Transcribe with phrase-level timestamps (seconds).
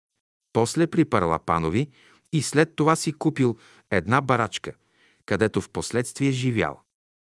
[0.53, 1.89] после при Парлапанови
[2.33, 3.57] и след това си купил
[3.91, 4.73] една барачка,
[5.27, 6.81] където в последствие живял.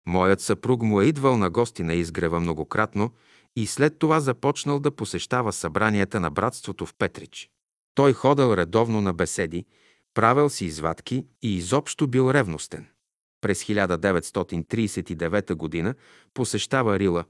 [0.06, 3.12] Моят съпруг му е идвал на гости на изгрева многократно
[3.56, 7.50] и след това започнал да посещава събранията на братството в Петрич.
[7.94, 9.64] Той ходил редовно на беседи,
[10.14, 12.86] правил си извадки и изобщо бил ревностен.
[13.40, 15.94] През 1939 г.
[16.34, 17.24] посещава Рила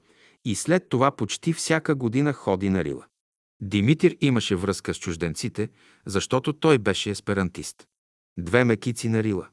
[0.45, 3.05] и след това почти всяка година ходи на Рила.
[3.61, 5.69] Димитър имаше връзка с чужденците,
[6.05, 7.87] защото той беше есперантист.
[8.39, 9.47] Две мекици на Рила.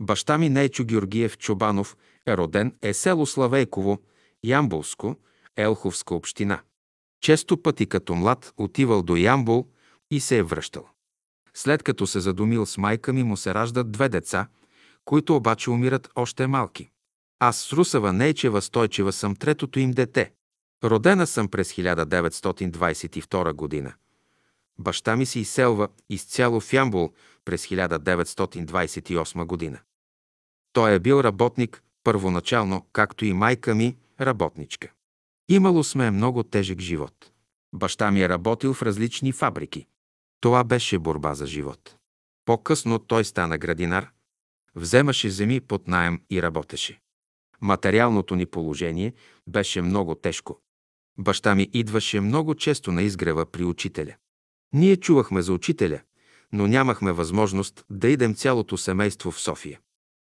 [0.00, 1.96] Баща ми Нейчо Георгиев Чобанов
[2.26, 3.98] е роден е село Славейково,
[4.44, 5.16] Ямбулско,
[5.58, 6.60] Елховска община.
[7.20, 9.66] Често пъти като млад отивал до Ямбул
[10.10, 10.88] и се е връщал.
[11.54, 14.48] След като се задумил с майка ми, му се раждат две деца,
[15.04, 16.90] които обаче умират още малки.
[17.38, 20.32] Аз с Русава Нейчева Стойчева съм третото им дете.
[20.84, 23.92] Родена съм през 1922 година.
[24.78, 27.12] Баща ми се изселва изцяло в Ямбул
[27.44, 29.78] през 1928 година.
[30.72, 34.92] Той е бил работник първоначално, както и майка ми работничка.
[35.50, 37.32] Имало сме много тежък живот.
[37.74, 39.86] Баща ми е работил в различни фабрики.
[40.40, 41.96] Това беше борба за живот.
[42.44, 44.10] По-късно той стана градинар,
[44.74, 47.00] вземаше земи под найем и работеше.
[47.60, 49.14] Материалното ни положение
[49.46, 50.60] беше много тежко.
[51.18, 54.14] Баща ми идваше много често на изгрева при учителя.
[54.72, 56.00] Ние чувахме за учителя,
[56.52, 59.80] но нямахме възможност да идем цялото семейство в София.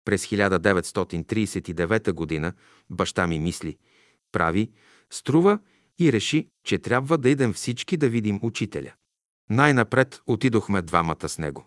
[0.04, 2.52] През 1939 г.
[2.90, 3.76] баща ми мисли,
[4.32, 4.70] прави,
[5.12, 5.58] струва
[5.98, 8.92] и реши, че трябва да идем всички да видим учителя.
[9.50, 11.66] Най-напред отидохме двамата с него.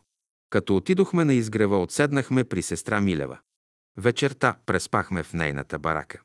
[0.49, 3.39] Като отидохме на изгрева, отседнахме при сестра Милева.
[3.97, 6.21] Вечерта преспахме в нейната барака.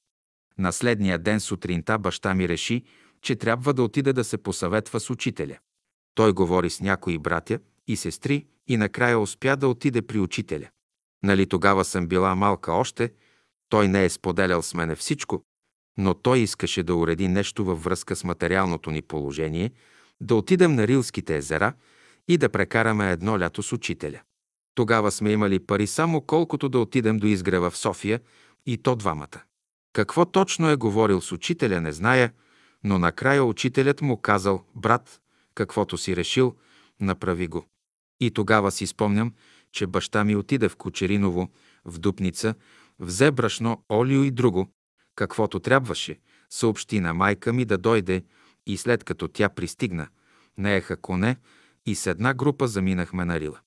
[0.58, 2.82] На следния ден сутринта баща ми реши,
[3.22, 5.58] че трябва да отиде да се посъветва с учителя.
[6.14, 10.68] Той говори с някои братя и сестри и накрая успя да отиде при учителя.
[11.22, 13.12] Нали тогава съм била малка още,
[13.68, 15.42] той не е споделял с мене всичко,
[15.98, 19.72] но той искаше да уреди нещо във връзка с материалното ни положение,
[20.20, 21.72] да отидем на Рилските езера
[22.28, 24.20] и да прекараме едно лято с учителя.
[24.74, 28.20] Тогава сме имали пари само колкото да отидем до изгрева в София
[28.66, 29.42] и то двамата.
[29.92, 32.32] Какво точно е говорил с учителя, не зная,
[32.84, 35.20] но накрая учителят му казал, брат,
[35.54, 36.54] каквото си решил,
[37.00, 37.66] направи го.
[38.20, 39.34] И тогава си спомням,
[39.72, 41.48] че баща ми отиде в Кочериново,
[41.84, 42.54] в Дупница,
[42.98, 44.68] взе брашно, олио и друго,
[45.18, 46.18] каквото трябваше,
[46.50, 48.24] съобщи на майка ми да дойде
[48.66, 50.08] и след като тя пристигна,
[50.58, 51.36] нееха коне
[51.86, 53.58] и с една група заминахме на Рила.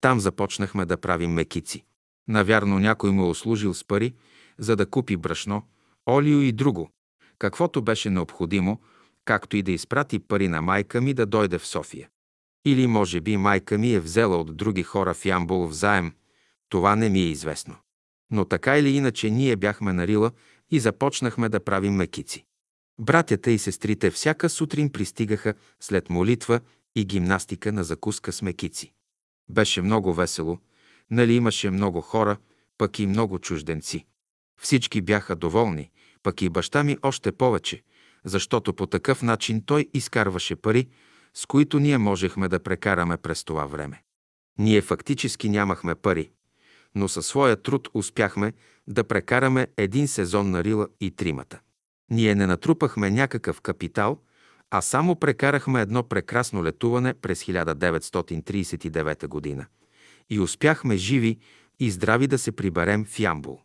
[0.00, 1.84] Там започнахме да правим мекици.
[2.28, 4.14] Навярно някой му е услужил с пари,
[4.58, 5.62] за да купи брашно,
[6.08, 6.90] олио и друго,
[7.38, 8.80] каквото беше необходимо,
[9.24, 12.08] както и да изпрати пари на майка ми да дойде в София.
[12.66, 16.12] Или може би майка ми е взела от други хора в Ямбул в заем,
[16.68, 17.76] това не ми е известно.
[18.30, 20.32] Но така или иначе ние бяхме на Рила
[20.70, 22.44] и започнахме да правим мекици.
[23.00, 26.60] Братята и сестрите всяка сутрин пристигаха след молитва
[26.96, 28.92] и гимнастика на закуска с мекици.
[29.48, 30.58] Беше много весело,
[31.10, 32.36] нали имаше много хора,
[32.78, 34.06] пък и много чужденци.
[34.60, 35.90] Всички бяха доволни,
[36.22, 37.82] пък и баща ми още повече,
[38.24, 40.88] защото по такъв начин той изкарваше пари,
[41.34, 44.02] с които ние можехме да прекараме през това време.
[44.58, 46.30] Ние фактически нямахме пари,
[46.94, 48.52] но със своя труд успяхме
[48.86, 51.60] да прекараме един сезон на Рила и тримата.
[52.10, 54.18] Ние не натрупахме някакъв капитал,
[54.70, 59.66] а само прекарахме едно прекрасно летуване през 1939 година
[60.30, 61.38] и успяхме живи
[61.80, 63.60] и здрави да се приберем в Ямбул.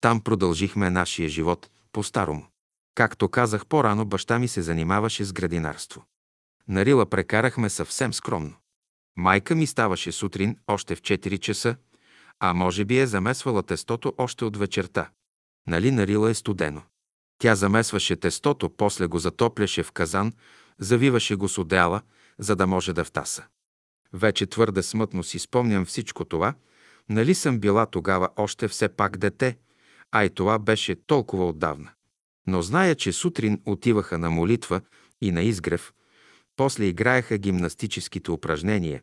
[0.00, 2.46] Там продължихме нашия живот по-старому.
[2.94, 6.04] Както казах по-рано, баща ми се занимаваше с градинарство.
[6.68, 8.54] На Рила прекарахме съвсем скромно.
[9.16, 11.76] Майка ми ставаше сутрин още в 4 часа,
[12.46, 15.10] а може би е замесвала тестото още от вечерта.
[15.66, 16.82] Нали на Рила е студено?
[17.38, 20.32] Тя замесваше тестото, после го затопляше в казан,
[20.78, 22.02] завиваше го с одеяла,
[22.38, 23.44] за да може да втаса.
[24.12, 26.54] Вече твърде смътно си спомням всичко това,
[27.08, 29.58] нали съм била тогава още все пак дете,
[30.12, 31.90] а и това беше толкова отдавна.
[32.46, 34.80] Но зная, че сутрин отиваха на молитва
[35.20, 35.92] и на изгрев,
[36.56, 39.02] после играеха гимнастическите упражнения.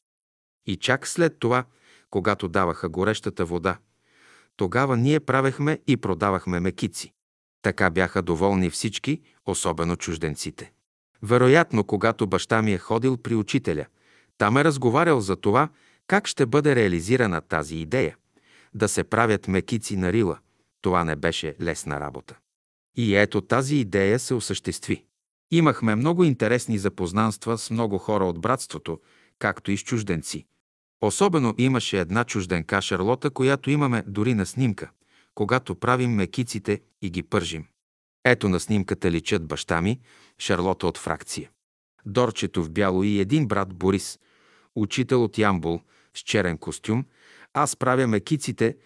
[0.65, 1.65] И чак след това,
[2.11, 3.77] когато даваха горещата вода,
[4.55, 7.13] тогава ние правехме и продавахме мекици.
[7.61, 10.71] Така бяха доволни всички, особено чужденците.
[11.23, 13.85] Вероятно, когато баща ми е ходил при учителя,
[14.37, 15.69] там е разговарял за това,
[16.07, 18.15] как ще бъде реализирана тази идея–
[18.73, 20.39] да се правят мекици на рила.
[20.81, 22.37] Това не беше лесна работа.
[22.95, 25.05] И ето тази идея се осъществи.
[25.51, 28.99] Имахме много интересни запознанства с много хора от братството,
[29.39, 30.45] както и с чужденци.
[31.01, 34.89] Особено имаше една чужденка Шарлота, която имаме дори на снимка,
[35.35, 37.65] когато правим мекиците и ги пържим.
[38.25, 39.99] Ето на снимката личат баща ми,
[40.39, 41.49] Шарлота от фракция.
[42.05, 44.19] Дорчето в бяло и един брат Борис,
[44.75, 45.81] учител от Ямбул,
[46.13, 47.05] с черен костюм,
[47.53, 48.77] аз правя мекиците,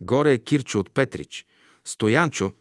[0.00, 1.46] горе е Кирчо от Петрич,
[1.84, 2.52] Стоянчо,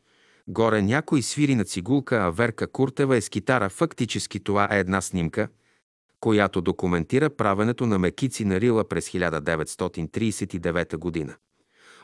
[0.48, 3.69] горе някой свири на цигулка, а Верка Куртева е с китара.
[3.69, 5.48] Фактически това е една снимка,
[6.24, 11.36] която документира правенето на мекици на Рила през 1939 година.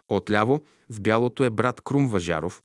[0.10, 2.64] Отляво в бялото е брат Крум Важаров,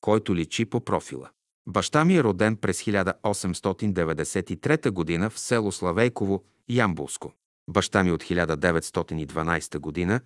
[0.00, 1.30] който личи по профила.
[1.68, 7.32] Баща ми е роден през 1893 година в село Славейково, Ямбулско.
[7.68, 10.20] Баща ми от 1912 година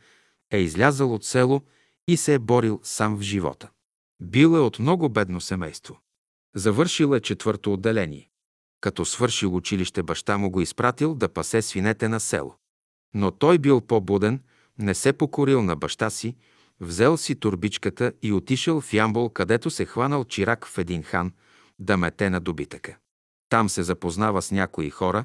[0.50, 1.62] е излязъл от село
[2.08, 3.70] и се е борил сам в живота.
[4.22, 6.00] Бил е от много бедно семейство.
[6.54, 8.30] Завършил е четвърто отделение.
[8.84, 12.54] Като свършил училище, баща му го изпратил да пасе свинете на село.
[13.14, 14.40] Но той бил по-буден,
[14.78, 16.36] не се покорил на баща си,
[16.80, 21.32] взел си турбичката и отишъл в Ямбол, където се хванал чирак в един хан
[21.78, 22.96] да мете на добитъка.
[23.48, 25.24] Там се запознава с някои хора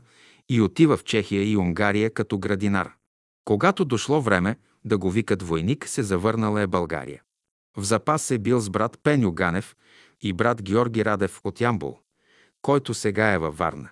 [0.49, 2.91] и отива в Чехия и Унгария като градинар.
[3.45, 7.21] Когато дошло време да го викат войник, се завърнала е България.
[7.77, 9.75] В запас е бил с брат Пеню Ганев
[10.21, 11.99] и брат Георги Радев от Ямбол,
[12.61, 13.89] който сега е във Варна.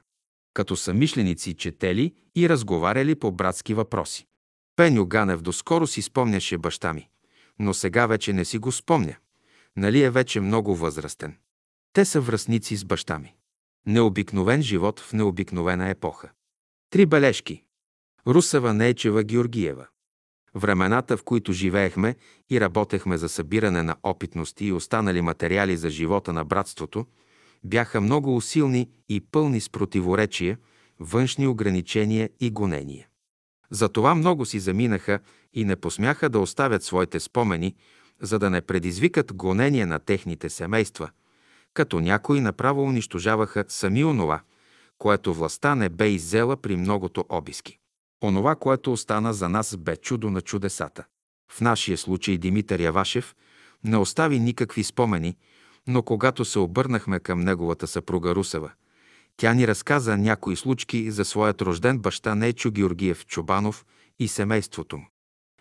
[0.53, 4.27] Като самишленици четели и разговаряли по братски въпроси.
[4.75, 7.09] Пеню Ганев доскоро си спомняше баща ми,
[7.59, 9.15] но сега вече не си го спомня.
[9.77, 11.37] Нали е вече много възрастен.
[11.93, 13.35] Те са връзници с баща ми.
[13.85, 16.29] Необикновен живот в необикновена епоха.
[16.89, 17.63] Три бележки.
[18.27, 19.87] Русева Нейчева Георгиева.
[20.55, 22.15] Времената, в които живеехме
[22.49, 27.05] и работехме за събиране на опитности и останали материали за живота на братството,
[27.63, 30.57] бяха много усилни и пълни с противоречия,
[30.99, 33.07] външни ограничения и гонения.
[33.71, 35.19] Затова много си заминаха
[35.53, 37.75] и не посмяха да оставят своите спомени,
[38.21, 41.09] за да не предизвикат гонения на техните семейства,
[41.73, 44.41] като някои направо унищожаваха сами онова,
[44.97, 47.79] което властта не бе иззела при многото обиски.
[48.23, 51.05] Онова, което остана за нас, бе чудо на чудесата.
[51.51, 53.35] В нашия случай Димитър Явашев
[53.83, 55.37] не остави никакви спомени,
[55.87, 58.71] но когато се обърнахме към неговата съпруга Русева,
[59.37, 63.85] тя ни разказа някои случки за своят рожден баща Нечо Георгиев Чобанов
[64.19, 65.07] и семейството му.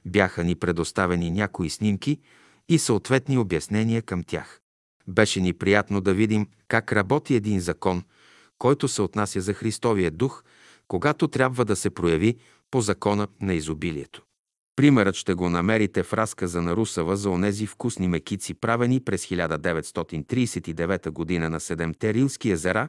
[0.04, 2.20] Бяха ни предоставени някои снимки
[2.68, 4.60] и съответни обяснения към тях.
[5.08, 8.02] Беше ни приятно да видим как работи един закон,
[8.58, 10.44] който се отнася за Христовия дух–
[10.88, 12.36] когато трябва да се прояви
[12.70, 14.22] по закона на изобилието.
[14.76, 21.10] Примерът ще го намерите в разказа на Русава за онези вкусни мекици, правени през 1939
[21.10, 22.88] година на Седемте Рилски езера,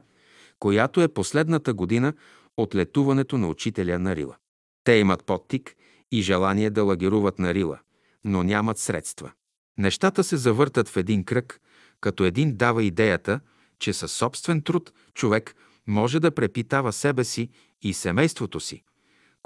[0.58, 2.12] която е последната година
[2.56, 4.36] от летуването на учителя на Рила.
[4.84, 5.74] Те имат подтик
[6.12, 7.78] и желание да лагеруват на Рила,
[8.24, 9.32] но нямат средства.
[9.78, 11.60] Нещата се завъртат в един кръг,
[12.00, 13.40] като един дава идеята,
[13.78, 15.54] че със собствен труд човек
[15.86, 17.48] може да препитава себе си
[17.82, 18.82] и семейството си,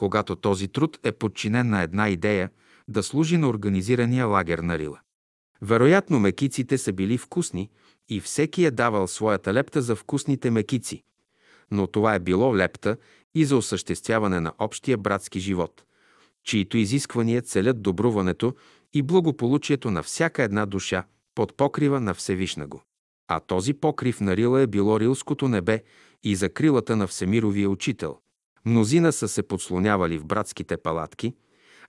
[0.03, 2.51] когато този труд е подчинен на една идея
[2.89, 5.01] да служи на организирания лагер на Рила.
[5.61, 7.71] Вероятно мекиците са били вкусни
[8.09, 11.03] и всеки е давал своята лепта за вкусните мекици,
[11.71, 12.97] но това е било лепта
[13.35, 15.85] и за осъществяване на общия братски живот,
[16.45, 18.55] чието изисквания целят добруването
[18.93, 21.05] и благополучието на всяка една душа
[21.35, 22.83] под покрива на Всевишна го.
[23.29, 25.83] а този покрив на Рила е било Рилското небе
[26.23, 28.19] и закрилата на Всемировия учител.
[28.64, 31.35] Мнозина са се подслонявали в братските палатки,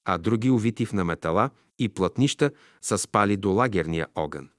[0.06, 1.50] а други, увити в наметала
[1.80, 2.52] и плътнища,
[2.82, 4.50] са спали до лагерния огън.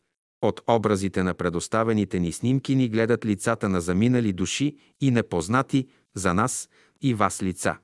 [0.42, 6.34] От образите на предоставените ни снимки ни гледат лицата на заминали души и непознати за
[6.34, 6.68] нас
[7.02, 7.76] и вас лица.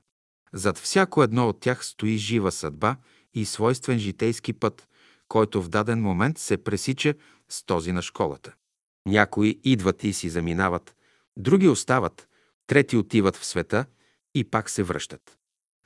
[0.53, 2.95] Зад всяко едно от тях стои жива съдба
[3.33, 4.87] и свойствен житейски път,
[5.27, 7.13] който в даден момент се пресича
[7.49, 8.53] с този на школата.
[9.05, 10.95] Някои идват и си заминават,
[11.37, 12.27] други остават,
[12.67, 13.85] трети отиват в света
[14.35, 15.37] и пак се връщат.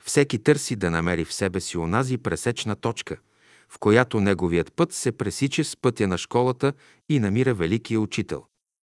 [0.04, 3.16] Всеки търси да намери в себе си онази пресечна точка,
[3.68, 6.72] в която неговият път се пресича с пътя на школата
[7.08, 8.44] и намира великия учител.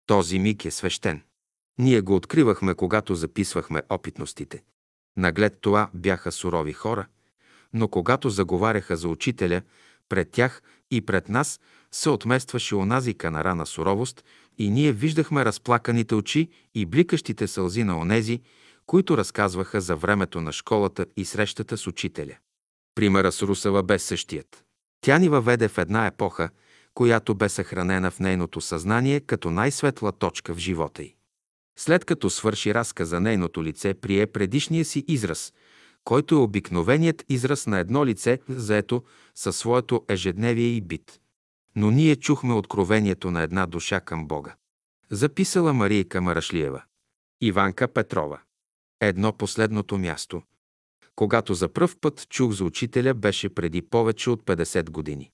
[0.06, 1.23] Този миг е свещен.
[1.78, 4.62] Ние го откривахме, когато записвахме опитностите.
[5.16, 7.06] Наглед това бяха сурови хора,
[7.73, 9.62] но когато заговаряха за учителя,
[10.08, 11.61] пред тях и пред нас
[11.92, 14.25] се отместваше онази канара на суровост
[14.58, 18.40] и ние виждахме разплаканите очи и бликащите сълзи на онези,
[18.87, 22.37] които разказваха за времето на школата и срещата с учителя.
[22.95, 24.64] Примера с Русава бе същият.
[25.00, 26.50] Тя ни въведе в една епоха,
[26.95, 31.14] която бе съхранена в нейното съзнание като най-светла точка в живота й.
[31.79, 35.53] След като свърши разказа, нейното лице прие предишния си израз,
[36.05, 39.03] който е обикновеният израз на едно лице, заето
[39.35, 41.21] със своето ежедневие и бит.
[41.76, 44.55] Но ние чухме откровението на една душа към Бога.
[45.11, 46.83] Записала Марийка Марашлиева.
[47.41, 48.41] Иванка Петрова.
[49.06, 50.42] Едно последното място.
[51.16, 55.30] Когато за пръв път чух за учителя, беше преди повече от 50 години.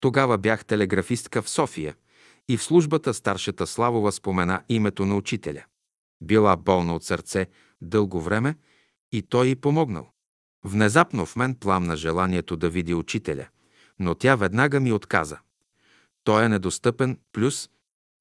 [0.00, 1.94] Тогава бях телеграфистка в София
[2.48, 5.64] и в службата старшата Славова спомена името на учителя.
[6.20, 7.46] Била болна от сърце
[7.80, 8.56] дълго време
[9.12, 10.10] и той й помогнал.
[10.64, 13.48] Внезапно в мен пламна желанието да види учителя,
[13.98, 15.38] но тя веднага ми отказа.
[16.24, 17.70] Той е недостъпен, плюс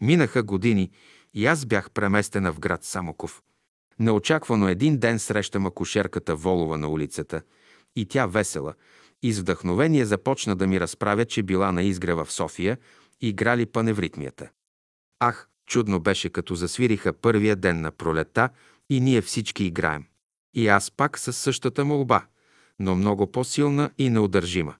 [0.01, 0.91] минаха години
[1.33, 3.43] и аз бях преместена в град Самоков.
[3.99, 7.41] Неочаквано един ден срещам акушерката Волова на улицата
[7.95, 8.73] и тя весела
[9.23, 12.77] и с вдъхновение започна да ми разправя, че била на изгрева в София
[13.21, 14.49] и играли паневритмията.
[15.19, 18.49] Ах, чудно беше, като засвириха първия ден на пролета
[18.89, 20.05] и ние всички играем.
[20.53, 22.25] И аз пак със същата молба,
[22.79, 24.75] но много по-силна и неудържима.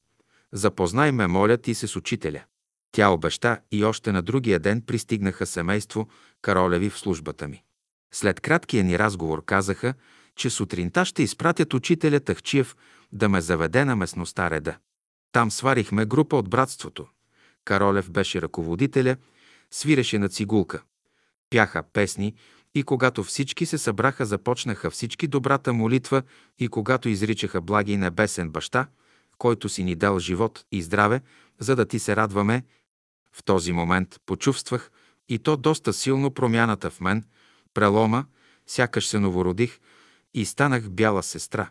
[0.51, 2.43] Запознай ме, моля ти се с учителя.
[2.91, 6.07] Тя обеща и още на другия ден пристигнаха семейство
[6.41, 7.63] Каролеви в службата ми.
[8.12, 9.94] След краткия ни разговор казаха,
[10.36, 12.76] че сутринта ще изпратят учителя Тахчиев
[13.12, 14.78] да ме заведе на местността Реда.
[15.32, 17.08] Там сварихме група от братството.
[17.66, 19.18] Каролев беше ръководителя,
[19.72, 20.82] свиреше на цигулка.
[21.50, 22.36] Пяха песни
[22.76, 26.24] и когато всички се събраха, започнаха всички добрата молитва
[26.60, 28.88] и когато изричаха благи небесен баща,
[29.38, 31.22] който си ни дал живот и здраве,
[31.60, 32.64] за да ти се радваме,
[33.34, 34.92] в този момент почувствах
[35.30, 37.24] и то доста силно промяната в мен–
[37.77, 38.25] прелома,
[38.67, 39.79] сякаш се новородих
[40.34, 41.69] и станах бяла сестра.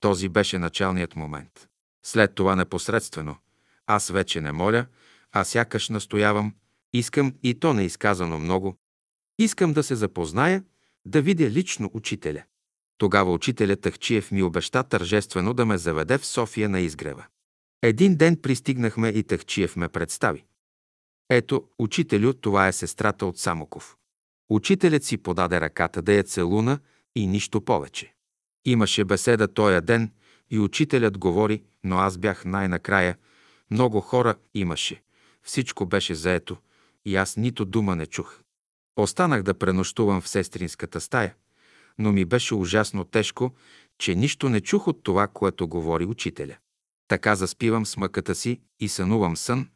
[0.00, 1.68] Този беше началният момент.
[2.04, 3.36] След това непосредствено.
[3.86, 4.86] Аз вече не моля,
[5.32, 6.54] а сякаш настоявам,
[6.92, 8.76] искам и то неизказано много.
[9.38, 10.64] Искам да се запозная,
[11.04, 12.42] да видя лично учителя.
[12.98, 17.26] Тогава учителят Тахчиев ми обеща тържествено да ме заведе в София на изгрева.
[17.82, 20.44] Един ден пристигнахме и Тахчиев ме представи.
[21.30, 23.96] Ето, учителю, това е сестрата от Самоков.
[24.52, 26.78] Учителят си подаде ръката да я целуна
[27.14, 28.14] и нищо повече.
[28.64, 30.12] Имаше беседа тоя ден
[30.50, 33.16] и учителят говори, но аз бях най-накрая.
[33.70, 35.02] Много хора имаше.
[35.42, 36.56] Всичко беше заето
[37.04, 38.40] и аз нито дума не чух.
[38.96, 41.34] Останах да пренощувам в сестринската стая,
[41.98, 43.50] но ми беше ужасно тежко,
[43.98, 46.56] че нищо не чух от това, което говори учителя.
[47.08, 49.68] Така заспивам с мъката си и сънувам сън.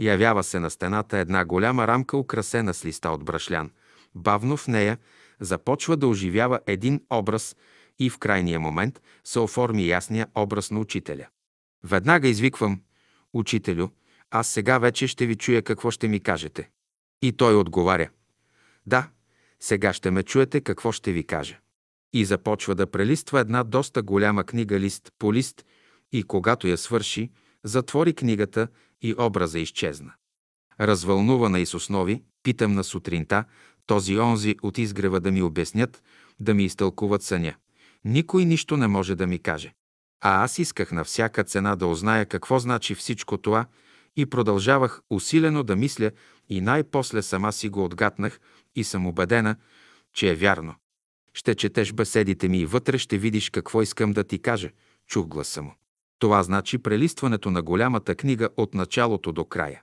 [0.00, 3.70] Явява се на стената една голяма рамка, украсена с листа от брашлян–
[4.14, 4.98] Бавно в нея
[5.40, 7.56] започва да оживява един образ
[7.98, 11.26] и в крайния момент се оформи ясния образ на учителя.
[11.84, 12.80] Веднага извиквам
[13.32, 13.88] «Учителю,
[14.30, 16.70] аз сега вече ще ви чуя какво ще ми кажете».
[17.22, 18.10] И той отговаря
[18.86, 19.08] «Да,
[19.60, 21.58] сега ще ме чуете какво ще ви кажа».
[22.12, 25.64] И започва да прелиства една доста голяма книга лист по лист
[26.12, 27.30] и когато я свърши,
[27.64, 28.68] затвори книгата
[29.02, 30.12] и образа изчезна.
[30.80, 33.44] Развълнувана и с основи, питам на сутринта,
[33.86, 36.02] този онзи от изгрева да ми обяснят,
[36.40, 37.54] да ми изтълкуват съня.
[38.04, 39.74] Никой нищо не може да ми каже.
[40.20, 43.66] А аз исках на всяка цена да узная какво значи всичко това
[44.16, 46.10] и продължавах усилено да мисля
[46.48, 48.40] и най-после сама си го отгатнах
[48.76, 49.56] и съм убедена,
[50.14, 50.74] че е вярно.
[51.34, 54.70] Ще четеш беседите ми и вътре ще видиш какво искам да ти кажа,
[55.06, 55.74] чух гласа му.
[56.18, 59.82] Това значи прелистването на голямата книга от началото до края.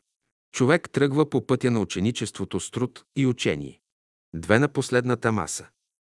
[0.52, 3.80] Човек тръгва по пътя на ученичеството с труд и учение.
[4.34, 5.68] Две на последната маса.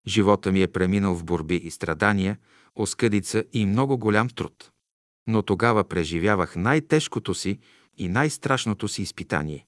[0.07, 2.39] Живота ми е преминал в борби и страдания,
[2.75, 4.71] оскъдица и много голям труд.
[5.27, 7.59] Но тогава преживявах най-тежкото си
[7.97, 9.67] и най-страшното си изпитание.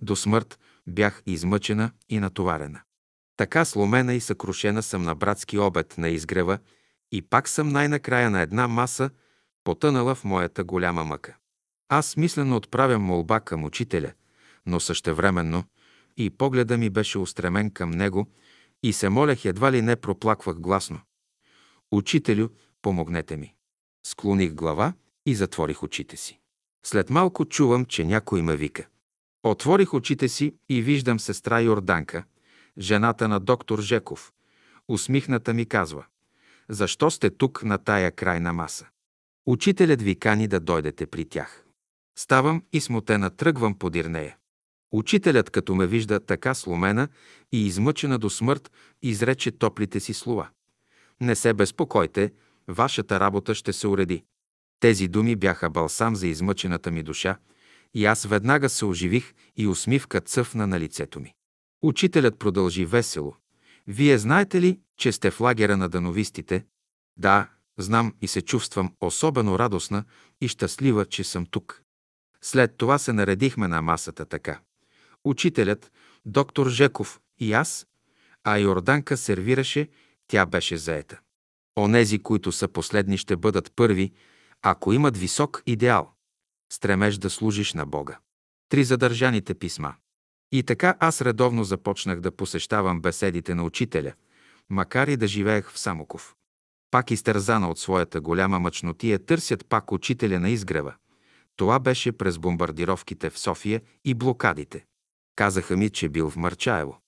[0.00, 2.80] До смърт бях измъчена и натоварена.
[3.36, 6.58] Така сломена и съкрушена съм на братски обед на изгрева
[7.12, 9.10] и пак съм най-накрая на една маса,
[9.64, 11.36] потънала в моята голяма мъка.
[11.88, 14.12] Аз мислено отправям молба към учителя,
[14.66, 15.64] но същевременно
[16.16, 18.26] и погледа ми беше устремен към него
[18.82, 21.00] и се молех едва ли не проплаквах гласно.
[21.92, 22.48] Учителю,
[22.82, 23.54] помогнете ми.
[24.06, 24.92] Склоних глава
[25.26, 26.38] и затворих очите си.
[26.86, 28.86] След малко чувам, че някой ме вика.
[29.42, 32.24] Отворих очите си и виждам сестра Йорданка,
[32.78, 34.32] жената на доктор Жеков.
[34.88, 36.04] Усмихната ми казва,
[36.68, 38.86] защо сте тук на тая крайна маса?
[39.46, 41.64] Учителят ви кани да дойдете при тях.
[42.18, 44.36] Ставам и смутена тръгвам подир нея.
[44.94, 47.08] Учителят, като ме вижда така сломена
[47.52, 48.72] и измъчена до смърт,
[49.02, 50.48] изрече топлите си слова.
[51.20, 52.32] Не се безпокойте,
[52.68, 54.24] вашата работа ще се уреди.
[54.80, 57.38] Тези думи бяха балсам за измъчената ми душа
[57.94, 61.34] и аз веднага се оживих и усмивка цъфна на лицето ми.
[61.82, 63.36] Учителят продължи весело.
[63.86, 66.64] Вие знаете ли, че сте в лагера на дановистите?
[67.16, 67.48] Да,
[67.78, 70.04] знам и се чувствам особено радостна
[70.40, 71.82] и щастлива, че съм тук.
[72.42, 74.60] След това се наредихме на масата така.
[75.24, 75.92] Учителят,
[76.26, 77.86] доктор Жеков и аз,
[78.44, 79.88] а Йорданка сервираше,
[80.28, 81.20] тя беше заета.
[81.78, 84.12] Онези, които са последни, ще бъдат първи,
[84.62, 86.10] ако имат висок идеал.
[86.72, 88.18] Стремеж да служиш на Бога.
[88.68, 89.94] Три задържаните писма.
[90.52, 94.12] И така аз редовно започнах да посещавам беседите на учителя,
[94.70, 96.34] макар и да живеех в Самоков.
[96.90, 100.94] Пак изтързана от своята голяма мъчнотия, търсят пак учителя на изгрева.
[101.56, 104.84] Това беше през бомбардировките в София и блокадите.
[105.36, 107.00] Казаха ми, че бил в Марчаево.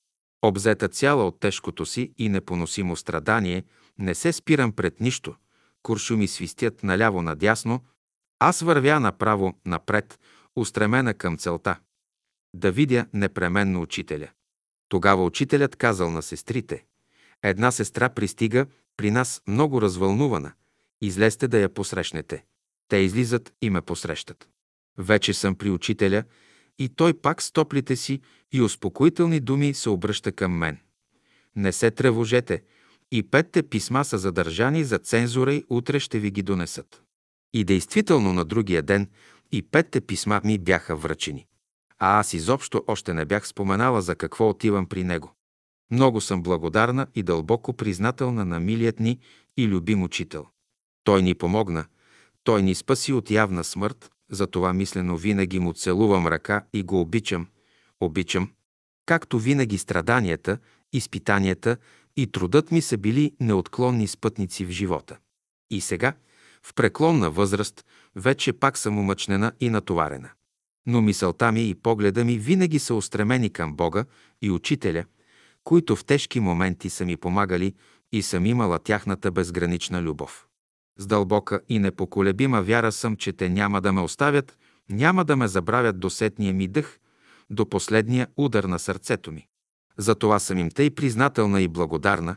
[0.42, 3.64] Обзета цяла от тежкото си и непоносимо страдание,
[3.98, 5.34] не се спирам пред нищо.
[5.82, 7.80] Куршуми свистят наляво-надясно.
[8.38, 10.20] Аз вървя направо, напред,
[10.56, 11.78] устремена към целта.
[12.54, 14.28] Да видя непременно учителя.
[14.88, 16.84] Тогава учителят казал на сестрите.
[17.42, 20.52] Една сестра пристига при нас много развълнувана.
[21.00, 22.44] Излезте да я посрещнете.
[22.88, 24.48] Те излизат и ме посрещат.
[24.98, 26.24] Вече съм при учителя
[26.78, 28.20] и той пак с топлите си
[28.52, 30.78] и успокоителни думи се обръща към мен.
[31.56, 32.62] Не се тревожете,
[33.12, 37.02] и петте писма са задържани за цензура и утре ще ви ги донесат.
[37.54, 39.10] И действително на другия ден
[39.52, 41.46] и петте писма ми бяха връчени.
[41.98, 45.32] А аз изобщо още не бях споменала за какво отивам при него.
[45.90, 49.18] Много съм благодарна и дълбоко признателна на милият ни
[49.56, 50.46] и любим учител.
[51.04, 51.84] Той ни помогна,
[52.44, 57.46] той ни спаси от явна смърт, затова мислено винаги му целувам ръка и го обичам.
[58.00, 58.50] Обичам.
[59.06, 60.58] Както винаги страданията,
[60.92, 61.76] изпитанията
[62.16, 65.18] и трудът ми са били неотклонни спътници в живота.
[65.70, 66.12] И сега,
[66.62, 67.84] в преклонна възраст,
[68.16, 70.30] вече пак съм умъчнена и натоварена.
[70.86, 74.04] Но мисълта ми и погледа ми винаги са устремени към Бога
[74.42, 75.04] и Учителя,
[75.64, 77.74] които в тежки моменти са ми помагали
[78.12, 80.46] и съм имала тяхната безгранична любов.
[80.98, 85.48] С дълбока и непоколебима вяра съм, че те няма да ме оставят, няма да ме
[85.48, 86.98] забравят до сетния ми дъх,
[87.50, 89.46] до последния удар на сърцето ми.
[89.96, 92.36] Затова съм им тъй признателна и благодарна.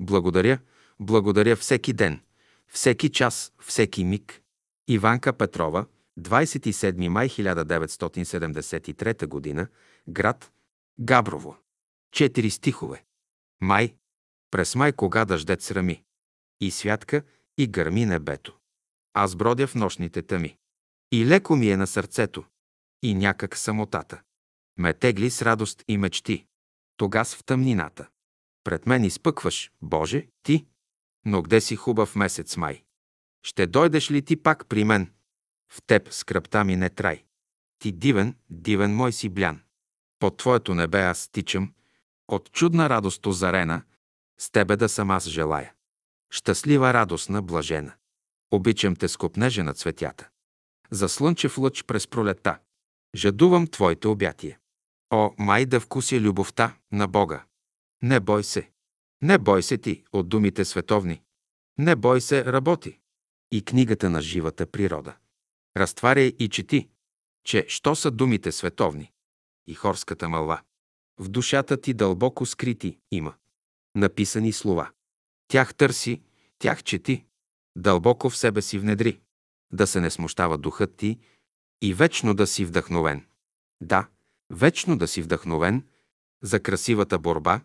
[0.00, 0.58] Благодаря,
[1.00, 2.20] благодаря всеки ден,
[2.68, 4.42] всеки час, всеки миг.
[4.88, 5.86] Иванка Петрова,
[6.20, 9.68] 27 май 1973 г.,
[10.08, 10.52] град
[10.98, 11.56] Габрово.
[12.12, 13.04] Четири стихове.
[13.60, 13.94] Май.
[14.50, 16.02] През май кога дъждет срами.
[16.60, 17.22] И святка,
[17.58, 18.58] и гърми небето.
[19.14, 20.56] Аз бродя в нощните тъми.
[21.12, 22.44] И леко ми е на сърцето.
[23.02, 24.22] И някак самотата.
[24.78, 26.46] Ме тегли с радост и мечти.
[26.96, 28.08] Тогас в тъмнината.
[28.64, 30.66] Пред мен изпъкваш, Боже, ти.
[31.24, 32.84] Но где си хубав месец май?
[33.42, 35.12] Ще дойдеш ли ти пак при мен?
[35.72, 37.24] В теб скръпта ми не трай.
[37.78, 39.62] Ти дивен, дивен мой си блян.
[40.18, 41.72] Под твоето небе аз тичам,
[42.28, 43.82] от чудна радост озарена,
[44.38, 45.74] с тебе да съм аз желая.
[46.34, 47.94] Щастлива, радостна, блажена.
[48.50, 50.28] Обичам те скопнеже на цветята.
[50.90, 52.58] За слънчев лъч през пролета.
[53.16, 54.58] Жадувам твоите обятия.
[55.10, 57.44] О, май да вкуся любовта на Бога.
[58.02, 58.70] Не бой се.
[59.22, 61.22] Не бой се ти от думите световни.
[61.78, 62.98] Не бой се, работи.
[63.50, 65.16] И книгата на живата природа.
[65.76, 66.88] Разтваряй и чети,
[67.44, 69.12] че що са думите световни.
[69.66, 70.62] И хорската мълва.
[71.18, 73.34] В душата ти дълбоко скрити има.
[73.94, 74.90] Написани слова.
[75.52, 76.22] Тях търси,
[76.58, 77.24] тях чети.
[77.76, 79.20] Дълбоко в себе си внедри.
[79.72, 81.18] Да се не смущава духът ти
[81.82, 83.26] и вечно да си вдъхновен.
[83.80, 84.08] Да,
[84.50, 85.86] вечно да си вдъхновен
[86.42, 87.60] за красивата борба,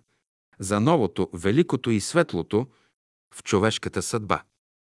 [0.59, 2.67] за новото, великото и светлото
[3.33, 4.43] в човешката съдба.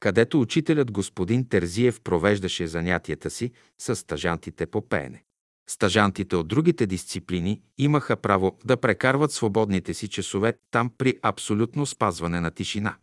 [0.00, 5.24] където учителят господин Терзиев провеждаше занятията си с стажантите по пеене.
[5.68, 12.40] Стажантите от другите дисциплини имаха право да прекарват свободните си часове там при абсолютно спазване
[12.40, 12.96] на тишина.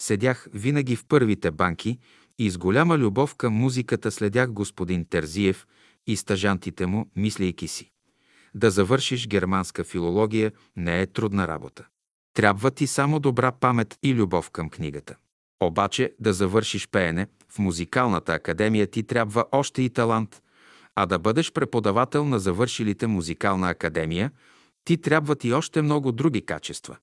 [0.00, 1.98] Седях винаги в първите банки
[2.38, 5.66] и с голяма любов към музиката следях господин Терзиев
[6.06, 7.90] и стажантите му, мислейки си.
[8.54, 11.86] Да завършиш германска филология не е трудна работа.
[12.34, 15.16] Трябва ти само добра памет и любов към книгата.
[15.62, 20.42] Обаче да завършиш пеене в музикалната академия ти трябва още и талант,
[20.94, 24.30] а да бъдеш преподавател на завършилите музикална академия,
[24.84, 26.96] ти трябват и още много други качества.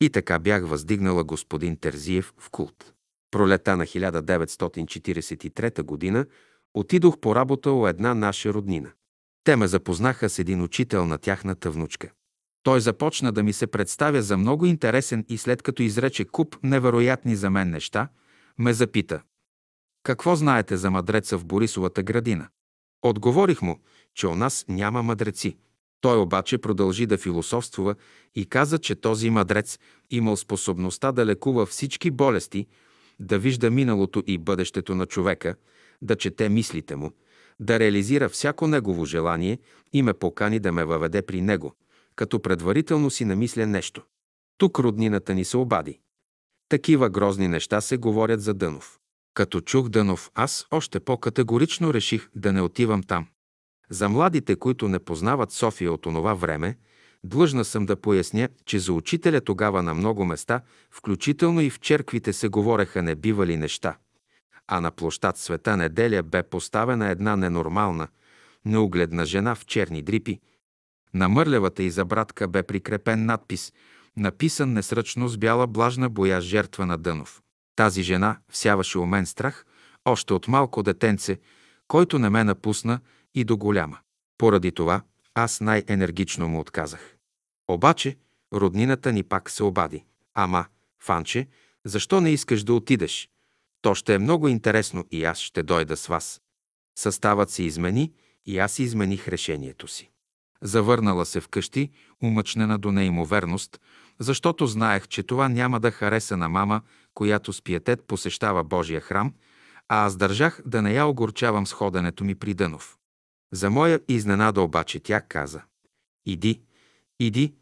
[0.00, 2.92] И така бях въздигнала господин Терзиев в култ.
[3.30, 6.26] Пролета на 1943 година
[6.74, 8.92] отидох по работа у една наша роднина.
[9.44, 12.10] Те ме запознаха с един учител на тяхната внучка.
[12.62, 17.36] Той започна да ми се представя за много интересен и след като изрече куп невероятни
[17.36, 18.08] за мен неща,
[18.58, 19.22] ме запита.
[20.02, 22.48] Какво знаете за мъдреца в Борисовата градина?
[23.02, 23.80] Отговорих му,
[24.14, 25.56] че у нас няма мъдреци.
[26.04, 27.94] Той обаче продължи да философствува
[28.34, 29.78] и каза, че този мъдрец
[30.10, 32.66] имал способността да лекува всички болести,
[33.20, 35.54] да вижда миналото и бъдещето на човека,
[36.02, 37.12] да чете мислите му,
[37.60, 39.58] да реализира всяко негово желание
[39.92, 41.74] и ме покани да ме въведе при него,
[42.16, 44.02] като предварително си намисля нещо.
[44.58, 46.00] Тук роднината ни се обади.
[46.68, 48.98] Такива грозни неща се говорят за Дънов.
[49.34, 53.26] Като чух Дънов, аз още по-категорично реших да не отивам там.
[53.90, 56.76] За младите, които не познават София от онова време,
[57.24, 62.32] длъжна съм да поясня, че за учителя тогава на много места, включително и в черквите
[62.32, 63.96] се говореха небивали неща.
[64.66, 68.08] А на площад Света неделя бе поставена една ненормална,
[68.64, 70.40] неугледна жена в черни дрипи.
[71.14, 73.72] На мърлевата и забратка бе прикрепен надпис,
[74.16, 77.42] написан несръчно с бяла блажна боя жертва на Дънов.
[77.76, 79.64] Тази жена всяваше у мен страх,
[80.04, 81.38] още от малко детенце,
[81.88, 83.00] който не ме напусна
[83.34, 83.98] и до голяма.
[84.38, 85.02] Поради това
[85.34, 87.16] аз най-енергично му отказах.
[87.68, 88.16] Обаче
[88.52, 90.04] роднината ни пак се обади.
[90.34, 90.66] Ама,
[91.02, 91.48] Фанче,
[91.84, 93.28] защо не искаш да отидеш?
[93.82, 96.40] То ще е много интересно и аз ще дойда с вас.
[96.98, 98.12] Съставът се измени
[98.46, 100.10] и аз измених решението си.
[100.62, 101.90] Завърнала се вкъщи,
[102.22, 103.80] умъчнена до неимоверност,
[104.18, 106.82] защото знаех, че това няма да хареса на мама,
[107.14, 109.34] която с пиетет посещава Божия храм,
[109.88, 112.98] а аз държах да не я огорчавам с ходенето ми при Дънов.
[113.52, 115.62] За моя изненада обаче тя каза
[116.26, 116.60] «Иди,
[117.20, 117.54] иди»,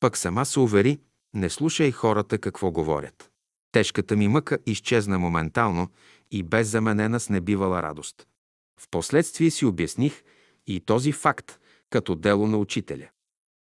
[0.00, 1.00] пък сама се увери,
[1.34, 3.30] не слушай хората какво говорят.
[3.72, 5.88] Тежката ми мъка изчезна моментално
[6.30, 8.26] и без заменена с небивала радост.
[8.80, 10.22] Впоследствие си обясних
[10.66, 11.58] и този факт
[11.90, 13.08] като дело на учителя.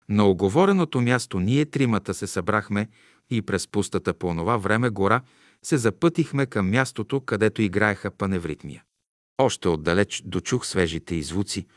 [0.10, 2.90] На оговореното място ние тримата се събрахме
[3.30, 5.22] и през пустата по онова време гора
[5.64, 8.84] се запътихме към мястото, където играеха паневритмия.
[9.42, 11.68] Още отдалеч дочух свежите извуци,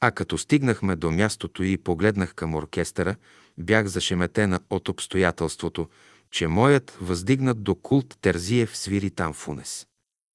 [0.00, 3.16] а като стигнахме до мястото и погледнах към оркестъра,
[3.58, 5.88] бях зашеметена от обстоятелството,
[6.30, 9.86] че моят въздигнат до култ Терзиев свири там в Унес.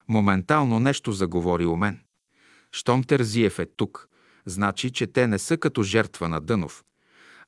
[0.08, 2.00] Моментално нещо заговори у мен.
[2.72, 4.08] Щом Терзиев е тук,
[4.46, 6.84] значи, че те не са като жертва на Дънов.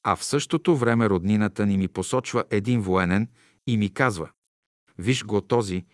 [0.03, 3.29] А в същото време роднината ни ми посочва един военен
[3.67, 4.31] и ми казва
[4.99, 5.85] «Виж го този,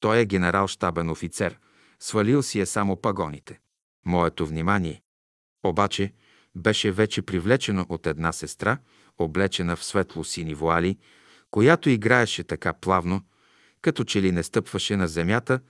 [0.00, 1.58] той е генерал-штабен офицер,
[2.04, 3.60] свалил си е само пагоните».
[4.06, 5.02] Моето внимание
[5.64, 6.12] обаче
[6.54, 8.78] беше вече привлечено от една сестра,
[9.18, 10.98] облечена в светло-сини вуали,
[11.50, 13.22] която играеше така плавно,
[13.80, 15.60] като че ли не стъпваше на земята,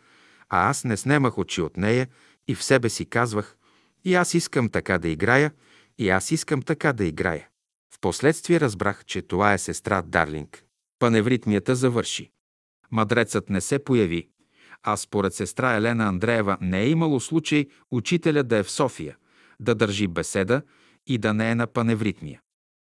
[0.49, 2.09] а аз не снемах очи от нея
[2.49, 3.57] и в себе си казвах
[4.05, 5.53] и аз искам така да играя,
[5.99, 7.49] и аз искам така да играя.
[7.95, 10.65] Впоследствие разбрах, че това е сестра Дарлинг.
[10.99, 12.31] Паневритмията завърши.
[12.91, 14.29] Мадрецът не се появи,
[14.85, 19.17] а според сестра Елена Андреева не е имало случай учителя да е в София,
[19.61, 20.63] да държи беседа
[21.07, 22.41] и да не е на паневритмия.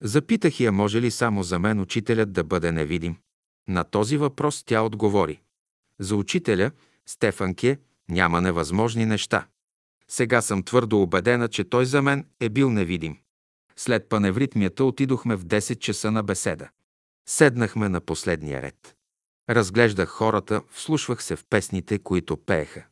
[0.02, 3.16] Запитах я, може ли само за мен учителят да бъде невидим.
[3.68, 5.40] На този въпрос тя отговори.
[5.98, 6.70] За учителя,
[7.06, 9.46] Стефанке, няма невъзможни неща.
[10.08, 13.18] Сега съм твърдо убедена, че той за мен е бил невидим.
[13.76, 16.68] След паневритмията отидохме в 10 часа на беседа.
[17.28, 18.97] Седнахме на последния ред.
[19.50, 22.84] Разглеждах хората, вслушвах се в песните, които пееха.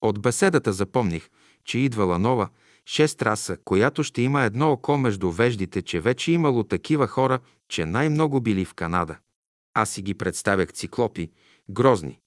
[0.00, 1.28] От беседата запомних,
[1.64, 2.48] че идвала нова,
[2.86, 7.38] шест раса, която ще има едно око между веждите, че вече имало такива хора,
[7.68, 9.16] че най-много били в Канада.
[9.74, 11.30] Аз си ги представях циклопи,
[11.70, 12.18] грозни.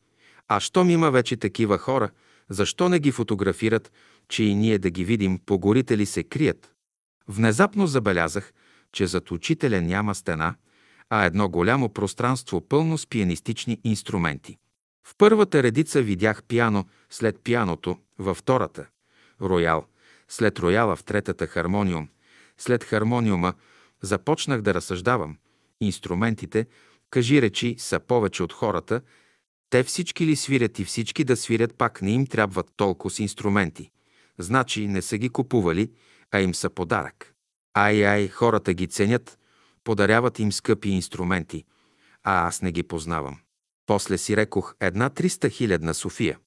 [0.47, 2.09] А щом има вече такива хора,
[2.49, 3.91] защо не ги фотографират,
[4.29, 6.73] че и ние да ги видим, по горите ли се крият?
[7.27, 8.53] Внезапно забелязах,
[8.91, 10.55] че зад учителя няма стена,
[11.09, 14.57] а едно голямо пространство пълно с пианистични инструменти.
[15.07, 18.87] В първата редица видях пиано, след пианото, във втората–
[19.41, 19.85] роял,
[20.27, 22.07] след рояла в третата хармониум.
[22.57, 23.53] След хармониума
[24.01, 25.37] започнах да разсъждавам.
[25.81, 26.67] Инструментите,
[27.09, 29.01] кажи речи, са повече от хората.
[29.69, 33.91] Те всички ли свирят и всички да свирят, пак не им трябват толкова с инструменти.
[34.37, 35.91] Значи не са ги купували,
[36.31, 37.33] а им са подарък.
[37.73, 39.39] Ай-ай, хората ги ценят,
[39.85, 41.63] подаряват им скъпи инструменти,
[42.23, 43.37] а аз не ги познавам.
[43.85, 46.39] После си рекох една 300 хилядна София.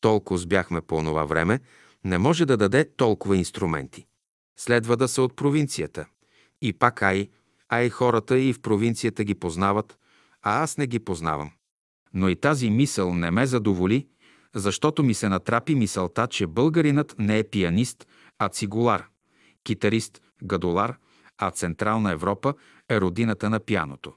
[0.00, 1.60] Толкова сбяхме по онова време,
[2.04, 4.06] не може да даде толкова инструменти.
[4.56, 6.06] Следва да са от провинцията.
[6.62, 7.28] И пак ай,
[7.68, 9.98] ай хората и в провинцията ги познават,
[10.42, 11.50] а аз не ги познавам.
[12.14, 14.06] Но и тази мисъл не ме задоволи,
[14.54, 18.06] защото ми се натрапи мисълта, че българинът не е пианист,
[18.38, 19.06] а цигулар,
[19.64, 20.96] китарист, гадолар,
[21.38, 22.54] а Централна Европа
[22.90, 24.12] е родината на пяното.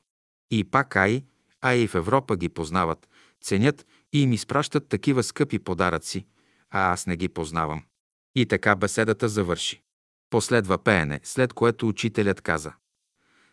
[0.52, 1.24] И пак ай,
[1.62, 3.10] а и в Европа ги познават,
[3.42, 6.26] ценят и им изпращат такива скъпи подаръци,
[6.70, 7.84] а аз не ги познавам.
[8.36, 9.84] И така беседата завърши.
[10.30, 12.74] Последва пеене, след което учителят каза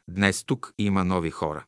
[0.08, 1.64] Днес тук има нови хора.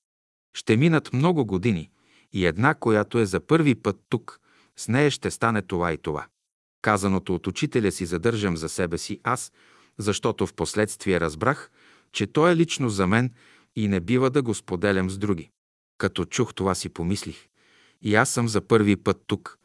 [0.56, 1.90] Ще минат много години
[2.32, 4.40] и една, която е за първи път тук,
[4.76, 6.26] с нея ще стане това и това.
[6.82, 9.52] Казаното от учителя си задържам за себе си аз,
[9.98, 11.70] защото в последствие разбрах,
[12.16, 13.30] че то е лично за мен
[13.76, 15.50] и не бива да го споделям с други.
[15.98, 17.48] Като чух това си помислих.
[18.02, 19.58] И аз съм за първи път тук,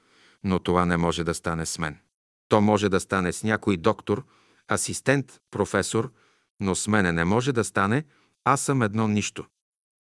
[0.43, 1.97] но това не може да стане с мен.
[2.49, 4.25] То може да стане с някой доктор,
[4.71, 6.11] асистент, професор,
[6.59, 8.03] но с мене не може да стане,
[8.43, 9.45] аз съм едно нищо.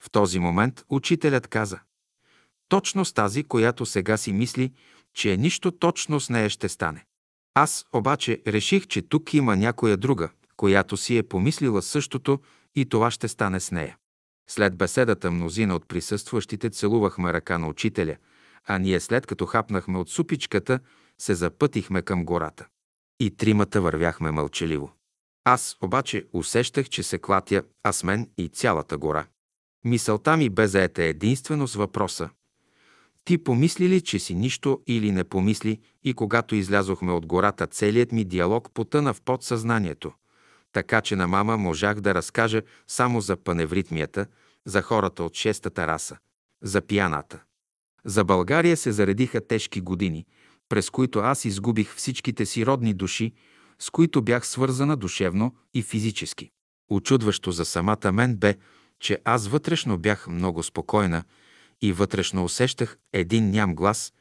[0.03, 1.79] В този момент учителят каза.
[2.69, 4.73] Точно с тази, която сега си мисли,
[5.13, 7.05] че е нищо точно с нея ще стане.
[7.53, 10.29] Аз обаче реших, че тук има някоя друга,
[10.61, 12.39] която си е помислила същото
[12.75, 13.97] и това ще стане с нея.
[14.49, 18.15] След беседата мнозина от присъстващите целувахме ръка на учителя,
[18.67, 20.79] а ние след като хапнахме от супичката,
[21.17, 22.67] се запътихме към гората.
[23.19, 24.91] И тримата вървяхме мълчаливо.
[25.43, 29.25] Аз обаче усещах, че се клатя, а мен и цялата гора.
[29.85, 32.29] Мисълта ми бе заета единствено с въпроса
[33.25, 38.11] ти помисли ли, че си нищо или не помисли и когато излязохме от гората, целият
[38.11, 40.11] ми диалог потъна в подсъзнанието.
[40.71, 44.25] Така че на мама можах да разкажа само за паневритмията,
[44.65, 46.17] за хората от шестата раса,
[46.63, 47.43] за пияната.
[48.05, 50.25] За България се заредиха тежки години,
[50.69, 53.33] през които аз изгубих всичките си родни души,
[53.79, 56.51] с които бях свързана душевно и физически.
[56.89, 58.55] Очудващо за самата мен бе,
[58.99, 61.23] че аз вътрешно бях много спокойна
[61.81, 64.13] и вътрешно усещах един ням глас,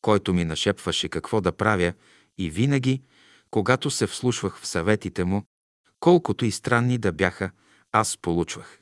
[0.00, 1.92] който ми нашепваше какво да правя
[2.38, 3.02] и винаги,
[3.50, 5.44] когато се вслушвах в съветите му,
[6.00, 7.50] колкото и странни да бяха,
[7.92, 8.80] аз получвах.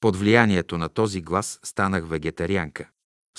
[0.00, 2.88] Под влиянието на този глас станах вегетарианка.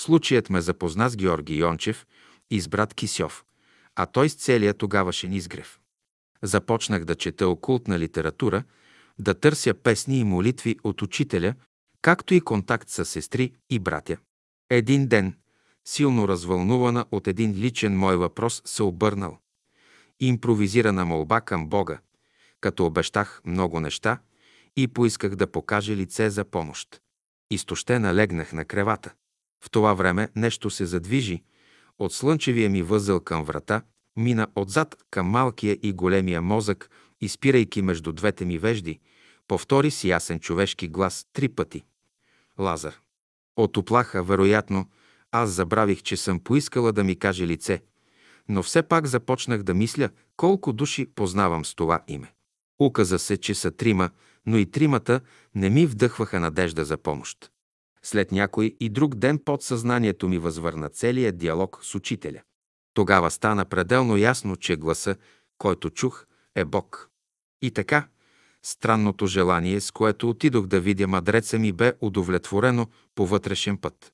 [0.00, 2.06] Случаят ме запозна с Георги Йончев
[2.50, 3.44] и с брат Кисьов,
[3.96, 5.80] а той с целия тогавашен изгрев.
[6.42, 8.64] Започнах да чета окултна литература,
[9.18, 11.54] да търся песни и молитви от учителя,
[12.02, 14.16] както и контакт с сестри и братя.
[14.70, 15.34] Един ден,
[15.84, 19.38] силно развълнувана от един личен мой въпрос, се обърнал.
[20.20, 21.98] Импровизирана молба към Бога,
[22.62, 24.18] като обещах много неща
[24.76, 27.00] и поисках да покаже лице за помощ.
[27.50, 29.12] Изтощена легнах на кревата.
[29.64, 31.42] В това време нещо се задвижи.
[31.98, 33.82] От слънчевия ми възъл към врата,
[34.16, 39.00] мина отзад към малкия и големия мозък, изпирайки между двете ми вежди,
[39.48, 41.84] повтори си ясен човешки глас три пъти.
[42.58, 42.94] Лазар.
[43.56, 44.86] От оплаха, вероятно,
[45.30, 47.82] аз забравих, че съм поискала да ми каже лице,
[48.48, 52.32] но все пак започнах да мисля колко души познавам с това име.
[52.82, 54.10] Указа се, че са трима,
[54.46, 55.20] но и тримата
[55.54, 57.50] не ми вдъхваха надежда за помощ.
[58.02, 62.42] След някой и друг ден под съзнанието ми възвърна целият диалог с учителя.
[62.94, 65.16] Тогава стана пределно ясно, че гласа,
[65.58, 67.10] който чух, е Бог.
[67.62, 68.08] И така,
[68.64, 74.12] Странното желание, с което отидох да видя мадреца ми, бе удовлетворено по вътрешен път.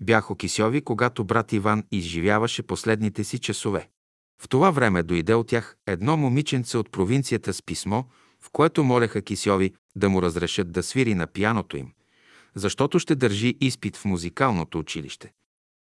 [0.00, 3.88] Бях у Кисьови, когато брат Иван изживяваше последните си часове.
[4.42, 8.02] В това време дойде от тях едно момиченце от провинцията с писмо,
[8.40, 11.92] в което молеха Кисьови да му разрешат да свири на пияното им,
[12.54, 15.32] защото ще държи изпит в музикалното училище.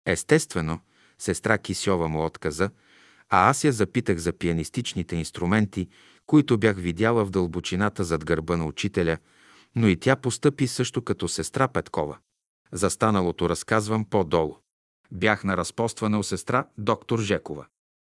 [0.07, 0.81] Естествено,
[1.19, 2.71] сестра Кисьова му отказа,
[3.31, 5.89] а аз я запитах за пианистичните инструменти,
[6.27, 9.19] които бях видяла в дълбочината зад гърба на учителя,
[9.77, 12.19] но и тя постъпи също като сестра Петкова.
[12.73, 14.57] За станалото разказвам по-долу.
[15.13, 17.67] Бях на разпостване у сестра доктор Жекова.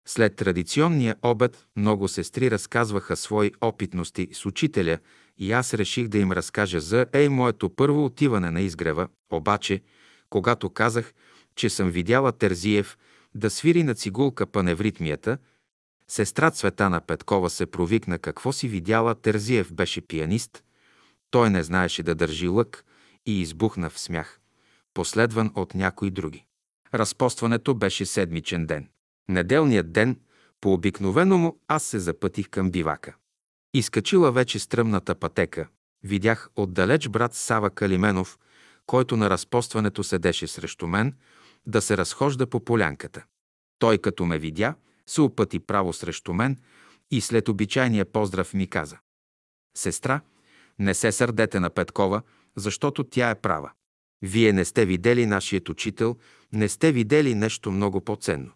[0.09, 4.99] След традиционния обед много сестри разказваха свои опитности с учителя
[5.39, 9.81] и аз реших да им разкажа за ей моето първо отиване на изгрева, обаче,
[10.31, 11.15] когато казах,
[11.57, 12.99] че съм видяла Терзиев
[13.35, 15.39] да свири на цигулка паневритмията,
[16.09, 20.65] сестра Цветана Петкова се провикна какво си видяла, Терзиев беше пианист,
[21.31, 22.85] той не знаеше да държи лък
[23.27, 24.41] и избухна в смях,
[24.95, 26.45] последван от някои други.
[26.95, 28.89] Разпостването беше седмичен ден.
[29.29, 30.21] Неделният ден,
[30.61, 33.15] по обикновено му, аз се запътих към бивака.
[33.75, 35.69] Изкачила вече стръмната пътека,
[36.03, 38.39] видях отдалеч брат Сава Калименов,
[38.87, 41.15] който на разпостването седеше срещу мен,
[41.67, 43.25] да се разхожда по полянката.
[43.79, 44.75] Той, като ме видя,
[45.07, 46.59] се опъти право срещу мен
[47.11, 48.99] и след обичайния поздрав ми каза
[49.77, 50.21] «Сестра,
[50.79, 52.23] не се сърдете на Петкова,
[52.57, 53.71] защото тя е права.
[54.23, 56.17] Вие не сте видели нашият учител,
[56.53, 58.53] не сте видели нещо много по-ценно.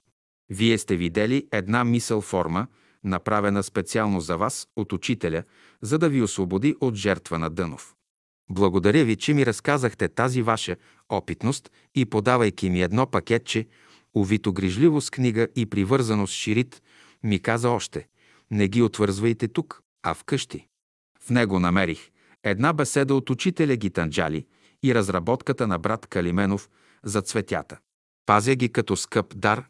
[0.51, 2.67] Вие сте видели една мисъл форма,
[3.05, 5.43] направена специално за вас от учителя,
[5.83, 7.95] за да ви освободи от жертва на Дънов.
[8.51, 10.77] Благодаря ви, че ми разказахте тази ваша
[11.09, 13.67] опитност и подавайки ми едно пакетче,
[14.15, 16.83] увито грижливо с книга и привързано с ширит,
[17.23, 18.09] ми каза още
[18.51, 20.67] «Не ги отвързвайте тук, а вкъщи».
[21.21, 22.11] В него намерих
[22.45, 24.47] една беседа от учителя Гитанджали
[24.83, 26.69] и разработката на брат Калименов
[27.05, 27.79] за цветята.
[28.27, 29.65] Пазя ги като скъп дар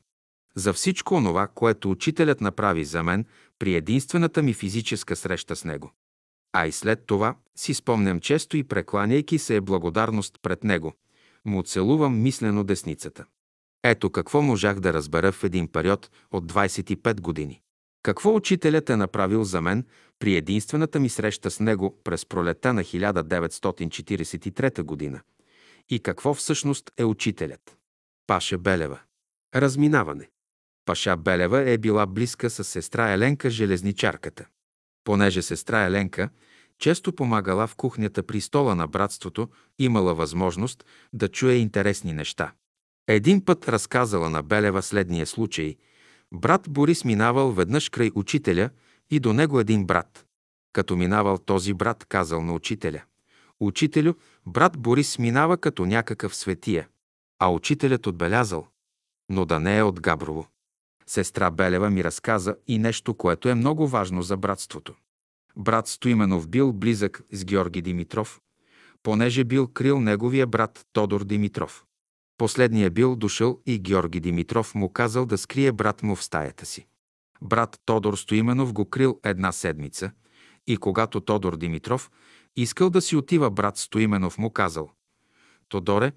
[0.54, 3.24] за всичко онова, което учителят направи за мен
[3.58, 5.92] при единствената ми физическа среща с него.
[6.52, 10.92] А и след това си спомням често и прекланяйки се е благодарност пред него,
[11.44, 13.24] му целувам мислено десницата.
[13.84, 17.60] Ето какво можах да разбера в един период от 25 години.
[18.02, 19.86] Какво учителят е направил за мен
[20.18, 25.20] при единствената ми среща с него през пролета на 1943 година
[25.88, 27.76] и какво всъщност е учителят.
[28.26, 29.00] Паша Белева.
[29.54, 30.28] Разминаване.
[30.88, 34.46] Паша Белева е била близка с сестра Еленка Железничарката.
[35.04, 36.28] Понеже сестра Еленка
[36.78, 39.48] често помагала в кухнята при стола на братството,
[39.78, 42.52] имала възможност да чуе интересни неща.
[43.08, 45.76] Един път разказала на Белева следния случай.
[46.32, 48.70] Брат Борис минавал веднъж край учителя
[49.10, 50.26] и до него един брат.
[50.72, 53.02] Като минавал този брат, казал на учителя.
[53.60, 54.14] Учителю,
[54.46, 56.88] брат Борис минава като някакъв светия.
[57.38, 58.66] А учителят отбелязал.
[59.28, 60.48] Но да не е от Габрово.
[61.08, 64.94] Сестра Белева ми разказа и нещо, което е много важно за братството.
[65.56, 68.40] Брат Стоименов бил близък с Георги Димитров,
[69.02, 71.84] понеже бил крил неговия брат Тодор Димитров.
[72.38, 76.86] Последния бил дошъл и Георги Димитров му казал да скрие брат му в стаята си.
[77.42, 80.10] Брат Тодор Стоименов го крил една седмица
[80.66, 82.10] и когато Тодор Димитров
[82.56, 84.90] искал да си отива, брат Стоименов му казал
[85.68, 86.12] «Тодоре,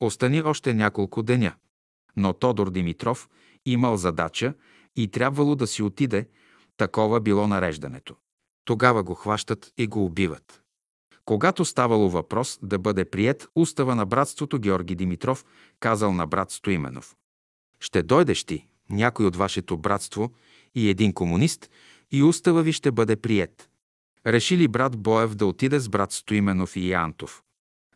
[0.00, 1.54] остани още няколко деня».
[2.16, 3.28] Но Тодор Димитров
[3.66, 4.54] имал задача
[4.96, 6.28] и трябвало да си отиде,
[6.76, 8.16] такова било нареждането.
[8.64, 10.62] Тогава го хващат и го убиват.
[11.24, 15.44] Когато ставало въпрос да бъде прият устава на братството, Георги Димитров
[15.80, 17.16] казал на брат Стоименов.
[17.80, 20.32] Ще дойдеш ти, някой от вашето братство
[20.74, 21.70] и един комунист,
[22.12, 23.70] и устава ви ще бъде прият.
[24.26, 27.42] Решили брат Боев да отиде с брат Стоименов и Янтов.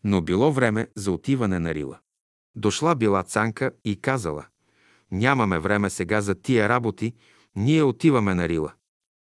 [0.05, 1.99] Но било време за отиване на Рила.
[2.57, 4.47] Дошла била Цанка и казала
[5.11, 7.15] Нямаме време сега за тия работи,
[7.57, 8.73] ние отиваме на Рила.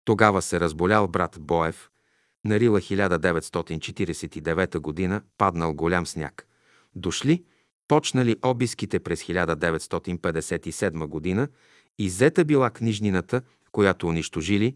[0.05, 1.89] Тогава се разболял брат Боев.
[2.45, 6.47] На Рила 1949 година паднал голям сняг.
[6.95, 7.43] Дошли,
[7.87, 11.47] почнали обиските през 1957 година,
[11.97, 14.75] иззета била книжнината, която унищожили,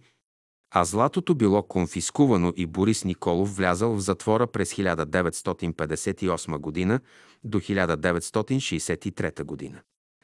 [0.71, 6.99] а златото било конфискувано и Борис Николов влязал в затвора през 1958 година
[7.43, 9.81] до 1963 година.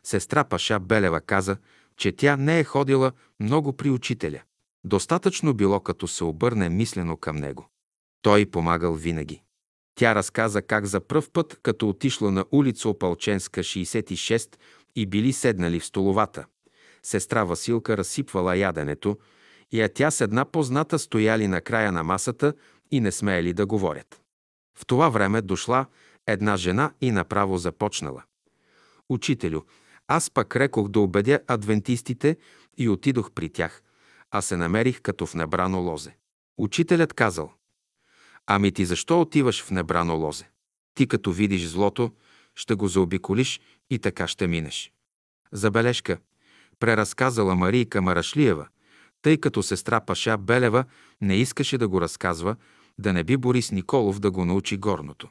[0.09, 1.57] Сестра Паша Белева каза,
[1.97, 4.41] че тя не е ходила много при учителя.
[4.83, 7.69] Достатъчно било като се обърне мислено към него.
[8.21, 9.41] Той помагал винаги.
[9.95, 14.55] Тя разказа как за пръв път, като отишла на улица Опалченска 66
[14.95, 16.45] и били седнали в столовата.
[17.03, 19.17] Сестра Василка разсипвала яденето
[19.71, 22.53] и а тя с една позната стояли на края на масата
[22.91, 24.21] и не смеели да говорят.
[24.77, 25.85] В това време дошла
[26.27, 28.23] една жена и направо започнала.
[29.09, 29.61] Учителю,
[30.11, 32.37] аз пък рекох да убедя адвентистите
[32.77, 33.81] и отидох при тях,
[34.31, 36.15] а се намерих като в небрано лозе.
[36.57, 37.53] Учителят казал,
[38.47, 40.49] Ами ти защо отиваш в небрано лозе?
[40.93, 42.11] Ти като видиш злото,
[42.55, 44.91] ще го заобиколиш и така ще минеш.
[45.51, 46.17] Забележка.
[46.79, 48.67] Преразказала Марийка Марашлиева,
[49.21, 50.85] тъй като сестра Паша Белева
[51.21, 52.55] не искаше да го разказва,
[52.99, 55.29] да не би Борис Николов да го научи горното.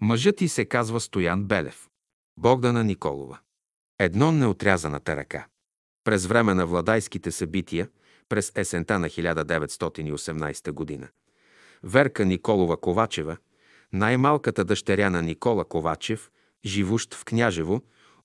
[0.00, 1.88] Мъжът ти се казва Стоян Белев.
[2.36, 3.38] Богдана Николова.
[4.00, 5.46] Едно неотрязаната ръка.
[6.04, 7.88] През време на владайските събития,
[8.28, 11.08] през есента на 1918 година,
[11.82, 13.36] Верка Николова Ковачева,
[13.92, 16.30] най-малката дъщеря на Никола Ковачев,
[16.64, 17.82] живущ в Княжево,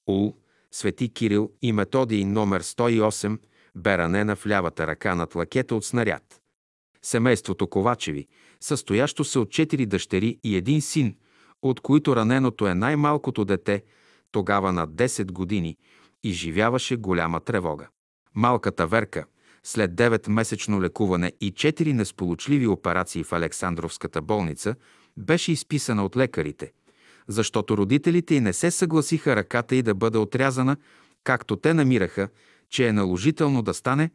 [0.07, 0.37] Ул,
[0.71, 3.39] Свети Кирил и Методий номер 108,
[3.75, 6.41] бе ранена в лявата ръка над лакета от снаряд.
[7.01, 8.27] Семейството Ковачеви,
[8.59, 11.15] състоящо се от четири дъщери и един син,
[11.61, 13.83] от които раненото е най-малкото дете,
[14.33, 15.77] тогава на 10 години,
[16.23, 17.87] изживяваше голяма тревога.
[18.35, 19.25] Малката Верка,
[19.63, 24.75] след 9-месечно лекуване и 4 несполучливи операции в Александровската болница,
[25.17, 26.71] беше изписана от лекарите,
[27.27, 30.77] защото родителите й не се съгласиха ръката й да бъде отрязана,
[31.23, 32.29] както те намираха,
[32.69, 34.11] че е наложително да стане,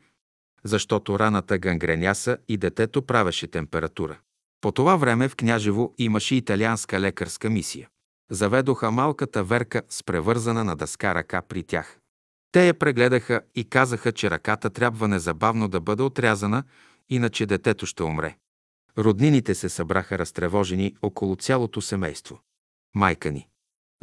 [0.64, 4.18] защото раната гангреняса и детето правеше температура.
[4.60, 7.88] По това време в Княжево имаше италианска лекарска мисия.
[8.30, 11.98] Заведоха малката Верка с превързана на дъска ръка при тях.
[12.52, 16.64] Те я прегледаха и казаха, че ръката трябва незабавно да бъде отрязана,
[17.08, 18.36] иначе детето ще умре.
[18.98, 22.40] Роднините се събраха разтревожени около цялото семейство.
[22.94, 23.48] Майка ни.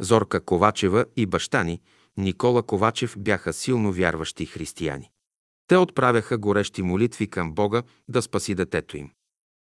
[0.00, 1.80] Зорка Ковачева и баща ни,
[2.16, 5.10] Никола Ковачев, бяха силно вярващи християни.
[5.66, 9.10] Те отправяха горещи молитви към Бога да спаси детето им.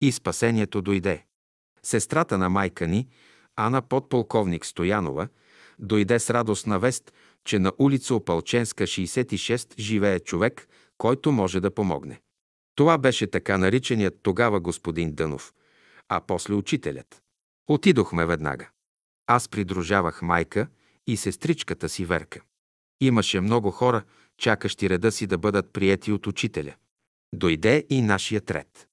[0.01, 1.25] И спасението дойде.
[1.83, 3.07] Сестрата на майка ни,
[3.61, 5.27] Ана подполковник Стоянова,
[5.79, 7.13] дойде с радостна вест,
[7.45, 12.21] че на улица Опалченска 66 живее човек, който може да помогне.
[12.75, 15.53] Това беше така наричаният тогава господин Дънов,
[16.09, 17.21] а после учителят.
[17.67, 18.69] Отидохме веднага.
[19.27, 20.67] Аз придружавах майка
[21.07, 22.41] и сестричката си Верка.
[23.01, 24.03] Имаше много хора,
[24.37, 26.75] чакащи реда си да бъдат приети от учителя.
[27.33, 28.87] Дойде и нашият ред.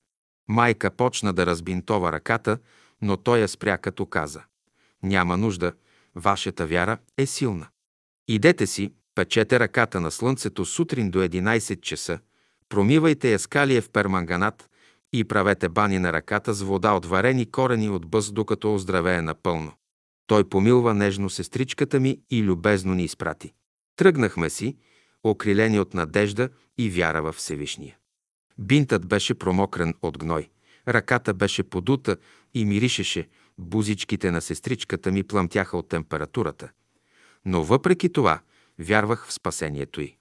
[0.48, 2.58] Майка почна да разбинтова ръката,
[3.02, 4.42] но той я спря като каза.
[5.02, 5.72] Няма нужда,
[6.14, 7.68] вашата вяра е силна.
[8.28, 12.18] Идете си, печете ръката на слънцето сутрин до 11 часа,
[12.68, 14.70] промивайте я калиев перманганат
[15.12, 19.72] и правете бани на ръката с вода от варени корени от бъз, докато оздравее напълно.
[20.26, 23.52] Той помилва нежно сестричката ми и любезно ни изпрати.
[23.96, 24.76] Тръгнахме си,
[25.24, 27.96] окрилени от надежда и вяра в Всевишния.
[28.58, 30.48] Бинтът беше промокрен от гной,
[30.88, 32.16] ръката беше подута
[32.54, 33.28] и миришеше,
[33.58, 36.70] бузичките на сестричката ми плъмтяха от температурата.
[37.44, 38.40] Но въпреки това
[38.78, 40.16] вярвах в спасението й.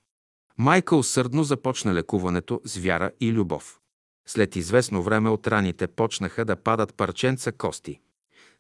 [0.58, 3.80] Майка усърдно започна лекуването с вяра и любов.
[4.28, 8.00] След известно време от раните почнаха да падат парченца кости.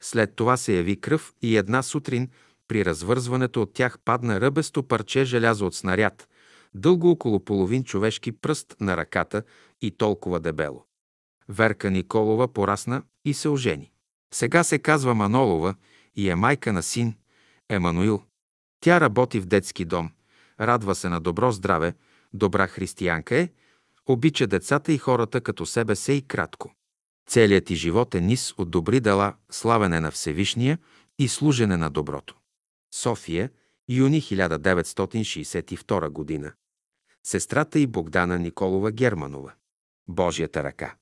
[0.01, 2.29] След това се яви кръв и една сутрин
[2.67, 6.29] при развързването от тях падна ръбесто парче желязо от снаряд,
[6.73, 9.43] дълго около половин човешки пръст на ръката
[9.81, 10.85] и толкова дебело.
[11.49, 13.91] Верка Николова порасна и се ожени.
[14.33, 15.75] Сега се казва Манолова
[16.15, 17.15] и е майка на син
[17.69, 18.23] Емануил.
[18.79, 20.11] Тя работи в детски дом,
[20.59, 21.93] радва се на добро здраве,
[22.33, 23.49] добра християнка е,
[24.05, 26.73] обича децата и хората като себе се и кратко.
[27.29, 30.77] Целият ти живот е низ от добри дела, славене на Всевишния
[31.19, 32.35] и служене на доброто.
[32.93, 33.49] София,
[33.89, 36.53] юни 1962 година.
[37.23, 39.53] Сестрата и Богдана Николова Германова.
[40.07, 40.95] Божията ръка.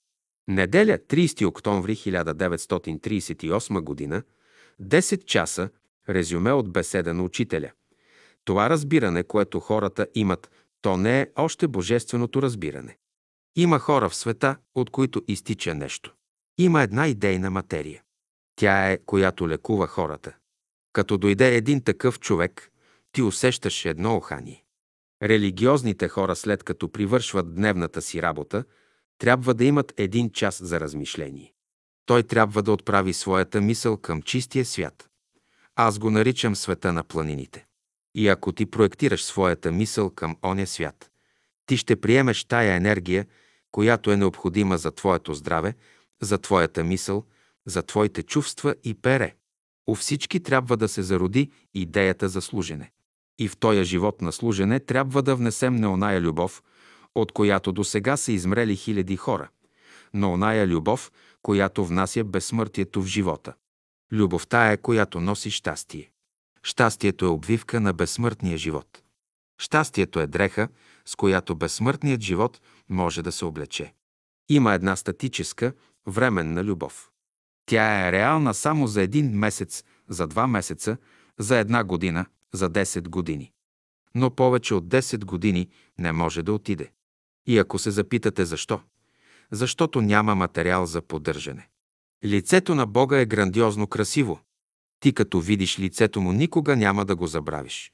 [0.48, 4.24] Неделя, 30 октомври 1938 година,
[4.82, 5.70] 10 часа,
[6.10, 7.72] резюме от беседа на учителя.
[8.44, 12.98] Това разбиране, което хората имат, то не е още божественото разбиране.
[13.56, 16.14] Има хора в света, от които изтича нещо.
[16.58, 18.04] Има една идейна материя.
[18.56, 20.36] Тя е, която лекува хората.
[20.94, 22.72] Като дойде един такъв човек,
[23.12, 24.64] ти усещаш едно ухание.
[25.24, 28.64] Религиозните хора, след като привършват дневната си работа,
[29.18, 31.54] трябва да имат един час за размишление.
[32.06, 35.10] Той трябва да отправи своята мисъл към чистия свят.
[35.76, 37.66] Аз го наричам света на планините.
[38.16, 41.12] И ако ти проектираш своята мисъл към оня свят,
[41.66, 43.26] ти ще приемеш тая енергия,
[43.72, 45.76] която е необходима за твоето здраве,
[46.22, 47.24] за твоята мисъл,
[47.66, 49.36] за твоите чувства и пере.
[49.88, 52.92] У всички трябва да се зароди идеята за служене.
[53.40, 56.64] И в този живот на служене трябва да внесем не оная любов,
[57.16, 59.50] от която до сега са измрели хиляди хора,
[60.14, 61.12] но оная любов,
[61.42, 63.54] която внася безсмъртието в живота.
[64.12, 66.12] Любовта е, която носи щастие.
[66.64, 69.04] Щастието е обвивка на безсмъртния живот.
[69.58, 70.70] Щастието е дреха,
[71.06, 73.94] с която безсмъртният живот може да се облече.
[74.50, 75.74] Има една статическа,
[76.08, 77.10] временна любов.
[77.66, 80.98] Тя е реална само за един месец, за два месеца,
[81.40, 83.52] за една година, за 10 години.
[84.16, 86.92] Но повече от 10 години не може да отиде.
[87.48, 88.82] И ако се запитате защо?
[89.52, 91.70] Защото няма материал за поддържане.
[92.26, 94.40] Лицето на Бога е грандиозно красиво.
[95.00, 97.94] Ти като видиш лицето му, никога няма да го забравиш.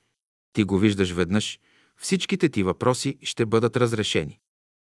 [0.53, 1.59] Ти го виждаш веднъж,
[1.97, 4.39] всичките ти въпроси ще бъдат разрешени.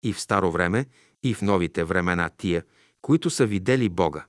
[0.03, 0.85] И в старо време,
[1.23, 2.63] и в новите времена тия,
[3.01, 4.25] които са видели Бога,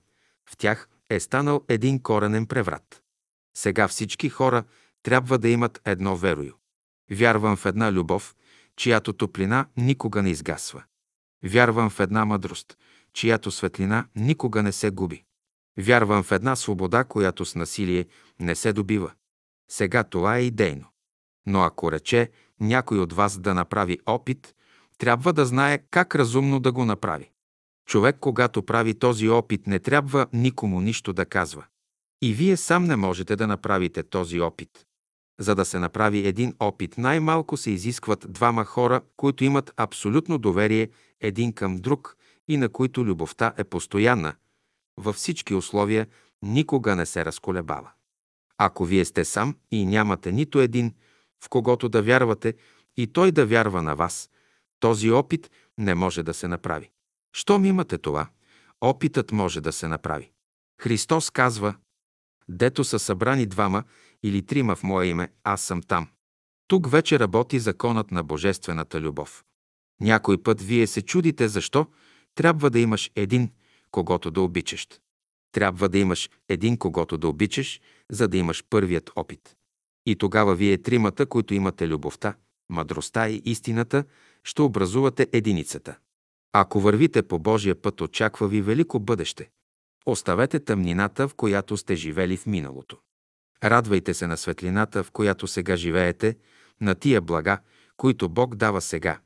[0.51, 3.03] в тях е станал един коренен преврат.
[3.57, 4.65] Сега всички хора
[5.03, 6.53] трябва да имат едно верою.
[7.11, 8.35] Вярвам в една любов,
[8.77, 10.83] чиято топлина никога не изгасва.
[11.45, 12.79] Вярвам в една мъдрост,
[13.13, 15.25] чиято светлина никога не се губи.
[15.79, 18.07] Вярвам в една свобода, която с насилие
[18.41, 19.13] не се добива.
[19.71, 20.87] Сега това е идейно.
[21.47, 24.55] Но ако рече някой от вас да направи опит,
[24.99, 27.31] трябва да знае как разумно да го направи.
[27.87, 31.65] Човек, когато прави този опит, не трябва никому нищо да казва.
[32.23, 34.71] И вие сам не можете да направите този опит.
[35.43, 40.91] За да се направи един опит, най-малко се изискват двама хора, които имат абсолютно доверие
[41.21, 42.17] един към друг
[42.49, 44.35] и на които любовта е постоянна,
[44.97, 46.07] във всички условия
[46.43, 47.91] никога не се разколебава.
[48.59, 50.95] Ако вие сте сам и нямате нито един,
[51.45, 52.55] в когото да вярвате
[52.97, 54.31] и той да вярва на вас,
[54.81, 56.91] този опит не може да се направи.
[57.33, 58.29] Щом имате това,
[58.81, 60.31] опитът може да се направи.
[60.81, 61.75] Христос казва,
[62.49, 63.85] дето са събрани двама
[64.23, 66.09] или трима в Мое име, аз съм там.
[66.69, 69.45] Тук вече работи законът на божествената любов.
[70.01, 71.87] Някой път вие се чудите защо
[72.35, 73.51] трябва да имаш един,
[73.91, 74.89] когато да обичаш.
[75.53, 79.57] Трябва да имаш един, когато да обичаш, за да имаш първият опит.
[80.07, 82.35] И тогава вие тримата, които имате любовта,
[82.69, 84.05] мъдростта и истината,
[84.45, 85.99] ще образувате единицата.
[86.53, 89.51] Ако вървите по Божия път, очаква ви велико бъдеще.
[90.07, 92.99] Оставете тъмнината, в която сте живели в миналото.
[93.65, 96.37] Радвайте се на светлината, в която сега живеете,
[96.81, 97.59] на тия блага,
[97.97, 99.19] които Бог дава сега.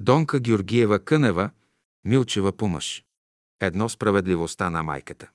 [0.00, 1.50] Донка Георгиева Кънева,
[2.04, 3.04] Милчева помъж.
[3.60, 5.30] Едно справедливостта на майката.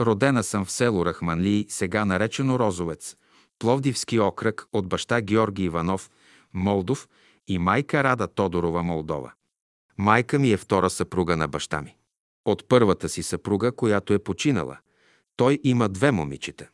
[0.00, 3.16] Родена съм в село Рахманли, сега наречено Розовец,
[3.58, 6.10] Пловдивски окръг от баща Георги Иванов,
[6.52, 7.08] Молдов
[7.48, 9.32] и майка Рада Тодорова, Молдова.
[9.98, 11.96] Майка ми е втора съпруга на баща ми.
[12.44, 14.78] От първата си съпруга, която е починала,
[15.36, 16.68] той има две момичета.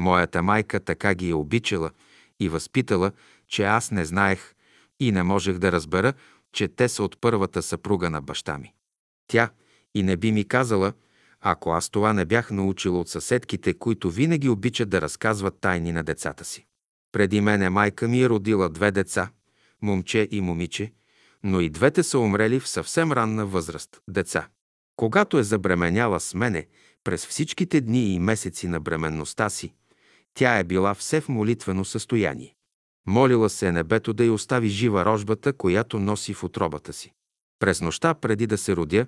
[0.00, 1.90] Моята майка така ги е обичала
[2.40, 3.12] и възпитала,
[3.48, 4.54] че аз не знаех
[5.00, 6.12] и не можех да разбера,
[6.52, 8.74] че те са от първата съпруга на баща ми.
[9.26, 9.50] Тя
[9.94, 10.92] и не би ми казала,
[11.40, 16.02] ако аз това не бях научила от съседките, които винаги обичат да разказват тайни на
[16.02, 16.66] децата си.
[17.12, 19.30] Преди мене майка ми е родила две деца,
[19.82, 20.92] момче и момиче,
[21.42, 24.48] но и двете са умрели в съвсем ранна възраст, деца.
[24.96, 26.66] Когато е забременяла с мене,
[27.04, 29.74] през всичките дни и месеци на бременността си,
[30.34, 32.54] тя е била все в молитвено състояние.
[33.06, 37.12] Молила се е небето да й остави жива рожбата, която носи в отробата си.
[37.58, 39.06] През нощта, преди да се родя,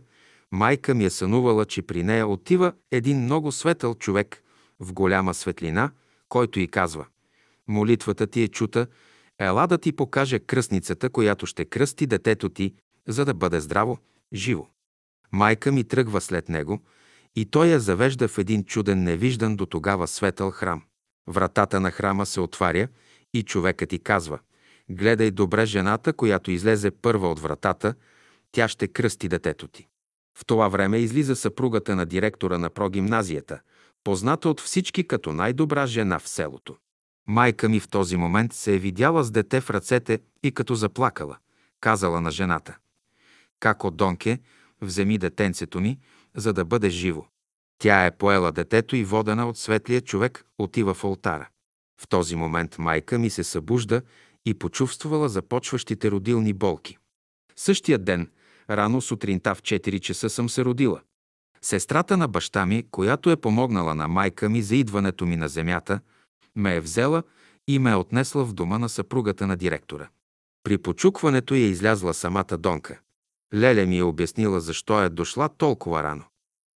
[0.52, 4.42] майка ми е сънувала, че при нея отива един много светъл човек
[4.80, 5.90] в голяма светлина,
[6.28, 7.06] който й казва
[7.68, 8.86] «Молитвата ти е чута,
[9.38, 12.74] ела да ти покаже кръстницата, която ще кръсти детето ти,
[13.08, 13.98] за да бъде здраво,
[14.32, 14.66] живо».
[15.32, 16.80] Майка ми тръгва след него
[17.36, 20.82] и той я завежда в един чуден, невиждан до тогава светъл храм.
[21.26, 22.88] Вратата на храма се отваря
[23.34, 24.38] и човекът ти казва
[24.90, 27.94] «Гледай добре жената, която излезе първа от вратата,
[28.52, 29.88] тя ще кръсти детето ти».
[30.38, 33.60] В това време излиза съпругата на директора на прогимназията,
[34.04, 36.76] позната от всички като най-добра жена в селото.
[37.26, 41.36] Майка ми в този момент се е видяла с дете в ръцете и като заплакала,
[41.80, 42.76] казала на жената.
[43.60, 44.38] Како Донке,
[44.80, 45.98] вземи детенцето ми,
[46.34, 47.24] за да бъде живо.
[47.82, 51.48] Тя е поела детето и водена от светлия човек отива в алтара.
[52.00, 54.02] В този момент майка ми се събужда
[54.46, 56.98] и почувствала започващите родилни болки.
[57.56, 58.30] Същия ден,
[58.70, 61.00] рано сутринта в 4 часа съм се родила.
[61.62, 66.00] Сестрата на баща ми, която е помогнала на майка ми за идването ми на земята,
[66.56, 67.22] ме е взела
[67.68, 70.08] и ме е отнесла в дома на съпругата на директора.
[70.62, 73.00] При почукването е излязла самата Донка.
[73.54, 76.24] Леля ми е обяснила защо е дошла толкова рано.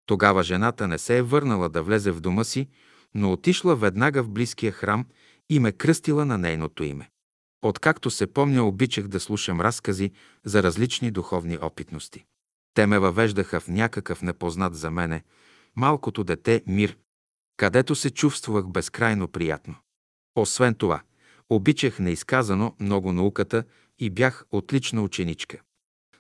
[0.05, 2.67] Тогава жената не се е върнала да влезе в дома си,
[3.13, 5.05] но отишла веднага в близкия храм
[5.49, 7.09] и ме кръстила на нейното име.
[7.61, 10.11] Откакто се помня, обичах да слушам разкази
[10.43, 12.25] за различни духовни опитности.
[12.73, 15.23] Те ме въвеждаха в някакъв непознат за мене,
[15.75, 16.97] малкото дете мир,
[17.57, 19.75] където се чувствах безкрайно приятно.
[20.35, 21.01] Освен това,
[21.49, 23.63] обичах неизказано много науката
[23.99, 25.61] и бях отлична ученичка.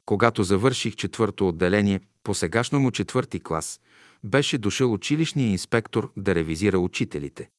[0.05, 3.79] Когато завърших четвърто отделение, по сегашно му четвърти клас,
[4.23, 7.49] беше дошъл училищния инспектор да ревизира учителите.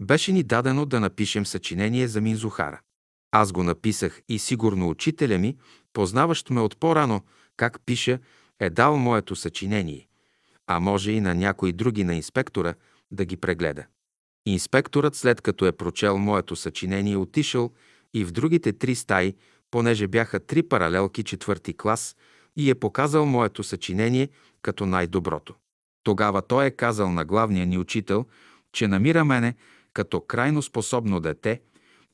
[0.00, 2.80] Беше ни дадено да напишем съчинение за Минзухара.
[3.32, 5.56] Аз го написах и сигурно учителя ми,
[5.92, 7.20] познаващ ме от по-рано,
[7.56, 8.18] как пиша,
[8.60, 10.08] е дал моето съчинение,
[10.66, 12.74] а може и на някой други на инспектора
[13.10, 13.86] да ги прегледа.
[14.46, 17.72] Инспекторът, след като е прочел моето съчинение, отишъл
[18.14, 19.34] и в другите три стаи,
[19.70, 22.16] понеже бяха три паралелки четвърти клас,
[22.56, 24.28] и е показал моето съчинение
[24.62, 25.54] като най-доброто.
[26.02, 28.26] Тогава той е казал на главния ни учител,
[28.72, 29.54] че намира мене
[29.92, 31.60] като крайно способно дете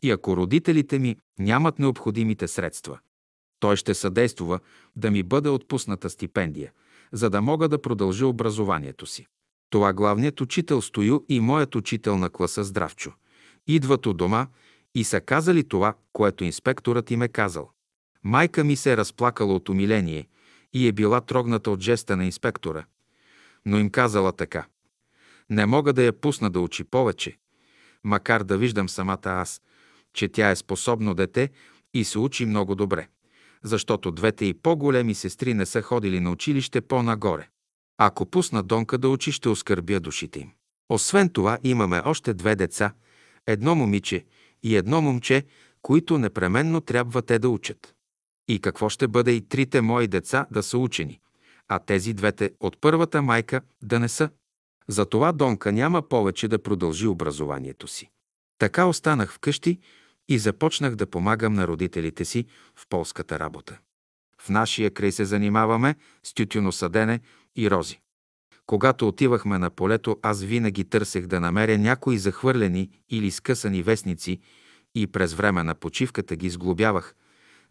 [0.03, 2.99] и ако родителите ми нямат необходимите средства,
[3.61, 4.61] той ще съдействува
[4.97, 6.73] да ми бъде отпусната стипендия,
[7.13, 9.27] за да мога да продължа образованието си.
[9.71, 13.13] Това главният учител Стою и моят учител на класа Здравчо.
[13.67, 14.47] Идват у дома
[14.95, 17.71] и са казали това, което инспекторът им е казал.
[18.25, 20.29] Майка ми се е разплакала от умиление
[20.73, 22.85] и е била трогната от жеста на инспектора,
[23.67, 24.67] но им казала така.
[25.51, 27.39] Не мога да я пусна да учи повече,
[28.05, 29.63] макар да виждам самата аз,
[30.13, 31.51] че тя е способно дете
[31.95, 33.09] и се учи много добре,
[33.63, 37.49] защото двете и по-големи сестри не са ходили на училище по-нагоре.
[37.99, 40.51] Ако пусна Донка да учи, ще оскърбя душите им.
[40.89, 42.93] Освен това, имаме още две деца,
[43.47, 44.25] едно момиче
[44.63, 45.45] и едно момче,
[45.83, 47.95] които непременно трябва те да учат.
[48.49, 51.21] И какво ще бъде и трите мои деца да са учени,
[51.69, 54.31] а тези двете от първата майка да не са?
[54.89, 58.11] Затова Донка няма повече да продължи образованието си.
[58.59, 59.79] Така останах вкъщи
[60.29, 62.47] и започнах да помагам на родителите си
[62.77, 63.79] в полската работа.
[64.41, 67.21] В нашия край се занимаваме с тютюносъдене
[67.57, 68.01] и рози.
[68.67, 74.41] Когато отивахме на полето, аз винаги търсех да намеря някои захвърлени или скъсани вестници
[74.95, 77.15] и през време на почивката ги сглобявах,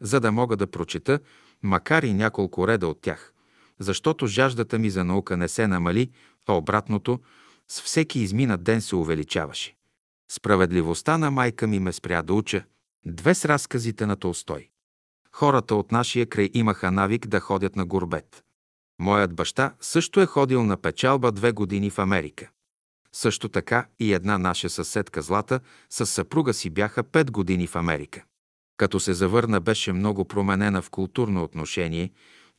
[0.02, 1.20] за да мога да прочета,
[1.64, 3.34] макар и няколко реда от тях,
[3.80, 6.12] защото жаждата ми за наука не се намали,
[6.48, 7.20] а обратното,
[7.68, 9.76] с всеки изминат ден се увеличаваше.
[10.32, 12.64] Справедливостта на майка ми ме спря да уча,
[13.06, 14.70] две с разказите на Толстой.
[15.32, 18.44] Хората от нашия край имаха навик да ходят на горбет.
[19.00, 22.50] Моят баща също е ходил на печалба две години в Америка.
[23.14, 28.24] Също така и една наша съседка Злата с съпруга си бяха пет години в Америка.
[28.78, 32.12] Като се завърна, беше много променена в културно отношение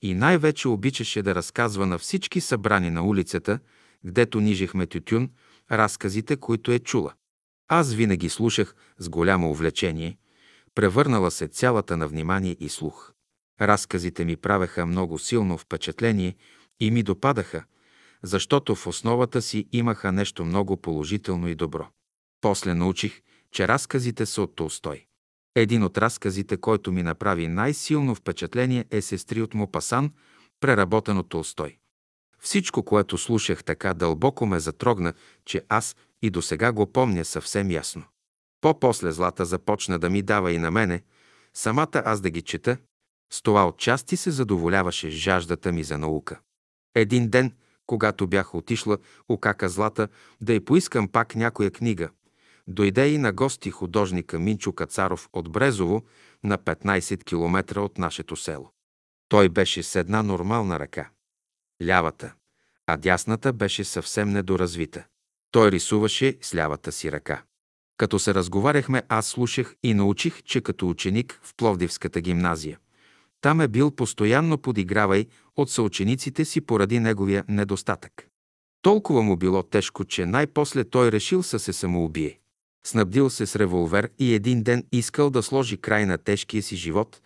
[0.02, 3.58] и най-вече обичаше да разказва на всички събрани на улицата,
[4.04, 5.30] гдето нижехме тютюн,
[5.72, 7.12] разказите, които е чула.
[7.68, 10.18] Аз винаги слушах с голямо увлечение,
[10.74, 13.12] превърнала се цялата на внимание и слух.
[13.60, 16.36] Разказите ми правеха много силно впечатление
[16.80, 17.64] и ми допадаха,
[18.22, 21.88] защото в основата си имаха нещо много положително и добро.
[22.40, 23.20] После научих,
[23.52, 25.07] че разказите са от Толстой.
[25.54, 30.12] Един от разказите, който ми направи най-силно впечатление е Сестри от Мопасан,
[30.60, 31.76] преработен от Толстой.
[32.40, 37.70] Всичко, което слушах така дълбоко ме затрогна, че аз и до сега го помня съвсем
[37.70, 38.04] ясно.
[38.60, 41.02] По-после Злата започна да ми дава и на мене,
[41.54, 42.76] самата аз да ги чета,
[43.32, 46.40] с това отчасти се задоволяваше жаждата ми за наука.
[46.94, 47.52] Един ден,
[47.86, 50.08] когато бях отишла у кака Злата
[50.40, 52.10] да й поискам пак някоя книга,
[52.68, 56.02] дойде и на гости художника Минчо Кацаров от Брезово
[56.44, 58.70] на 15 км от нашето село.
[59.28, 61.10] Той беше с една нормална ръка.
[61.86, 62.32] Лявата,
[62.86, 65.04] а дясната беше съвсем недоразвита.
[65.50, 67.42] Той рисуваше с лявата си ръка.
[67.96, 72.78] Като се разговаряхме, аз слушах и научих, че като ученик в Пловдивската гимназия.
[73.40, 78.28] Там е бил постоянно подигравай от съучениците си поради неговия недостатък.
[78.82, 82.38] Толкова му било тежко, че най-после той решил да се самоубие.
[82.88, 87.20] Снабдил се с револвер и един ден искал да сложи край на тежкия си живот,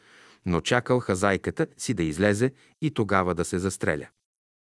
[0.47, 4.07] но чакал хазайката си да излезе и тогава да се застреля.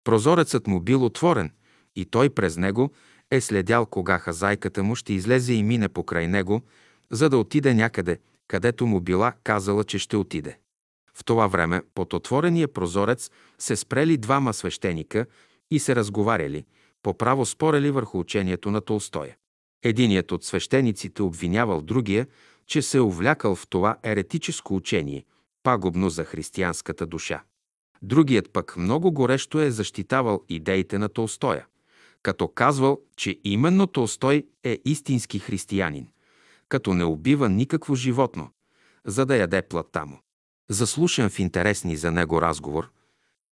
[0.05, 1.51] Прозорецът му бил отворен
[1.97, 2.93] и той през него
[3.31, 6.63] е следял кога хазайката му ще излезе и мине покрай него,
[7.11, 10.59] за да отиде някъде, където му била казала, че ще отиде.
[11.15, 15.27] В това време под отворения прозорец се спрели двама свещеника
[15.71, 16.65] и се разговаряли,
[17.03, 19.37] по право спорели върху учението на Толстоя.
[19.83, 22.27] Единият от свещениците обвинявал другия,
[22.67, 25.25] че се е увлякал в това еретическо учение,
[25.63, 27.43] пагубно за християнската душа.
[28.03, 31.67] Другият пък много горещо е защитавал идеите на Толстоя,
[32.23, 36.09] като казвал, че именно Толстой е истински християнин,
[36.69, 38.51] като не убива никакво животно,
[39.05, 40.21] за да яде плътта му.
[40.71, 42.91] Заслушан в интересни за него разговор,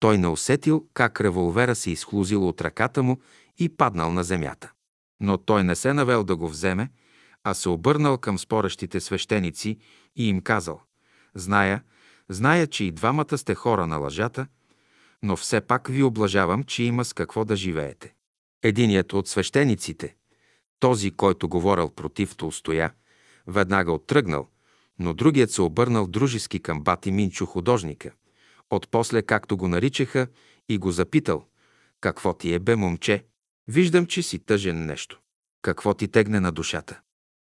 [0.01, 3.19] той не усетил как револвера се изхлузил от ръката му
[3.59, 4.73] и паднал на земята.
[5.21, 6.91] Но той не се навел да го вземе,
[7.45, 9.79] а се обърнал към спорещите свещеници
[10.17, 10.81] и им казал
[11.35, 11.83] «Зная,
[12.29, 14.47] зная, че и двамата сте хора на лъжата,
[15.23, 18.15] но все пак ви облажавам, че има с какво да живеете».
[18.63, 20.15] Единият от свещениците,
[20.81, 22.93] Този, който говорил против Толстоя,
[23.47, 24.49] веднага оттръгнал,
[24.99, 28.13] но другият се обърнал дружески към бати Минчо художника.
[28.71, 30.27] Отпосле, както го наричаха,
[30.69, 31.45] и го запитал,
[32.01, 33.25] какво ти е бе, момче?
[33.69, 35.21] Виждам, че си тъжен нещо.
[35.63, 37.01] Какво ти тегне на душата?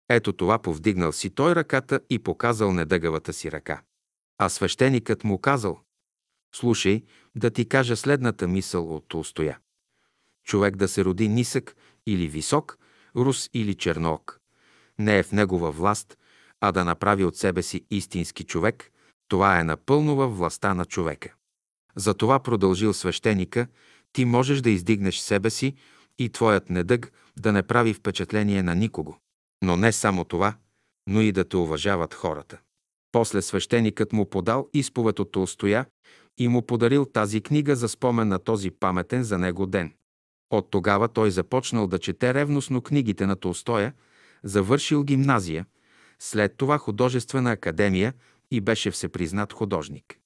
[0.08, 3.82] Ето това повдигнал си той ръката и показал недъгавата си ръка.
[4.38, 5.80] А свещеникът му казал,
[6.54, 7.02] слушай,
[7.36, 9.58] да ти кажа следната мисъл от Толстоя.
[10.44, 12.78] Човек да се роди нисък или висок,
[13.16, 14.40] рус или черноок.
[14.98, 16.18] Не е в негова власт,
[16.60, 18.92] а да направи от себе си истински човек,
[19.28, 21.34] това е напълно във властта на човека.
[21.96, 23.66] Затова продължил свещеника,
[24.12, 25.74] ти можеш да издигнеш себе си
[26.18, 29.16] и твоят недъг да не прави впечатление на никого.
[29.62, 30.54] Но не само това,
[31.06, 32.58] но и да те уважават хората.
[33.12, 35.86] После свещеникът му подал изповед от Толстоя
[36.38, 39.92] и му подарил тази книга за спомен на този паметен за него ден.
[40.50, 43.92] От тогава той започнал да чете ревностно книгите на Толстоя,
[44.42, 45.66] завършил гимназия,
[46.18, 48.14] след това художествена академия
[48.50, 50.18] и беше всепризнат художник.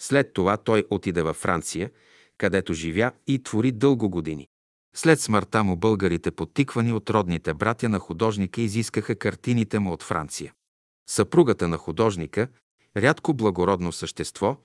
[0.00, 1.90] След това той отиде във Франция,
[2.38, 4.48] където живя и твори дълго години.
[4.96, 10.52] След смъртта му българите, подтиквани от родните братя на художника, изискаха картините му от Франция.
[11.10, 12.48] Съпругата на художника,
[12.96, 14.56] рядко благородно същество,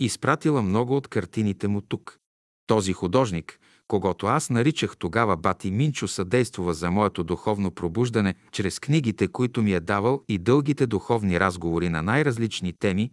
[0.00, 2.18] изпратила много от картините му тук.
[2.66, 9.28] Този художник, когато аз наричах тогава Бати Минчо, съдействува за моето духовно пробуждане чрез книгите,
[9.28, 13.10] които ми е давал и дългите духовни разговори на най-различни теми,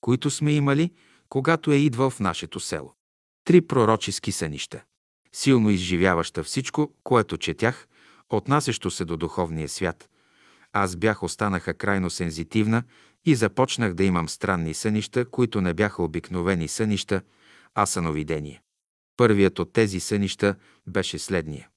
[0.00, 0.90] които сме имали,
[1.28, 2.94] когато е идвал в нашето село.
[3.44, 4.82] Три пророчески сънища.
[5.32, 7.88] Силно изживяваща всичко, което четях,
[8.30, 10.08] отнасящо се до духовния свят.
[10.72, 12.82] Аз бях останаха крайно сензитивна
[13.24, 17.22] и започнах да имам странни сънища, които не бяха обикновени сънища,
[17.74, 18.60] а съновидения.
[19.16, 20.54] Първият от тези сънища
[20.86, 21.68] беше следния.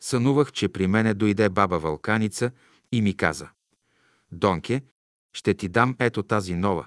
[0.00, 2.50] Сънувах, че при мене дойде баба Вълканица
[2.92, 3.48] и ми каза
[4.32, 4.82] «Донке,
[5.32, 6.86] ще ти дам ето тази нова,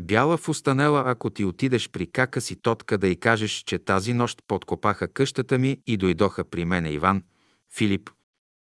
[0.00, 4.42] бяла фустанела, ако ти отидеш при кака си тотка да й кажеш, че тази нощ
[4.48, 7.22] подкопаха къщата ми и дойдоха при мене Иван,
[7.76, 8.10] Филип,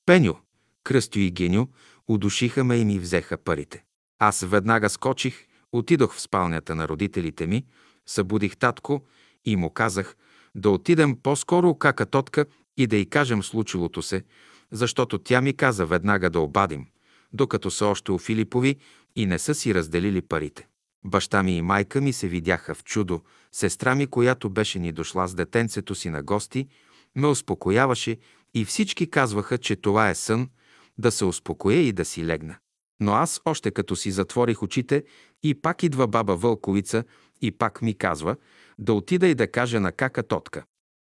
[0.05, 0.35] Пеню,
[0.83, 1.67] Кръстю и Геню,
[2.07, 3.83] удушиха ме и ми взеха парите.
[4.19, 7.65] Аз веднага скочих, отидох в спалнята на родителите ми,
[8.05, 9.05] събудих татко
[9.45, 10.15] и му казах
[10.55, 12.45] да отидем по-скоро кака тотка
[12.77, 14.23] и да й кажем случилото се,
[14.71, 16.85] защото тя ми каза веднага да обадим,
[17.33, 18.75] докато са още у Филипови
[19.15, 20.67] и не са си разделили парите.
[21.05, 23.21] Баща ми и майка ми се видяха в чудо.
[23.51, 26.67] Сестра ми, която беше ни дошла с детенцето си на гости,
[27.15, 28.17] ме успокояваше
[28.53, 30.49] и всички казваха, че това е сън,
[30.97, 32.55] да се успокоя и да си легна.
[32.99, 35.03] Но аз още като си затворих очите
[35.43, 37.03] и пак идва баба Вълковица
[37.41, 38.35] и пак ми казва
[38.79, 40.63] да отида и да кажа на кака тотка.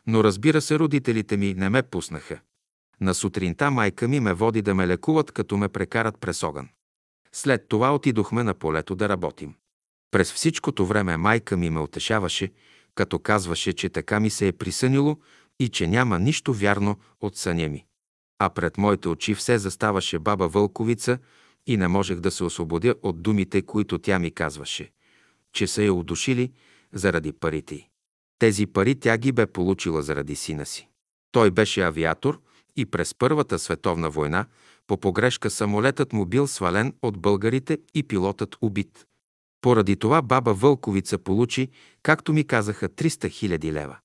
[0.07, 2.41] Но разбира се, родителите ми не ме пуснаха.
[3.01, 6.69] На сутринта майка ми ме води да ме лекуват, като ме прекарат през огън.
[7.33, 9.55] След това отидохме на полето да работим.
[10.13, 12.53] През всичкото време майка ми ме утешаваше,
[12.95, 15.17] като казваше, че така ми се е присънило
[15.61, 17.85] и че няма нищо вярно от съня ми.
[18.39, 21.19] А пред моите очи все заставаше баба Вълковица
[21.67, 24.91] и не можех да се освободя от думите, които тя ми казваше,
[25.53, 26.53] че са я удушили
[26.93, 27.89] заради парите й.
[28.39, 30.89] Тези пари тя ги бе получила заради сина си.
[31.33, 32.41] Той беше авиатор
[32.77, 34.47] и през Първата световна война
[34.87, 39.07] по погрешка самолетът му бил свален от българите и пилотът убит.
[39.63, 41.69] Поради това баба Вълковица получи,
[42.03, 43.99] както ми казаха, 300 хиляди лева.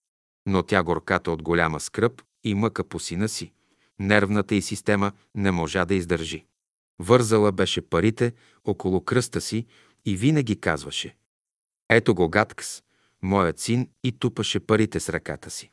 [0.45, 3.51] Но тя горката от голяма скръп и мъка по сина си,
[3.99, 6.45] нервната й система не можа да издържи.
[6.99, 8.33] Вързала беше парите
[8.65, 9.65] около кръста си
[10.05, 11.15] и винаги казваше
[11.89, 12.81] «Ето го Гаткс,
[13.21, 15.71] моят син» и тупаше парите с ръката си.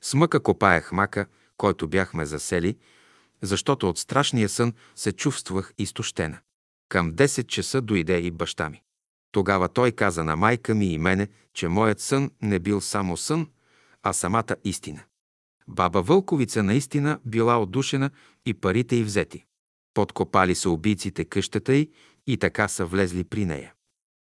[0.00, 1.26] С мъка копаях мака,
[1.56, 2.76] който бяхме засели,
[3.42, 6.38] защото от страшния сън се чувствах изтощена.
[6.88, 8.82] Към 10 часа дойде и баща ми.
[9.32, 13.48] Тогава той каза на майка ми и мене, че моят сън не бил само сън,
[14.02, 15.02] а самата истина.
[15.68, 18.10] Баба Вълковица наистина била отдушена
[18.46, 19.44] и парите й взети.
[19.94, 21.90] Подкопали са убийците къщата й
[22.26, 23.72] и така са влезли при нея.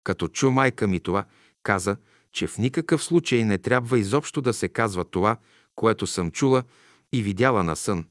[0.05, 1.25] Като чу майка ми това,
[1.63, 1.97] каза,
[2.33, 5.37] че в никакъв случай не трябва изобщо да се казва това,
[5.75, 6.63] което съм чула
[7.13, 8.05] и видяла на сън,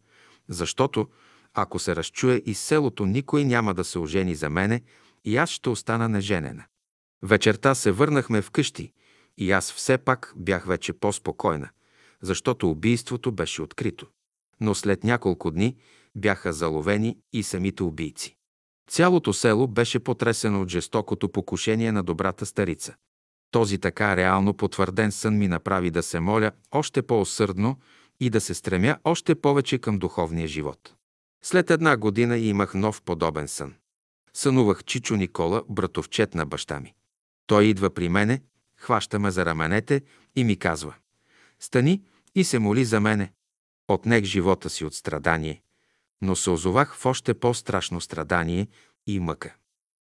[0.50, 1.08] защото
[1.54, 4.82] ако се разчуе из селото, никой няма да се ожени за мене
[5.26, 6.66] и аз ще остана неженена.
[7.24, 8.94] Вечерта се върнахме вкъщи
[9.38, 11.70] и аз все пак бях вече по-спокойна,
[12.22, 14.08] защото убийството беше открито.
[14.62, 15.76] Но след няколко дни
[16.16, 18.36] бяха заловени и самите убийци.
[18.90, 22.96] Цялото село беше потресено от жестокото покушение на добрата старица.
[23.52, 27.80] Този така реално потвърден сън ми направи да се моля още по-осърдно
[28.20, 30.94] и да се стремя още повече към духовния живот.
[31.44, 33.74] След една година имах нов подобен сън.
[34.34, 36.94] Сънувах Чичо Никола, братовчет на баща ми.
[37.48, 38.42] Той идва при мене,
[38.78, 40.02] хваща ме за раменете
[40.36, 40.94] и ми казва
[41.60, 42.04] «Стани
[42.36, 43.32] и се моли за мене».
[43.88, 45.62] Отнех живота си от страдание,
[46.22, 48.68] но се озовах в още по-страшно страдание
[49.08, 49.56] и мъка.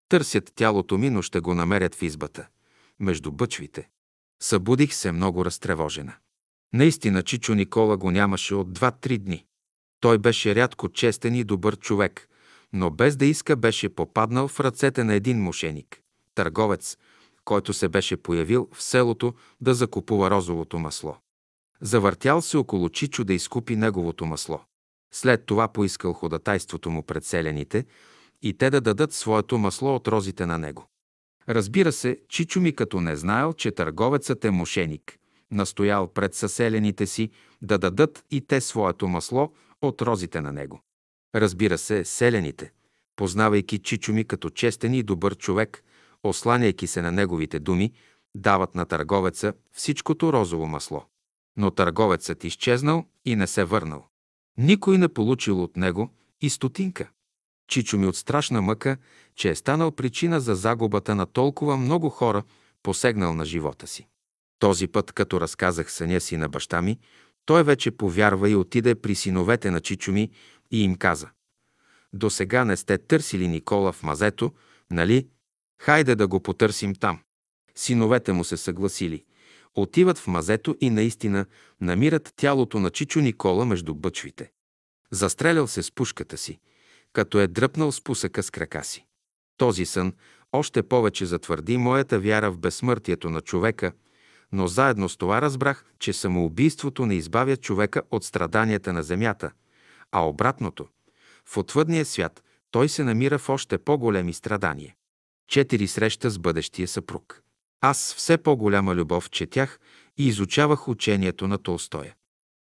[0.09, 2.47] Търсят тялото ми, но ще го намерят в избата,
[3.01, 3.89] между бъчвите.
[4.43, 6.15] Събудих се много разтревожена.
[6.73, 9.47] Наистина Чичо Никола го нямаше от два-три дни.
[10.01, 12.29] Той беше рядко честен и добър човек,
[12.73, 16.01] но без да иска беше попаднал в ръцете на един мошеник,
[16.35, 16.97] търговец,
[17.45, 21.17] който се беше появил в селото да закупува розовото масло.
[21.81, 24.61] Завъртял се около Чичо да изкупи неговото масло.
[25.15, 27.85] След това поискал ходатайството му пред селените
[28.43, 30.87] и те да дадат своето масло от розите на него.
[31.49, 35.19] Разбира се, Чичо ми като не знаел, че търговецът е мошеник,
[35.51, 37.31] настоял пред съселените си
[37.63, 40.81] да дадат и те своето масло от розите на него.
[41.35, 42.73] Разбира се, селените,
[43.17, 45.85] познавайки Чичо ми като честен и добър човек,
[46.25, 47.93] осланяйки се на неговите думи,
[48.37, 51.05] дават на търговеца всичкото розово масло.
[51.57, 54.07] Но търговецът изчезнал и не се върнал.
[54.59, 56.11] Никой не получил от него
[56.41, 57.11] и стотинка.
[57.69, 58.97] Чичо ми от страшна мъка,
[59.37, 62.43] че е станал причина за загубата на толкова много хора,
[62.83, 64.07] посегнал на живота си.
[64.59, 66.99] Този път, като разказах съня си на баща ми,
[67.47, 70.31] той вече повярва и отиде при синовете на Чичо ми
[70.71, 71.29] и им каза.
[72.13, 74.53] До сега не сте търсили Никола в мазето,
[74.91, 75.29] нали?
[75.79, 77.21] Хайде да го потърсим там.
[77.75, 79.25] Синовете му се съгласили.
[79.75, 81.47] Отиват в мазето и наистина
[81.81, 84.51] намират тялото на Чичо Никола между бъчвите.
[85.11, 86.59] Застрелял се с пушката си,
[87.13, 89.07] като е дръпнал с пусъка с крака си.
[89.57, 90.13] Този сън
[90.53, 93.93] още повече затвърди моята вяра в безсмъртието на човека,
[94.53, 99.51] но заедно с това разбрах, че самоубийството не избавя човека от страданията на земята,
[100.13, 100.89] а обратното–
[101.47, 104.95] в отвъдния свят той се намира в още по-големи страдания.
[105.49, 107.43] Четири среща с бъдещия съпруг.
[107.81, 109.81] Аз все по-голяма любов четях
[110.19, 112.15] и изучавах учението на Толстоя.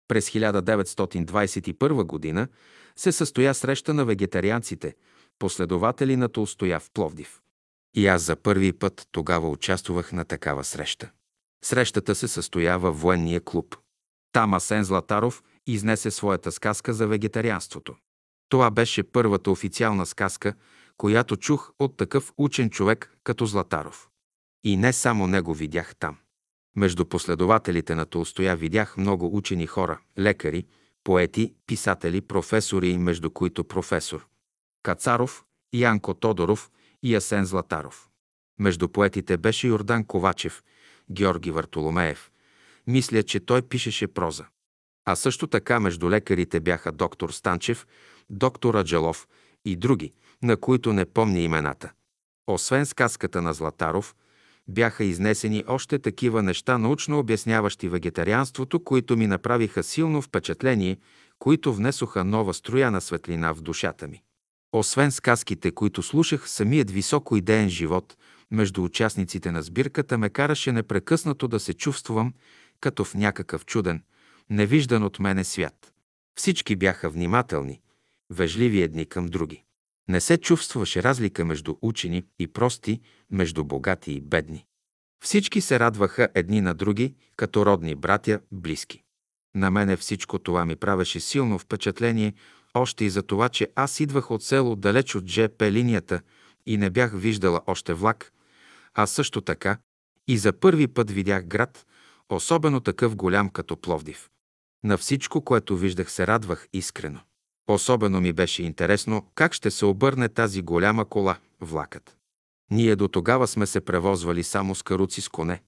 [0.08, 2.48] През 1921 година
[2.96, 4.94] се състоя среща на вегетарианците,
[5.38, 7.40] последователи на Толстоя в Пловдив.
[7.94, 11.10] И аз за първи път тогава участвах на такава среща.
[11.64, 13.76] Срещата се състоя във военния клуб.
[14.32, 17.96] Там Асен Златаров изнесе своята сказка за вегетарианството.
[18.48, 20.54] Това беше първата официална сказка,
[21.02, 24.08] която чух от такъв учен човек като Златаров.
[24.64, 26.16] И не само него видях там.
[26.76, 30.66] Между последователите на Толстоя видях много учени хора, лекари,
[31.04, 34.26] поети, писатели, професори, между които професор
[34.82, 36.70] Кацаров, Янко Тодоров
[37.02, 38.08] и Асен Златаров.
[38.58, 40.62] Между поетите беше Йордан Ковачев,
[41.10, 42.30] Георги Вартоломеев.
[42.86, 44.44] Мисля, че той пишеше проза.
[45.04, 47.86] А също така между лекарите бяха доктор Станчев,
[48.30, 49.28] доктор Аджалов
[49.64, 50.12] и други,
[50.42, 51.92] на които не помня имената.
[52.46, 54.14] Освен сказката на Златаров,
[54.68, 60.96] бяха изнесени още такива неща, научно обясняващи вегетарианството, които ми направиха силно впечатление,
[61.38, 64.22] които внесоха нова строя на светлина в душата ми.
[64.72, 68.16] Освен сказките, които слушах, самият високо идеен живот
[68.50, 72.34] между участниците на сбирката ме караше непрекъснато да се чувствам
[72.80, 74.02] като в някакъв чуден,
[74.50, 75.92] невиждан от мене свят.
[76.38, 77.80] Всички бяха внимателни,
[78.30, 79.64] вежливи едни към други.
[80.08, 83.00] Не се чувстваше разлика между учени и прости,
[83.30, 84.66] между богати и бедни.
[85.24, 89.02] Всички се радваха едни на други, като родни братя, близки.
[89.54, 92.34] На мене всичко това ми правеше силно впечатление,
[92.74, 96.20] още и за това, че аз идвах от село далеч от ЖП линията
[96.66, 98.32] и не бях виждала още влак,
[98.94, 99.78] а също така
[100.28, 101.86] и за първи път видях град,
[102.28, 104.30] особено такъв голям като Пловдив.
[104.84, 107.20] На всичко, което виждах, се радвах искрено.
[107.68, 112.16] Особено ми беше интересно как ще се обърне тази голяма кола, влакът.
[112.70, 115.62] Ние до тогава сме се превозвали само с каруци с коне.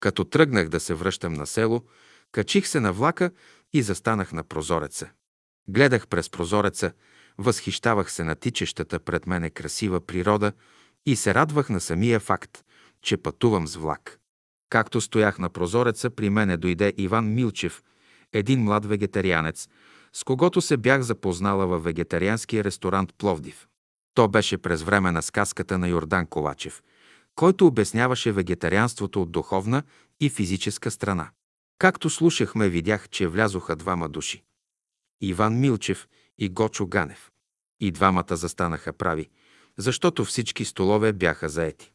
[0.00, 1.84] Като тръгнах да се връщам на село,
[2.32, 3.30] качих се на влака
[3.72, 5.10] и застанах на прозореца.
[5.68, 6.92] Гледах през прозореца,
[7.38, 10.52] възхищавах се на тичещата пред мене красива природа
[11.06, 12.64] и се радвах на самия факт,
[13.02, 14.18] че пътувам с влак.
[14.70, 17.82] Както стоях на прозореца, при мене дойде Иван Милчев,
[18.32, 19.68] един млад вегетарианец,
[20.12, 23.68] с когото се бях запознала във вегетарианския ресторант Пловдив.
[24.14, 26.82] То беше през време на сказката на Йордан Ковачев,
[27.34, 29.82] който обясняваше вегетарианството от духовна
[30.20, 31.30] и физическа страна.
[31.78, 34.42] Както слушахме, видях, че влязоха двама души.
[35.20, 36.08] Иван Милчев
[36.38, 37.30] и Гочо Ганев.
[37.80, 39.28] И двамата застанаха прави,
[39.78, 41.92] защото всички столове бяха заети.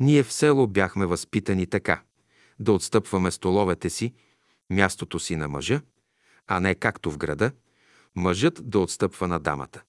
[0.00, 2.02] Ние в село бяхме възпитани така–
[2.58, 4.14] да отстъпваме столовете си,
[4.70, 5.80] мястото си на мъжа,
[6.46, 7.50] а не както в града,
[8.16, 9.82] мъжът да отстъпва на дамата.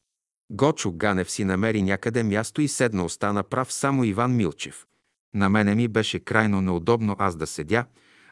[0.51, 4.85] Гочо Ганев си намери някъде място и седна остана прав само Иван Милчев.
[5.33, 7.85] На мене ми беше крайно неудобно аз да седя,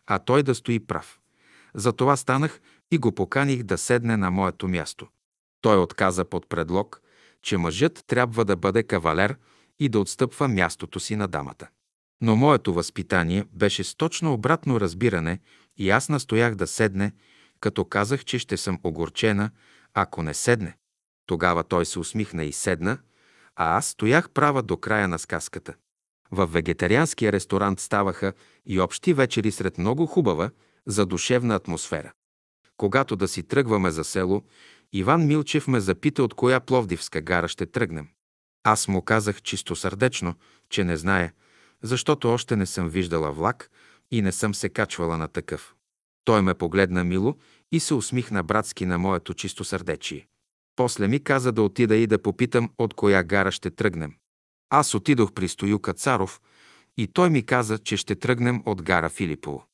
[0.08, 1.20] а той да стои прав.
[1.74, 2.62] Затова станах
[2.92, 5.08] и го поканих да седне на моето място.
[5.62, 7.02] Той отказа под предлог,
[7.42, 9.38] че мъжът трябва да бъде кавалер
[9.80, 11.68] и да отстъпва мястото си на дамата.
[12.22, 15.40] Но моето възпитание беше с точно обратно разбиране
[15.78, 17.12] и аз настоях да седне,
[17.60, 19.52] като казах, че ще съм огорчена,
[19.94, 20.78] ако не седне.
[21.26, 22.98] Тогава той се усмихна и седна,
[23.56, 25.74] а аз стоях права до края на сказката.
[26.32, 28.34] В вегетарианския ресторант ставаха
[28.66, 30.50] и общи вечери сред много хубава,
[30.86, 32.12] задушевна атмосфера.
[32.78, 34.44] Когато да си тръгваме за село,
[34.94, 38.08] Иван Милчев ме запита от коя Пловдивска гара ще тръгнем.
[38.64, 40.36] Аз му казах чисто сърдечно,
[40.70, 41.34] че не знае,
[41.82, 43.70] защото още не съм виждала влак
[44.12, 45.75] и не съм се качвала на такъв.
[46.26, 47.36] Той ме погледна мило
[47.72, 50.28] и се усмихна братски на моето чисто сърдечие.
[50.76, 54.14] После ми каза да отида и да попитам от коя гара ще тръгнем.
[54.70, 56.42] Аз отидох при Стоюка Царов
[56.98, 59.66] и той ми каза, че ще тръгнем от гара Филипово.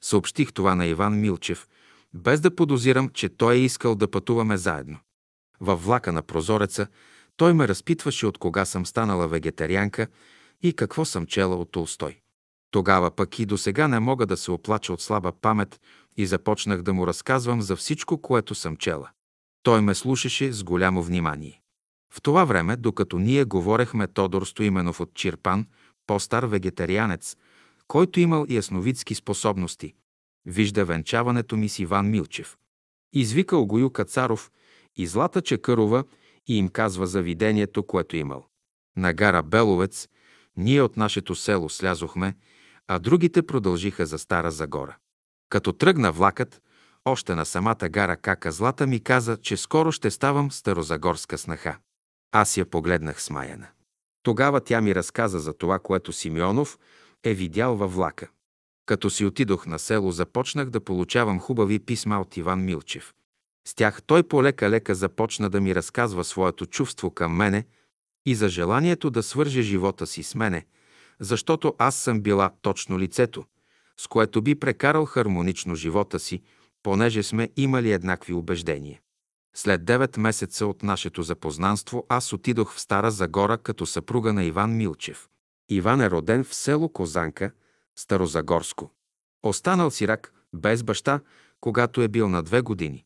[0.00, 1.68] Съобщих това на Иван Милчев,
[2.14, 4.98] без да подозирам, че той е искал да пътуваме заедно.
[5.60, 6.86] Във влака на прозореца
[7.36, 10.06] той ме разпитваше от кога съм станала вегетарианка
[10.62, 12.19] и какво съм чела от Толстой.
[12.70, 15.80] Тогава пък и до сега не мога да се оплача от слаба памет
[16.16, 19.08] и започнах да му разказвам за всичко, което съм чела.
[19.62, 21.60] Той ме слушаше с голямо внимание.
[22.12, 25.66] В това време, докато ние говорехме Тодор Стоименов от Чирпан,
[26.06, 27.36] по-стар вегетарианец,
[27.88, 29.94] който имал ясновидски способности,
[30.46, 32.56] вижда венчаването ми с Иван Милчев.
[33.12, 34.50] Извика Огою Кацаров
[34.96, 36.04] и Злата Чекърова
[36.46, 38.46] и им казва за видението, което имал.
[38.96, 40.08] На гара Беловец
[40.56, 42.34] ние от нашето село слязохме,
[42.92, 44.96] а другите продължиха за Стара Загора.
[45.48, 46.62] Като тръгна влакът,
[47.04, 51.78] още на самата гара Кака Злата ми каза, че скоро ще ставам старозагорска снаха.
[52.32, 53.66] Аз я погледнах смаяна.
[54.22, 56.78] Тогава тя ми разказа за това, което Симеонов
[57.24, 58.28] е видял във влака.
[58.86, 63.14] Като си отидох на село, започнах да получавам хубави писма от Иван Милчев.
[63.68, 67.64] С тях той полека-лека започна да ми разказва своето чувство към мене
[68.26, 70.66] и за желанието да свърже живота си с мене,
[71.20, 73.44] защото аз съм била точно лицето,
[73.96, 76.42] с което би прекарал хармонично живота си,
[76.82, 79.00] понеже сме имали еднакви убеждения.
[79.54, 84.76] След 9 месеца от нашето запознанство аз отидох в Стара Загора като съпруга на Иван
[84.76, 85.28] Милчев.
[85.68, 87.52] Иван е роден в село Козанка,
[87.96, 88.90] Старозагорско.
[89.42, 91.20] Останал сирак, без баща,
[91.60, 93.04] когато е бил на две години,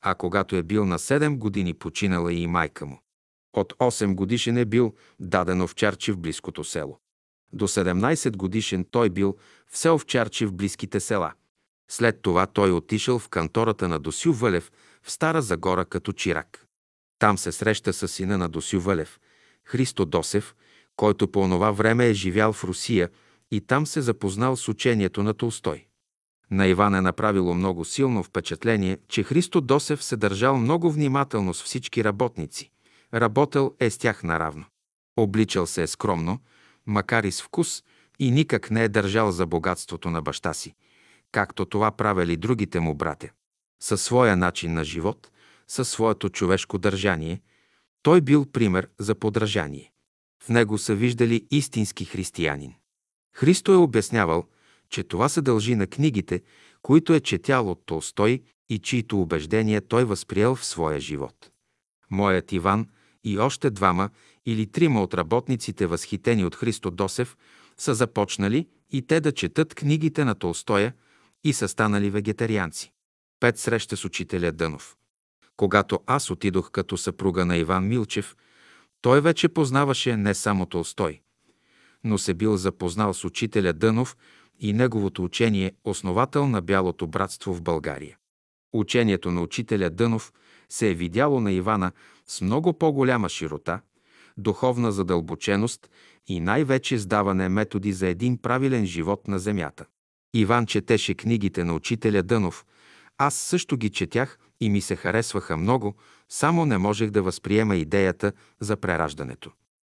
[0.00, 3.00] а когато е бил на 7 години починала и майка му.
[3.52, 6.98] От 8 годишен е бил даден овчарчи в близкото село.
[7.52, 9.36] До 17 годишен той бил
[9.70, 11.32] все овчарчи в близките села.
[11.90, 14.72] След това той отишъл в кантората на Досю Вълев
[15.02, 16.66] в Стара Загора като чирак.
[17.18, 19.20] Там се среща с сина на Досю Вълев,
[19.64, 20.54] Христо Досев,
[20.96, 23.10] който по онова време е живял в Русия
[23.50, 25.86] и там се запознал с учението на Толстой.
[26.50, 31.62] На Иван е направило много силно впечатление, че Христо Досев се държал много внимателно с
[31.62, 32.70] всички работници.
[33.14, 34.64] Работел е с тях наравно.
[35.16, 36.40] Обличал се е скромно,
[36.86, 37.82] макар и с вкус,
[38.18, 40.74] и никак не е държал за богатството на баща си,
[41.32, 43.28] както това правили другите му братя.
[43.82, 45.30] Със своя начин на живот,
[45.68, 47.40] със своето човешко държание,
[48.02, 49.92] той бил пример за подражание.
[50.44, 52.74] В него са виждали истински християнин.
[53.34, 54.44] Христо е обяснявал,
[54.90, 56.42] че това се дължи на книгите,
[56.82, 61.50] които е четял от Толстой и чието убеждения той възприел в своя живот.
[62.10, 62.86] Моят Иван
[63.24, 64.10] и още двама
[64.46, 67.36] или трима от работниците, възхитени от Христо Досев,
[67.76, 70.94] са започнали и те да четат книгите на Толстоя
[71.44, 72.92] и са станали вегетарианци.
[73.40, 74.96] Пет среща с учителя Дънов.
[75.56, 78.36] Когато аз отидох като съпруга на Иван Милчев,
[79.00, 81.20] той вече познаваше не само Толстой,
[82.04, 84.16] но се бил запознал с учителя Дънов
[84.60, 88.16] и неговото учение, основател на Бялото братство в България.
[88.72, 90.32] Учението на учителя Дънов
[90.68, 91.92] се е видяло на Ивана
[92.26, 93.80] с много по-голяма широта,
[94.36, 95.90] духовна задълбоченост
[96.26, 99.84] и най-вече с даване методи за един правилен живот на земята.
[100.34, 102.64] Иван четеше книгите на учителя Дънов,
[103.18, 105.94] аз също ги четях и ми се харесваха много,
[106.28, 109.50] само не можех да възприема идеята за прераждането.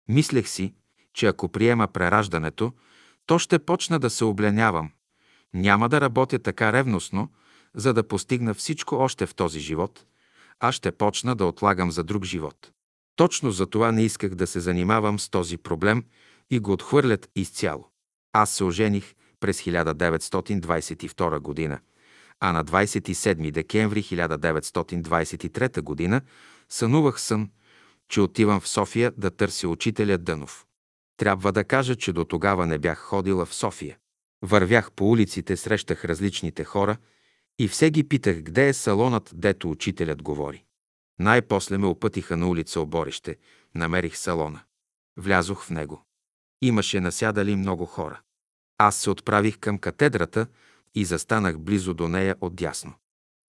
[0.09, 0.75] Мислех си,
[1.15, 2.73] че ако приема прераждането,
[3.27, 4.91] то ще почна да се обленявам.
[5.55, 7.29] Няма да работя така ревностно,
[7.75, 10.05] за да постигна всичко още в този живот,
[10.61, 12.73] а ще почна да отлагам за друг живот.
[13.19, 16.05] Точно за това не исках да се занимавам с този проблем
[16.51, 17.89] и го отхвърлят изцяло.
[18.33, 21.81] Аз се ожених през 1922 година,
[22.41, 26.21] а на 27 декември 1923 година
[26.69, 27.51] сънувах сън,
[28.09, 30.67] че отивам в София да търся учителя Дънов.
[31.17, 33.97] Трябва да кажа, че до тогава не бях ходила в София.
[34.43, 36.97] Вървях по улиците, срещах различните хора
[37.59, 40.65] и все ги питах къде е салонът, дето учителят говори.
[41.19, 43.37] Най-после ме опътиха на улица Оборище,
[43.75, 44.61] намерих салона.
[45.17, 46.03] Влязох в него.
[46.63, 48.21] Имаше насядали много хора.
[48.79, 50.47] Аз се отправих към катедрата
[50.95, 52.95] и застанах близо до нея отдясно.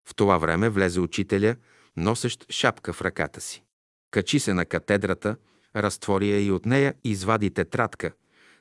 [0.08, 1.56] В това време влезе учителя,
[1.96, 3.62] носещ шапка в ръката си.
[4.10, 5.36] Качи се на катедрата,
[5.76, 8.12] разтвори я и от нея извади тетрадка.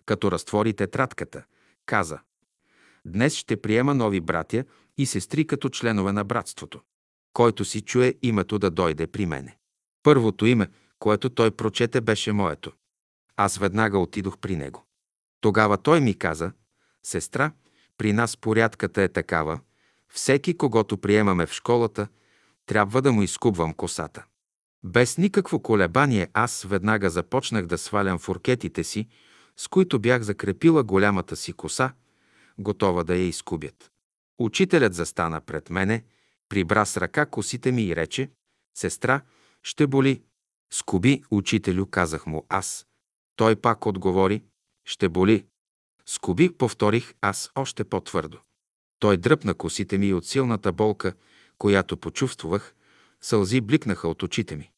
[0.05, 1.43] Като разтвори тетрадката,
[1.85, 2.19] каза
[3.05, 4.63] Днес ще приема нови братя
[4.97, 6.81] и сестри като членове на братството.
[7.33, 9.57] Който си чуе името да дойде при мене.
[10.03, 10.67] Първото име,
[10.99, 12.71] което той прочете, беше моето.
[13.37, 14.85] Аз веднага отидох при него.
[15.41, 16.51] Тогава той ми каза,
[17.03, 17.51] сестра,
[17.97, 19.59] при нас порядката е такава,
[20.09, 22.07] всеки, когато приемаме в школата,
[22.65, 24.25] трябва да му изкубвам косата.
[24.83, 29.07] Без никакво колебание аз веднага започнах да свалям фуркетите си,
[29.57, 31.93] с които бях закрепила голямата си коса,
[32.59, 33.91] готова да я изкубят.
[34.39, 36.03] Учителят застана пред мене,
[36.49, 38.29] прибра с ръка косите ми и рече,
[38.77, 39.21] сестра,
[39.63, 40.21] ще боли.
[40.73, 42.87] Скуби, учителю, казах му аз.
[43.35, 44.43] Той пак отговори,
[44.85, 45.45] ще боли.
[46.05, 48.39] Скуби, повторих аз още по-твърдо.
[48.99, 51.13] Той дръпна косите ми и от силната болка,
[51.57, 52.75] която почувствах,
[53.21, 54.71] сълзи бликнаха от очите ми.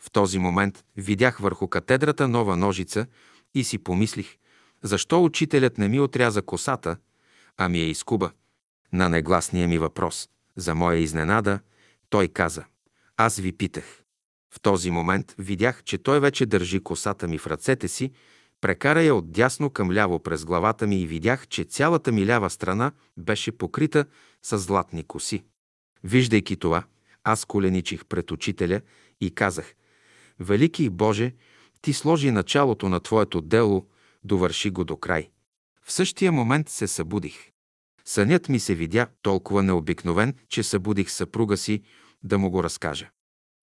[0.00, 3.06] В този момент видях върху катедрата нова ножица
[3.54, 4.36] и си помислих,
[4.82, 6.96] защо учителят не ми отряза косата,
[7.56, 8.30] а ми я изкуба.
[8.92, 11.60] На негласния ми въпрос, за моя изненада,
[12.10, 12.64] той каза,
[13.16, 14.02] аз ви питах.
[14.50, 18.12] В този момент видях, че той вече държи косата ми в ръцете си,
[18.60, 22.50] прекара я от дясно към ляво през главата ми и видях, че цялата ми лява
[22.50, 24.04] страна беше покрита
[24.42, 25.44] с златни коси.
[26.04, 26.84] Виждайки това,
[27.24, 28.80] аз коленичих пред учителя
[29.20, 29.74] и казах,
[30.40, 31.34] Велики Боже,
[31.82, 33.86] Ти сложи началото на Твоето дело,
[34.24, 35.30] довърши го до край.
[35.82, 37.55] В същия момент се събудих.
[38.08, 41.82] Сънят ми се видя толкова необикновен, че събудих съпруга си
[42.22, 43.10] да му го разкажа.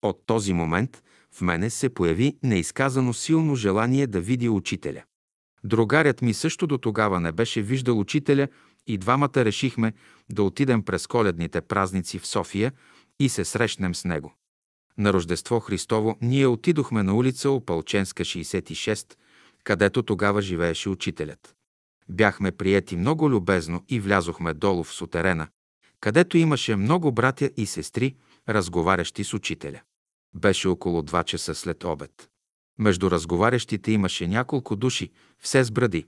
[0.03, 1.03] От този момент
[1.34, 5.03] в мене се появи неизказано силно желание да видя учителя.
[5.64, 8.49] Другарят ми също до тогава не беше виждал учителя
[8.86, 9.93] и двамата решихме
[10.30, 12.72] да отидем през коледните празници в София
[13.20, 14.34] и се срещнем с него.
[14.99, 19.14] На Рождество Христово ние отидохме на улица Опалченска 66,
[19.64, 21.55] където тогава живееше учителят.
[22.09, 25.48] Бяхме приети много любезно и влязохме долу в сутерена,
[26.00, 28.16] където имаше много братя и сестри,
[28.48, 29.80] разговарящи с учителя.
[30.34, 32.28] Беше около 2 часа след обед.
[32.78, 36.07] Между разговарящите имаше няколко души, все с бради,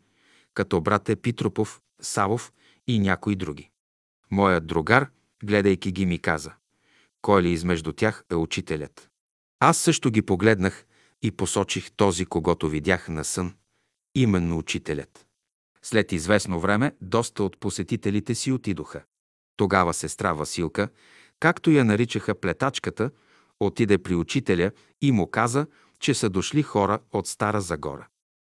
[0.55, 2.53] като брат Епитропов, Савов
[2.87, 3.71] и някои други.
[4.31, 5.11] Моят другар,
[5.45, 6.53] гледайки ги, ми каза,
[7.23, 9.11] кой ли измежду тях е учителят.
[9.61, 10.87] Аз също ги погледнах
[11.23, 13.55] и посочих този, когато видях на сън,
[14.15, 15.27] именно учителят.
[15.85, 19.03] След известно време доста от посетителите си отидоха.
[19.57, 20.89] Тогава сестра Василка,
[21.41, 23.11] както я наричаха плетачката,
[23.61, 24.71] отиде при учителя
[25.03, 25.67] и му каза,
[26.01, 28.07] че са дошли хора от Стара Загора.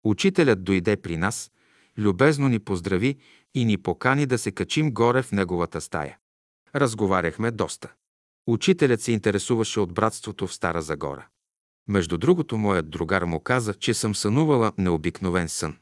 [0.04, 1.52] Учителят дойде при нас,
[1.98, 3.18] любезно ни поздрави
[3.54, 6.18] и ни покани да се качим горе в неговата стая.
[6.76, 7.94] Разговаряхме доста.
[8.48, 11.28] Учителят се интересуваше от братството в Стара Загора.
[11.88, 15.78] Между другото, моят другар му каза, че съм сънувала необикновен сън.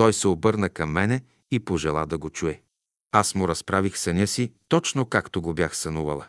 [0.00, 2.62] Той се обърна към мене и пожела да го чуе.
[3.12, 6.26] Аз му разправих съня си, точно както го бях сънувала.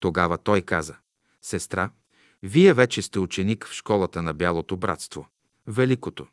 [0.00, 0.96] Тогава той каза,
[1.42, 1.90] сестра,
[2.42, 5.28] вие вече сте ученик в школата на Бялото братство,
[5.66, 6.26] Великото.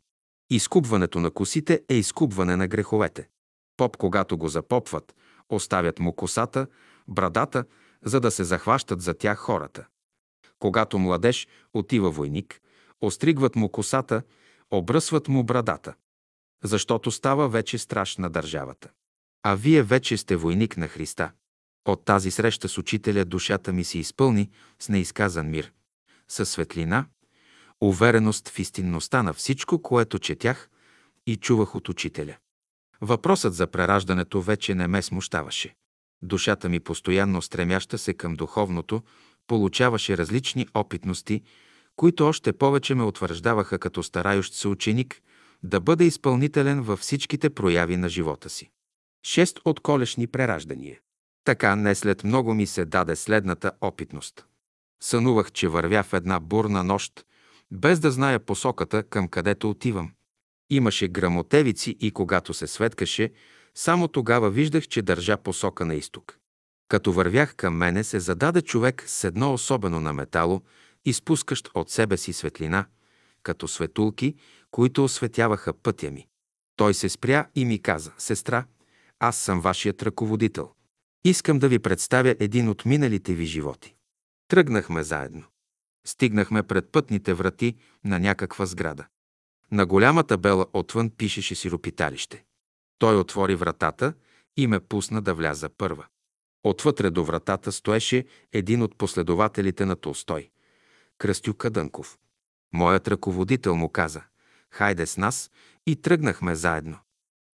[0.50, 3.28] Изкупването на косите е изкупване на греховете.
[3.76, 5.14] Поп, когато го запопват,
[5.48, 6.66] оставят му косата,
[7.08, 7.64] брадата,
[8.04, 9.86] за да се захващат за тях хората.
[10.58, 12.60] Когато младеж отива войник,
[13.00, 14.22] остригват му косата,
[14.70, 15.94] обръсват му брадата.
[16.64, 18.88] Защото става вече страж на държавата.
[19.42, 21.32] А вие вече сте войник на Христа.
[21.88, 25.72] От тази среща с учителя душата ми се изпълни с неизказан мир,
[26.28, 27.06] със светлина,
[27.80, 30.70] увереност в истинността на всичко, което четях
[31.26, 32.36] и чувах от учителя.
[33.00, 35.74] Въпросът за прераждането вече не ме смущаваше.
[36.22, 39.02] Душата ми, постоянно стремяща се към духовното,
[39.46, 41.42] получаваше различни опитности,
[41.96, 45.22] които още повече ме утвърждаваха като старающ се ученик
[45.62, 48.70] да бъда изпълнителен във всичките прояви на живота си.
[49.26, 50.98] Шест от колешни прераждания.
[51.44, 54.46] Така не след много ми се даде следната опитност.
[55.02, 57.26] Сънувах, че вървя в една бурна нощ,
[57.70, 60.12] без да зная посоката към където отивам.
[60.70, 63.32] Имаше грамотевици и когато се светкаше,
[63.74, 66.38] само тогава виждах, че държа посока на изток.
[66.88, 70.62] Като вървях към мене, се зададе човек с едно особено на метало,
[71.04, 72.86] изпускащ от себе си светлина,
[73.42, 74.34] като светулки,
[74.72, 76.26] които осветяваха пътя ми.
[76.76, 78.64] Той се спря и ми каза, сестра,
[79.20, 80.70] аз съм вашият ръководител.
[81.24, 83.94] Искам да ви представя един от миналите ви животи.
[84.48, 85.44] Тръгнахме заедно.
[86.06, 89.06] Стигнахме пред пътните врати на някаква сграда.
[89.72, 92.44] На голямата бела отвън пишеше сиропиталище.
[92.98, 94.14] Той отвори вратата
[94.56, 96.06] и ме пусна да вляза първа.
[96.64, 100.50] Отвътре до вратата стоеше един от последователите на Толстой–
[101.18, 102.18] Кръстю Кадънков.
[102.72, 104.22] Моят ръководител му каза
[104.72, 105.50] «Хайде с нас»
[105.86, 106.98] и тръгнахме заедно.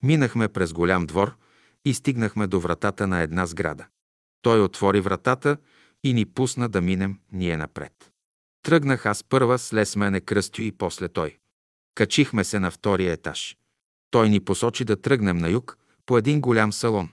[0.03, 1.35] Минахме през голям двор
[1.85, 3.85] и стигнахме до вратата на една сграда.
[4.41, 5.57] Той отвори вратата
[6.03, 8.11] и ни пусна да минем ние напред.
[8.64, 11.38] Тръгнах аз първа, слез мене Кръстю и после той.
[11.95, 13.57] Качихме се на втория етаж.
[14.11, 17.10] Той ни посочи да тръгнем на юг по един голям салон.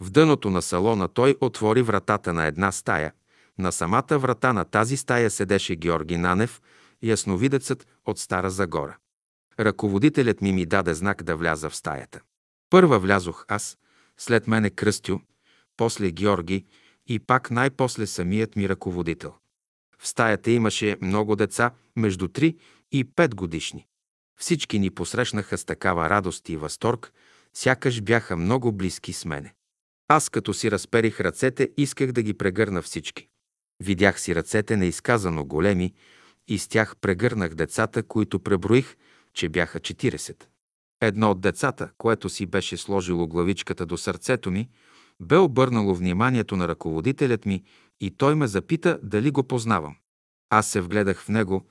[0.00, 3.12] В дъното на салона той отвори вратата на една стая.
[3.58, 6.62] На самата врата на тази стая седеше Георги Нанев,
[7.02, 8.96] ясновидецът от Стара Загора.
[9.60, 12.20] Ръководителят ми ми даде знак да вляза в стаята.
[12.70, 13.78] Първа влязох аз,
[14.18, 15.20] след мене Кръстю,
[15.76, 16.64] после Георги
[17.06, 19.34] и пак най-после самият ми ръководител.
[19.98, 22.56] В стаята имаше много деца, между 3
[22.92, 23.86] и 5 годишни.
[24.38, 27.12] Всички ни посрещнаха с такава радост и възторг,
[27.54, 29.54] сякаш бяха много близки с мене.
[30.08, 33.28] Аз като си разперих ръцете, исках да ги прегърна всички.
[33.80, 35.94] Видях си ръцете неизказано големи
[36.48, 38.96] и с тях прегърнах децата, които преброих,
[39.34, 40.44] че бяха 40.
[41.00, 44.68] Едно от децата, което си беше сложило главичката до сърцето ми,
[45.20, 47.62] бе обърнало вниманието на ръководителят ми
[48.00, 49.96] и той ме запита дали го познавам.
[50.50, 51.66] Аз се вгледах в него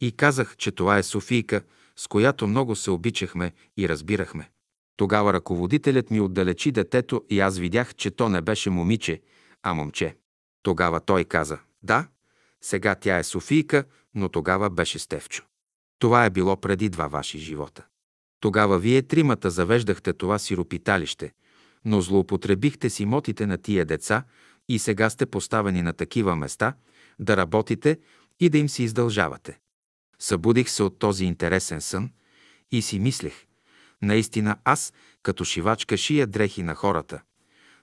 [0.00, 1.62] и казах, че това е Софийка,
[1.96, 4.50] с която много се обичахме и разбирахме.
[4.96, 9.20] Тогава ръководителят ми отдалечи детето и аз видях, че то не беше момиче,
[9.62, 10.16] а момче.
[10.62, 12.08] Тогава той каза, да,
[12.60, 13.84] сега тя е Софийка,
[14.14, 15.47] но тогава беше Стевчо.
[15.98, 17.84] Това е било преди два ваши живота.
[18.40, 21.32] Тогава вие тримата завеждахте това сиропиталище,
[21.84, 24.24] но злоупотребихте с имотите на тия деца
[24.68, 26.74] и сега сте поставени на такива места
[27.18, 27.98] да работите
[28.40, 29.58] и да им се издължавате.
[30.18, 32.10] Събудих се от този интересен сън
[32.70, 33.46] и си мислех,
[34.02, 34.92] наистина аз,
[35.22, 37.20] като шивачка, шия дрехи на хората,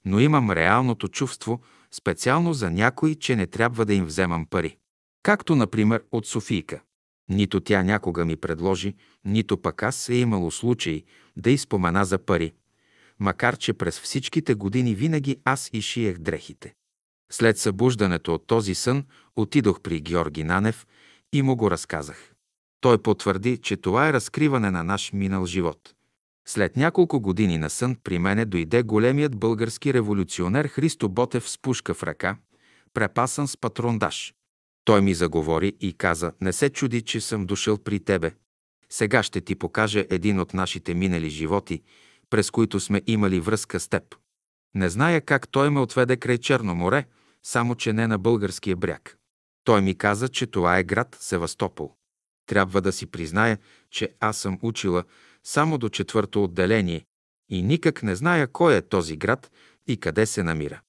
[0.05, 1.61] но имам реалното чувство,
[1.91, 4.77] специално за някой, че не трябва да им вземам пари.
[5.23, 6.81] Както, например, от Софийка.
[7.29, 8.95] Нито тя някога ми предложи,
[9.25, 11.03] нито пък аз е имало случай
[11.37, 12.53] да изпомена за пари,
[13.19, 16.73] макар че през всичките години винаги аз и шиех дрехите.
[17.31, 19.03] След събуждането от този сън
[19.35, 20.87] отидох при Георги Нанев
[21.33, 22.33] и му го разказах.
[22.81, 25.93] Той потвърди, че това е разкриване на наш минал живот.
[26.47, 31.93] След няколко години на сън при мене дойде големият български революционер Христо Ботев с пушка
[31.93, 32.37] в ръка,
[32.93, 34.33] препасан с патрондаж.
[34.85, 38.31] Той ми заговори и каза, не се чуди, че съм дошъл при тебе.
[38.89, 41.81] Сега ще ти покажа един от нашите минали животи,
[42.29, 44.03] през които сме имали връзка с теб.
[44.75, 47.05] Не зная как той ме отведе край Черно море,
[47.43, 49.17] само че не на българския бряг.
[49.63, 51.95] Той ми каза, че това е град Севастопол.
[52.45, 53.57] Трябва да си призная,
[53.91, 55.03] че аз съм учила
[55.43, 57.05] само до четвърто отделение
[57.49, 59.51] и никак не зная кой е този град
[59.87, 60.81] и къде се намира.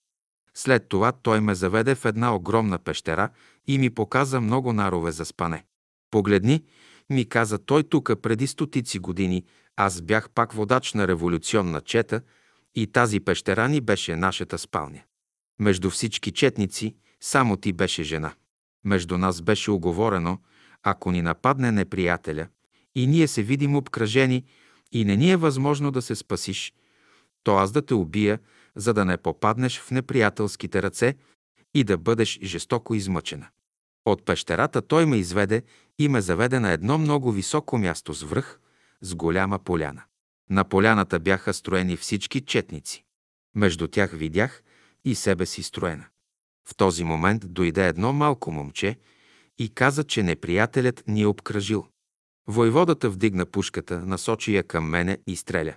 [0.54, 3.30] След това той ме заведе в една огромна пещера
[3.66, 5.64] и ми показа много нарове за спане.
[6.10, 6.64] Погледни,
[7.10, 9.44] ми каза той тука преди стотици години,
[9.76, 12.20] аз бях пак водач на революционна чета
[12.74, 15.00] и тази пещера ни беше нашата спалня.
[15.60, 18.34] Между всички четници само ти беше жена.
[18.84, 20.38] Между нас беше оговорено,
[20.82, 22.48] ако ни нападне неприятеля
[22.94, 24.44] и ние се видим обкръжени
[24.92, 26.72] и не ни е възможно да се спасиш,
[27.42, 28.38] то аз да те убия,
[28.76, 31.14] за да не попаднеш в неприятелските ръце
[31.74, 33.48] и да бъдеш жестоко измъчена.
[34.06, 35.62] От пещерата той ме изведе
[35.98, 38.60] и ме заведе на едно много високо място с връх,
[39.00, 40.02] с голяма поляна.
[40.50, 43.04] На поляната бяха строени всички четници.
[43.54, 44.62] Между тях видях
[45.04, 46.04] и себе си строена.
[46.68, 48.96] В този момент дойде едно малко момче
[49.58, 51.86] и каза, че неприятелят ни е обкръжил.
[52.48, 55.74] Войводата вдигна пушката, насочи я към мене и стреля.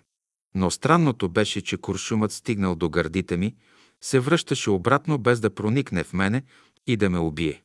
[0.55, 3.55] Но странното беше, че куршумът стигнал до гърдите ми,
[4.01, 6.43] се връщаше обратно без да проникне в мене
[6.87, 7.63] и да ме убие.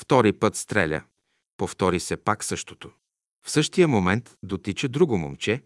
[0.00, 1.02] Втори път стреля.
[1.56, 2.90] Повтори се пак същото.
[3.46, 5.62] В същия момент дотича друго момче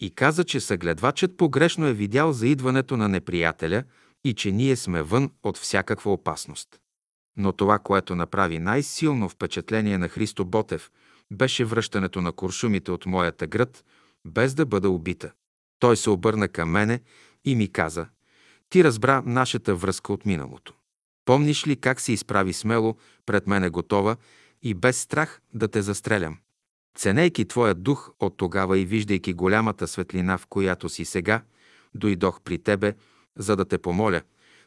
[0.00, 3.84] и каза, че съгледвачът погрешно е видял заидването на неприятеля
[4.24, 6.68] и че ние сме вън от всякаква опасност.
[7.36, 10.90] Но това, което направи най-силно впечатление на Христо Ботев,
[11.32, 13.84] беше връщането на куршумите от моята гръд,
[14.26, 15.32] без да бъда убита.
[15.78, 17.00] Той се обърна към мене
[17.44, 18.06] и ми каза,
[18.70, 20.79] ти разбра нашата връзка от миналото.
[21.30, 22.96] Помниш ли как се изправи смело
[23.26, 24.16] пред мене готова
[24.62, 26.38] и без страх да те застрелям.
[26.96, 31.42] Ценейки твоят дух от тогава и виждайки голямата светлина, в която си сега,
[31.94, 32.94] дойдох при тебе,
[33.38, 34.20] за да те помоля,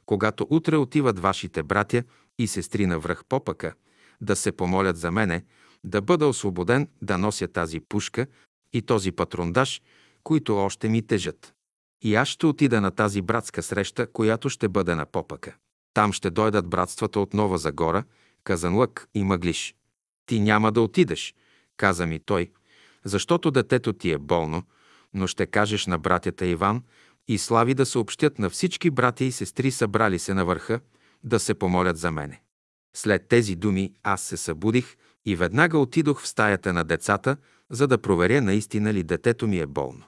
[0.06, 2.04] когато утре отиват вашите братя
[2.40, 3.74] и сестри на връх Попъка,
[4.22, 5.44] да се помолят за мене,
[5.84, 8.28] да бъда освободен да нося тази пушка
[8.74, 9.82] и този патрондаж,
[10.24, 11.54] които още ми тежат.
[12.02, 15.56] И аз ще отида на тази братска среща, която ще бъде на Попъка.
[15.94, 18.04] Там ще дойдат братствата от Нова Загора,
[18.44, 19.76] Казанлък и Мъглиш.
[20.26, 21.36] Ти няма да отидеш,
[21.78, 22.52] каза ми той,
[23.06, 24.64] защото детето ти е болно,
[25.14, 26.84] но ще кажеш на братята Иван
[27.28, 30.80] и Слави да съобщят на всички братя и сестри събрали се на върха,
[31.24, 32.42] да се помолят за мене.
[32.96, 34.96] След тези думи аз се събудих
[35.26, 37.38] и веднага отидох в стаята на децата,
[37.70, 40.04] за да проверя наистина ли детето ми е болно.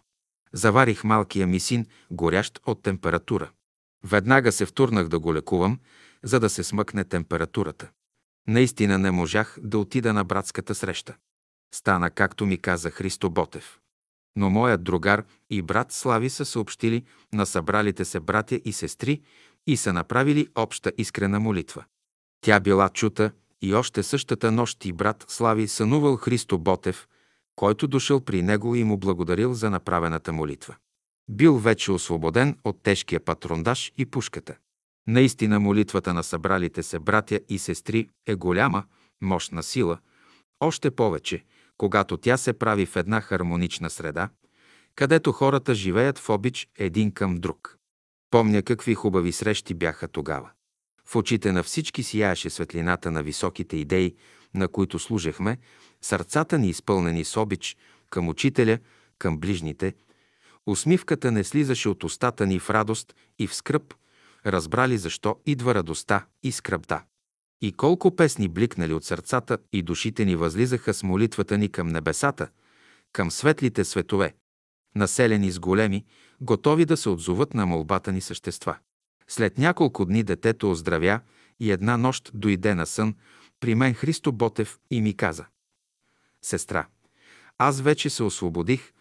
[0.54, 3.52] Заварих малкия ми син, горящ от температура.
[4.06, 5.80] Веднага се втурнах да го лекувам,
[6.24, 7.90] за да се смъкне температурата.
[8.48, 11.16] Наистина не можах да отида на братската среща.
[11.76, 13.80] Стана както ми каза Христо Ботев.
[14.36, 17.04] Но моят другар и брат Слави са съобщили
[17.34, 19.22] на събралите се братя и сестри
[19.68, 21.86] и са направили обща искрена молитва.
[22.42, 27.08] Тя била чута и още същата нощ и брат Слави сънувал Христо Ботев,
[27.56, 30.76] който дошъл при него и му благодарил за направената молитва.
[31.30, 34.56] Бил вече освободен от тежкия патрондаж и пушката.
[35.08, 38.84] Наистина молитвата на събралите се братя и сестри е голяма,
[39.22, 39.98] мощна сила,
[40.60, 41.44] още повече,
[41.78, 44.30] когато тя се прави в една хармонична среда,
[44.96, 47.78] където хората живеят в обич един към друг.
[48.32, 50.50] Помня какви хубави срещи бяха тогава.
[51.06, 54.16] В очите на всички сияеше светлината на високите идеи,
[54.54, 55.58] на които служехме,
[56.02, 57.78] сърцата ни изпълнени с обич
[58.10, 58.80] към учителя,
[59.20, 59.94] към ближните.
[60.68, 63.94] Усмивката не слизаше от устата ни в радост и в скръп,
[64.46, 67.04] разбрали защо идва радостта и скръпта.
[67.62, 72.50] И колко песни бликнали от сърцата и душите ни възлизаха с молитвата ни към небесата,
[73.14, 74.36] към светлите светове,
[74.96, 76.06] населени с големи,
[76.42, 78.78] готови да се отзоват на молбата ни същества.
[79.28, 81.20] След няколко дни детето оздравя
[81.60, 83.16] и една нощ дойде на сън
[83.60, 85.46] при мен Христо Ботев и ми каза
[86.42, 86.88] Сестра,
[87.58, 88.92] аз вече се освободих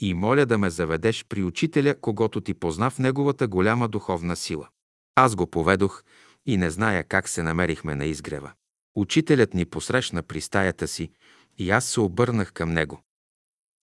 [0.00, 4.68] и моля да ме заведеш при учителя, когато ти позна в неговата голяма духовна сила.
[5.14, 6.02] Аз го поведох
[6.46, 8.52] и не зная как се намерихме на изгрева.
[8.96, 11.10] Учителят ни посрещна при стаята си
[11.58, 13.02] и аз се обърнах към него.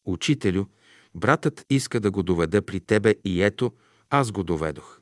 [0.05, 0.65] Учителю,
[1.15, 3.73] братът иска да го доведа при тебе и ето,
[4.09, 4.99] аз го доведох.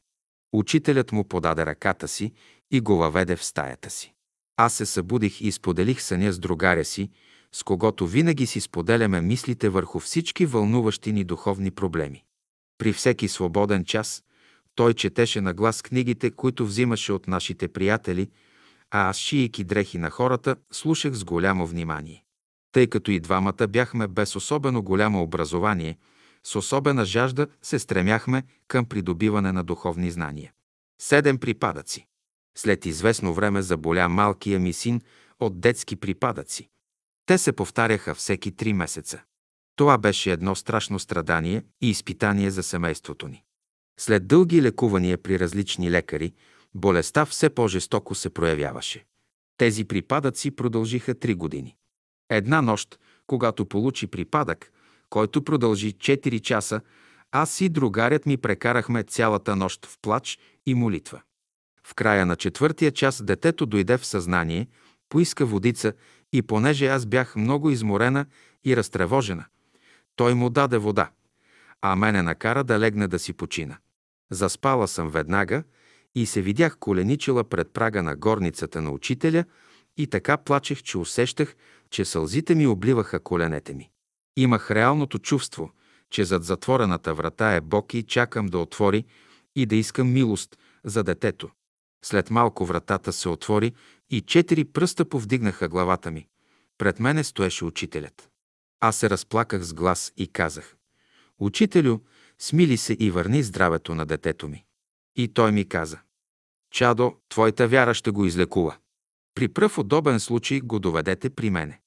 [0.53, 2.34] Учителят му подаде ръката си
[2.72, 4.14] и го въведе в стаята си.
[4.57, 7.11] Аз се събудих и споделих съня с другаря си,
[7.55, 12.23] с когото винаги си споделяме мислите върху всички вълнуващи ни духовни проблеми.
[12.77, 14.23] При всеки свободен час
[14.75, 18.30] той четеше на глас книгите, които взимаше от нашите приятели,
[18.91, 22.23] а аз, шийки дрехи на хората, слушах с голямо внимание.
[22.71, 25.97] Тъй като и двамата бяхме без особено голямо образование,
[26.43, 30.51] с особена жажда се стремяхме към придобиване на духовни знания.
[31.01, 32.07] Седем припадъци.
[32.57, 35.01] След известно време заболя малкия ми син
[35.39, 36.69] от детски припадъци.
[37.25, 39.21] Те се повтаряха всеки три месеца.
[39.75, 43.43] Това беше едно страшно страдание и изпитание за семейството ни.
[43.99, 46.33] След дълги лекувания при различни лекари,
[46.75, 49.05] болестта все по-жестоко се проявяваше.
[49.57, 51.75] Тези припадъци продължиха три години.
[52.29, 54.71] Една нощ, когато получи припадък,
[55.09, 56.81] който продължи 4 часа,
[57.31, 61.21] аз и другарят ми прекарахме цялата нощ в плач и молитва.
[61.87, 64.67] В края на четвъртия час детето дойде в съзнание,
[65.09, 65.93] поиска водица
[66.34, 68.26] и понеже аз бях много изморена
[68.65, 69.45] и разтревожена,
[70.15, 71.11] той му даде вода,
[71.81, 73.77] а мене накара да легне да си почина.
[74.31, 75.64] Заспала съм веднага
[76.15, 79.45] и се видях коленичила пред прага на горницата на учителя
[79.97, 81.55] и така плачех, че усещах,
[81.89, 83.89] че сълзите ми обливаха коленете ми.
[84.38, 85.72] Имах реалното чувство,
[86.10, 89.05] че зад затворената врата е Бог и чакам да отвори
[89.55, 91.49] и да искам милост за детето.
[92.05, 93.73] След малко вратата се отвори
[94.14, 96.27] и четири пръста повдигнаха главата ми.
[96.77, 98.30] Пред мене стоеше учителят.
[98.80, 100.76] Аз се разплаках с глас и казах,
[101.40, 101.99] «Учителю,
[102.40, 104.65] смили се и върни здравето на детето ми».
[105.15, 105.99] И той ми каза,
[106.72, 108.76] «Чадо, твоята вяра ще го излекува.
[109.35, 111.80] При пръв удобен случай го доведете при мене».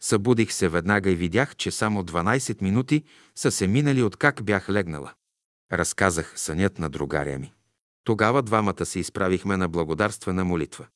[0.00, 3.04] Събудих се веднага и видях, че само 12 минути
[3.34, 5.12] са се минали от как бях легнала.
[5.72, 7.52] Разказах сънят на другаря ми.
[8.04, 10.86] Тогава двамата се изправихме на благодарствена молитва.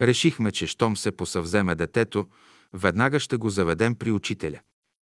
[0.00, 2.26] Решихме, че щом се посъвземе детето,
[2.72, 4.60] веднага ще го заведем при учителя.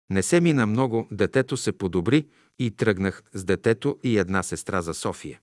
[0.10, 2.28] Не се мина много, детето се подобри
[2.60, 5.40] и тръгнах с детето и една сестра за София.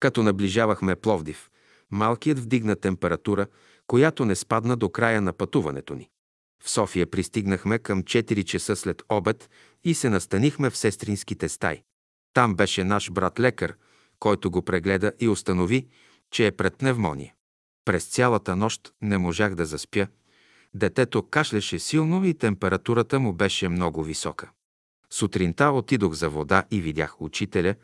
[0.00, 1.50] Като наближавахме Пловдив,
[1.90, 3.46] малкият вдигна температура,
[3.86, 6.08] която не спадна до края на пътуването ни.
[6.64, 9.50] В София пристигнахме към 4 часа след обед
[9.84, 11.82] и се настанихме в сестринските стаи.
[12.34, 13.74] Там беше наш брат лекар,
[14.18, 15.86] който го прегледа и установи,
[16.30, 17.34] че е пред пневмония.
[17.84, 20.06] През цялата нощ не можах да заспя.
[20.74, 24.50] Детето кашляше силно и температурата му беше много висока.
[25.10, 27.74] Сутринта отидох за вода и видях учителя,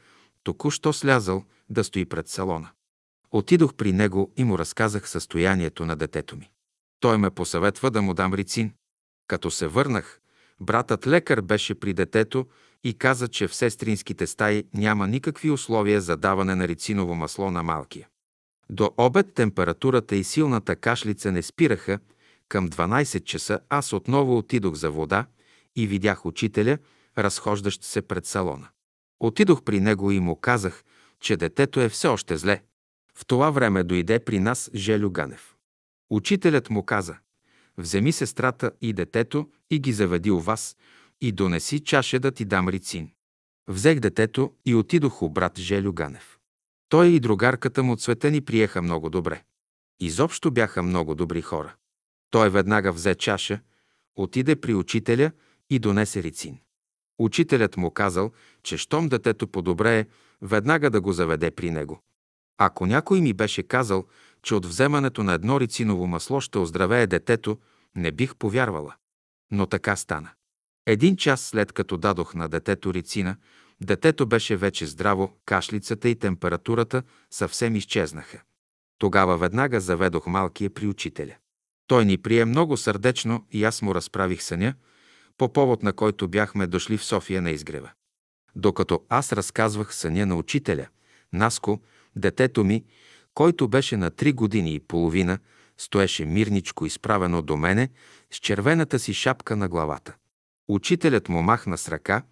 [0.43, 2.71] току-що слязал да стои пред салона.
[3.31, 6.51] Отидох при него и му разказах състоянието на детето ми.
[7.01, 8.73] Той ме посъветва да му дам рицин.
[9.27, 10.21] Като се върнах,
[10.61, 12.47] братът лекар беше при детето
[12.85, 17.63] и каза, че в сестринските стаи няма никакви условия за даване на рициново масло на
[17.63, 18.09] малкия.
[18.71, 21.99] До обед температурата и силната кашлица не спираха.
[22.49, 25.27] Към 12 часа аз отново отидох за вода
[25.77, 26.79] и видях учителя,
[27.19, 28.69] разхождащ се пред салона.
[29.21, 30.85] Отидох при него и му казах,
[31.21, 32.63] че детето е все още зле.
[33.15, 35.55] В това време дойде при нас Желю Ганев.
[36.11, 37.17] Учителят му каза,
[37.79, 40.77] вземи сестрата и детето и ги заведи у вас
[41.21, 43.11] и донеси чаша да ти дам рицин.
[43.69, 46.38] Взех детето и отидох у брат Желю Ганев.
[46.89, 49.43] Той и другарката му цвета ни приеха много добре.
[50.01, 51.75] Изобщо бяха много добри хора.
[52.31, 53.61] Той веднага взе чаша,
[54.17, 55.33] отиде при учителя
[55.71, 56.59] и донесе рицин.
[57.19, 58.33] Учителят му казал,
[58.63, 60.07] че щом детето подобрее,
[60.43, 62.03] веднага да го заведе при него.
[62.59, 64.07] Ако някой ми беше казал,
[64.43, 67.59] че от вземането на едно рициново масло ще оздравее детето,
[67.95, 68.95] не бих повярвала.
[69.51, 70.31] Но така стана.
[70.87, 73.37] Един час след като дадох на детето рицина,
[73.81, 78.43] детето беше вече здраво, кашлицата и температурата съвсем изчезнаха.
[78.99, 81.35] Тогава веднага заведох малкия при учителя.
[81.87, 84.75] Той ни прие много сърдечно и аз му разправих съня,
[85.39, 87.91] по повод на който бяхме дошли в София на изгрева.
[88.57, 90.87] Докато аз разказвах съня на учителя,
[91.33, 91.81] Наско,
[92.17, 92.85] детето ми,
[93.35, 95.39] който беше на три години и половина,
[95.79, 97.89] стоеше мирничко изправено до мене
[98.31, 100.15] с червената си шапка на главата.
[100.69, 102.23] Учителят му махна с ръка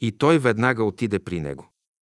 [0.00, 1.68] и той веднага отиде при него.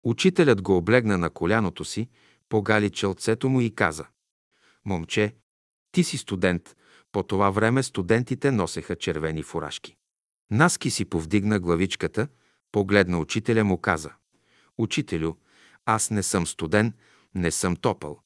[0.05, 2.09] Учителят го облегна на коляното си,
[2.49, 4.07] погали челцето му и каза
[4.85, 5.35] «Момче,
[5.93, 6.77] ти си студент,
[7.13, 9.97] по това време студентите носеха червени фуражки».
[10.51, 12.29] Наски си повдигна главичката,
[12.73, 14.11] погледна учителя му каза
[14.79, 15.35] «Учителю,
[15.85, 16.93] аз не съм студен,
[17.35, 18.21] не съм топъл.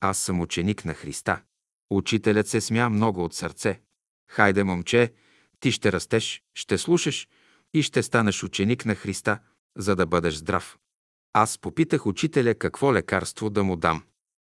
[0.00, 1.42] Аз съм ученик на Христа».
[1.90, 3.80] Учителят се смя много от сърце.
[4.28, 5.12] «Хайде, момче,
[5.60, 7.28] ти ще растеш, ще слушаш
[7.74, 9.38] и ще станеш ученик на Христа,
[9.76, 10.78] за да бъдеш здрав.
[11.32, 14.02] Аз попитах учителя какво лекарство да му дам.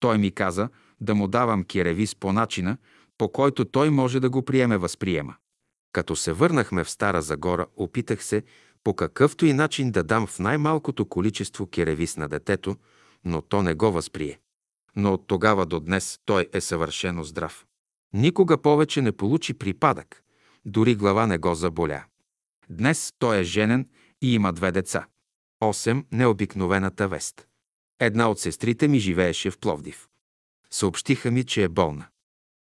[0.00, 0.68] Той ми каза
[1.00, 2.76] да му давам киревис по начина,
[3.18, 5.34] по който той може да го приеме-възприема.
[5.92, 8.42] Като се върнахме в Стара Загора, опитах се
[8.84, 12.76] по какъвто и начин да дам в най-малкото количество киревис на детето,
[13.24, 14.38] но то не го възприе.
[14.96, 17.66] Но от тогава до днес той е съвършено здрав.
[18.12, 20.22] Никога повече не получи припадък,
[20.64, 22.04] дори глава не го заболя.
[22.72, 23.88] Днес той е женен
[24.22, 25.06] и има две деца.
[25.60, 27.46] Осем необикновената вест.
[28.00, 30.08] Една от сестрите ми живееше в Пловдив.
[30.70, 32.06] Съобщиха ми, че е болна.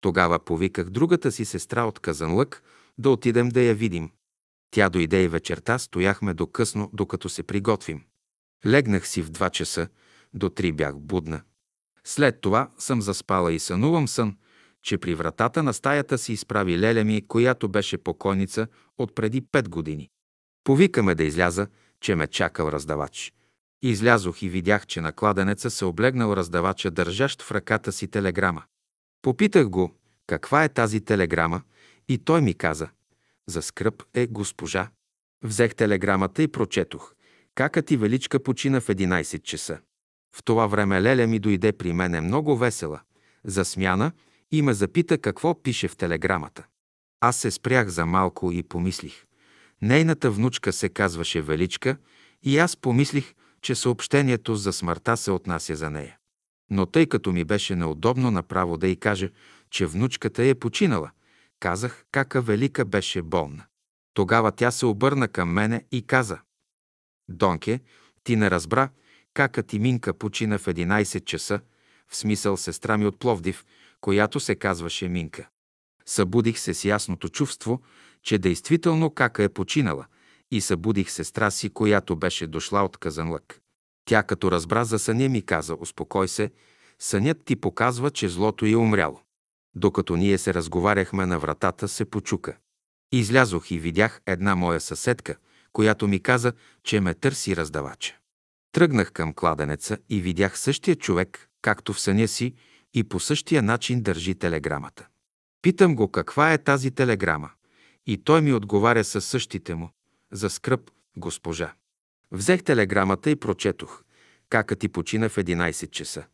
[0.02, 2.64] Тогава повиках другата си сестра от Казанлък
[2.98, 4.12] да отидем да я видим.
[4.72, 8.04] Тя дойде и вечерта стояхме до късно, докато се приготвим.
[8.66, 9.88] Легнах си в два часа,
[10.34, 11.42] до три бях будна.
[12.04, 14.38] След това съм заспала и сънувам сън,
[14.84, 19.70] че при вратата на стаята си изправи леля ми, която беше покойница от преди пет
[19.70, 20.10] години.
[20.64, 21.68] Повикаме да изляза,
[22.02, 23.34] че ме чакал раздавач.
[23.82, 28.64] Излязох и видях, че на кладенеца се облегнал раздавача, държащ в ръката си телеграма.
[29.22, 29.96] Попитах го,
[30.28, 31.62] каква е тази телеграма,
[32.08, 32.90] и той ми каза,
[33.48, 34.90] за скръп е госпожа.
[35.44, 37.14] Взех телеграмата и прочетох.
[37.56, 39.80] Кака ти величка почина в 11 часа.
[40.36, 43.02] В това време Леля ми дойде при мене много весела,
[43.44, 44.12] за смяна
[44.52, 46.66] и ме запита какво пише в телеграмата.
[47.22, 49.26] Аз се спрях за малко и помислих.
[49.82, 51.98] Нейната внучка се казваше Величка
[52.44, 56.18] и аз помислих, че съобщението за смъртта се отнася за нея.
[56.72, 59.30] Но тъй като ми беше неудобно направо да й кажа,
[59.70, 61.12] че внучката е починала,
[61.60, 63.66] казах кака Велика беше болна.
[64.14, 66.40] Тогава тя се обърна към мене и каза
[67.30, 67.80] «Донке,
[68.24, 68.90] ти не разбра,
[69.34, 71.60] кака ти Минка почина в 11 часа,
[72.08, 73.66] в смисъл сестра ми от Пловдив,
[74.02, 75.50] която се казваше Минка.
[76.06, 77.82] Събудих се с ясното чувство,
[78.24, 80.06] че действително кака е починала
[80.52, 83.62] и събудих сестра си, която беше дошла от Казанлък.
[84.06, 86.52] Тя като разбра за съня ми каза, успокой се,
[87.00, 89.22] сънят ти показва, че злото е умряло.
[89.76, 92.58] Докато ние се разговаряхме на вратата, се почука.
[93.12, 95.36] Излязох и видях една моя съседка,
[95.74, 96.54] която ми каза,
[96.84, 98.18] че ме търси раздавача.
[98.72, 102.54] Тръгнах към кладенеца и видях същия човек, както в съня си,
[102.94, 105.08] и по същия начин държи телеграмата.
[105.62, 107.52] Питам го каква е тази телеграма.
[108.06, 109.90] И той ми отговаря със същите му.
[110.32, 111.74] За скръп, госпожа.
[112.32, 114.04] Взех телеграмата и прочетох.
[114.50, 116.26] Кака ти почина в 11 часа.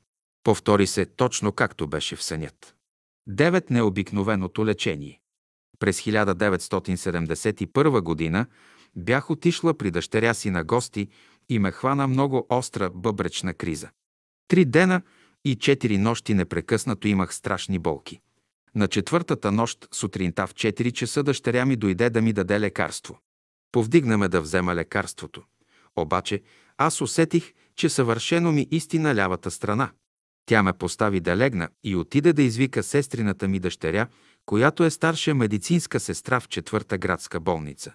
[0.43, 2.75] Повтори се точно както беше в сънят.
[3.27, 5.21] Девет необикновеното лечение.
[5.79, 8.45] През 1971 година
[8.95, 11.07] бях отишла при дъщеря си на гости
[11.49, 13.89] и ме хвана много остра бъбречна криза.
[14.47, 15.01] Три дена
[15.45, 18.19] и четири нощи непрекъснато имах страшни болки.
[18.75, 23.19] На четвъртата нощ сутринта в 4 часа дъщеря ми дойде да ми даде лекарство.
[23.71, 25.43] Повдигна ме да взема лекарството.
[25.95, 26.41] Обаче
[26.77, 29.91] аз усетих, че съвършено ми истина лявата страна.
[30.45, 34.07] Тя ме постави да легна и отиде да извика сестрината ми дъщеря,
[34.45, 37.93] която е старша медицинска сестра в четвърта градска болница.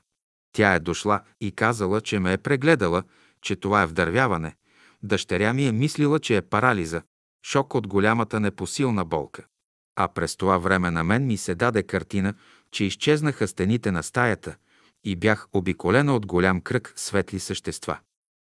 [0.52, 3.02] Тя е дошла и казала, че ме е прегледала,
[3.42, 4.56] че това е вдървяване.
[5.02, 7.02] Дъщеря ми е мислила, че е парализа,
[7.42, 9.44] шок от голямата непосилна болка.
[9.96, 12.34] А през това време на мен ми се даде картина,
[12.70, 14.56] че изчезнаха стените на стаята
[15.04, 17.98] и бях обиколена от голям кръг светли същества.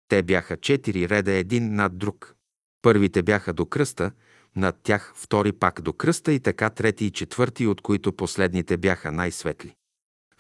[0.09, 2.35] Те бяха четири реда един над друг.
[2.83, 4.11] Първите бяха до кръста,
[4.57, 9.13] над тях втори пак до кръста и така трети и четвърти, от които последните бяха
[9.13, 9.75] най-светли.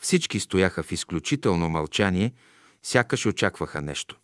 [0.01, 2.32] Всички стояха в изключително мълчание,
[2.82, 4.18] сякаш очакваха нещо.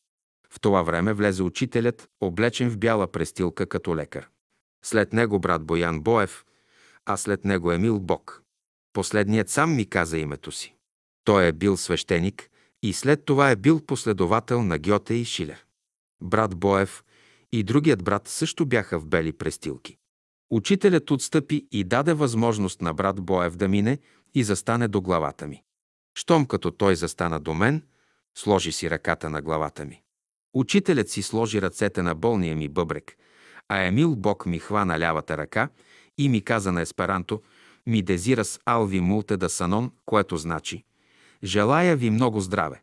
[0.55, 4.29] В това време влезе учителят, облечен в бяла престилка като лекар.
[4.85, 6.45] След него брат Боян Боев,
[7.07, 8.43] а след него Емил Бог.
[8.93, 10.75] Последният сам ми каза името си.
[11.25, 12.51] Той е бил свещеник
[12.83, 15.67] и след това е бил последовател на Гьоте и Шилер.
[16.23, 17.05] Брат Боев
[17.53, 19.97] и другият брат също бяха в бели престилки.
[20.51, 23.99] Учителят отстъпи и даде възможност на брат Боев да мине
[24.35, 25.63] и застане до главата ми.
[26.15, 27.83] Щом като той застана до мен,
[28.35, 30.04] сложи си ръката на главата ми.
[30.55, 33.17] Учителят си сложи ръцете на болния ми бъбрек,
[33.69, 35.69] а Емил Бог ми хвана лявата ръка
[36.19, 37.43] и ми каза на есперанто
[37.87, 40.85] «Ми дезирас алви мулте да санон», което значи
[41.45, 42.83] «Желая ви много здраве».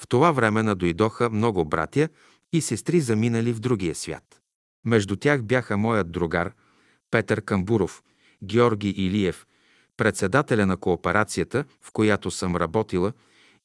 [0.00, 2.08] В това време надойдоха много братя
[2.52, 4.40] и сестри заминали в другия свят.
[4.84, 6.52] Между тях бяха моят другар
[7.10, 8.02] Петър Камбуров,
[8.44, 9.46] Георги Илиев,
[9.96, 13.12] председателя на кооперацията, в която съм работила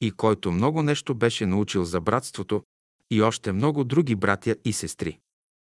[0.01, 2.63] и който много нещо беше научил за братството
[3.11, 5.19] и още много други братя и сестри.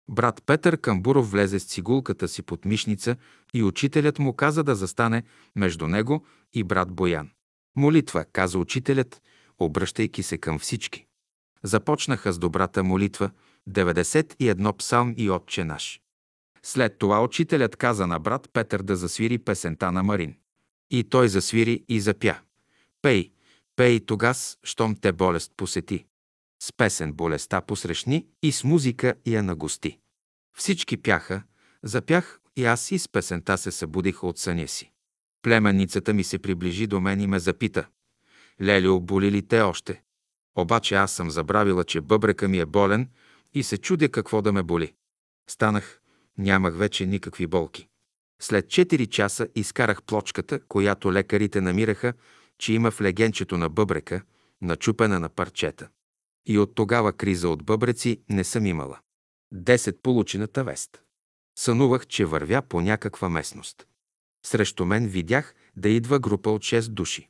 [0.09, 3.17] Брат Петър Камбуров влезе с цигулката си под мишница
[3.55, 5.23] и учителят му каза да застане
[5.57, 7.31] между него и брат Боян.
[7.77, 9.23] Молитва, каза учителят,
[9.59, 11.07] обръщайки се към всички.
[11.63, 13.31] Започнаха с добрата молитва,
[13.69, 16.01] 91 псалм и Отче наш.
[16.63, 20.37] След това учителят каза на брат Петър да засвири песента на Марин.
[20.91, 22.39] И той засвири и запя.
[23.03, 23.33] Пей,
[23.77, 26.05] пей тогас, щом те болест посети.
[26.63, 29.99] С песен болестта посрещни и с музика я нагости.
[30.57, 31.43] Всички пяха,
[31.83, 34.91] запях и аз и с песента се събудиха от съня си.
[35.43, 37.89] Племенницата ми се приближи до мен и ме запита.
[38.63, 40.03] Лелио, боли ли те още?
[40.57, 43.09] Обаче аз съм забравила, че бъбрека ми е болен
[43.55, 44.95] и се чудя какво да ме боли.
[45.51, 46.01] Станах,
[46.39, 47.89] нямах вече никакви болки.
[48.43, 52.13] След 4 часа изкарах плочката, която лекарите намираха,
[52.59, 54.23] че има в легенчето на бъбрека,
[54.63, 55.89] начупена на парчета.
[56.47, 58.99] И от тогава криза от бъбреци не съм имала.
[59.53, 61.03] Десет получената вест.
[61.59, 63.87] Сънувах, че вървя по някаква местност.
[64.47, 67.29] Срещу мен видях да идва група от 6 души.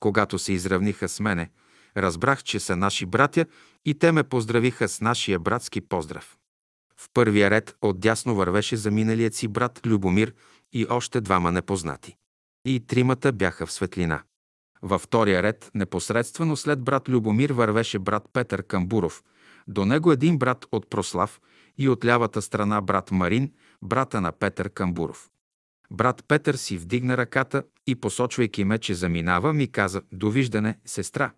[0.00, 1.50] Когато се изравниха с мене,
[1.96, 3.46] разбрах, че са наши братя
[3.84, 6.38] и те ме поздравиха с нашия братски поздрав.
[6.96, 10.34] В първия ред отдясно вървеше заминалият си брат Любомир
[10.72, 12.16] и още двама непознати.
[12.64, 14.22] И тримата бяха в светлина.
[14.86, 19.24] Във втория ред, непосредствено след брат Любомир, вървеше брат Петър Камбуров,
[19.68, 21.40] до него един брат от Прослав
[21.78, 23.52] и от лявата страна брат Марин,
[23.82, 25.30] брата на Петър Камбуров.
[25.90, 31.32] Брат Петър си вдигна ръката и, посочвайки ме, че заминава, ми каза «Довиждане, сестра».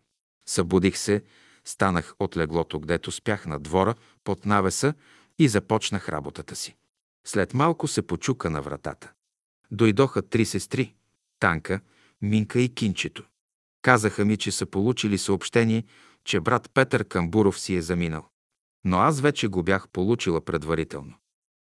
[0.49, 1.23] Събудих се,
[1.65, 3.95] станах от леглото, гдето спях на двора,
[4.25, 4.95] под навеса
[5.39, 6.77] и започнах работата си.
[7.27, 9.13] След малко се почука на вратата.
[9.71, 10.95] Дойдоха три сестри–
[11.41, 11.81] Танка,
[12.23, 13.25] Минка и Кинчето.
[13.87, 15.85] Казаха ми, че са получили съобщение,
[16.25, 18.29] че брат Петър Камбуров си е заминал.
[18.85, 21.15] Но аз вече го бях получила предварително.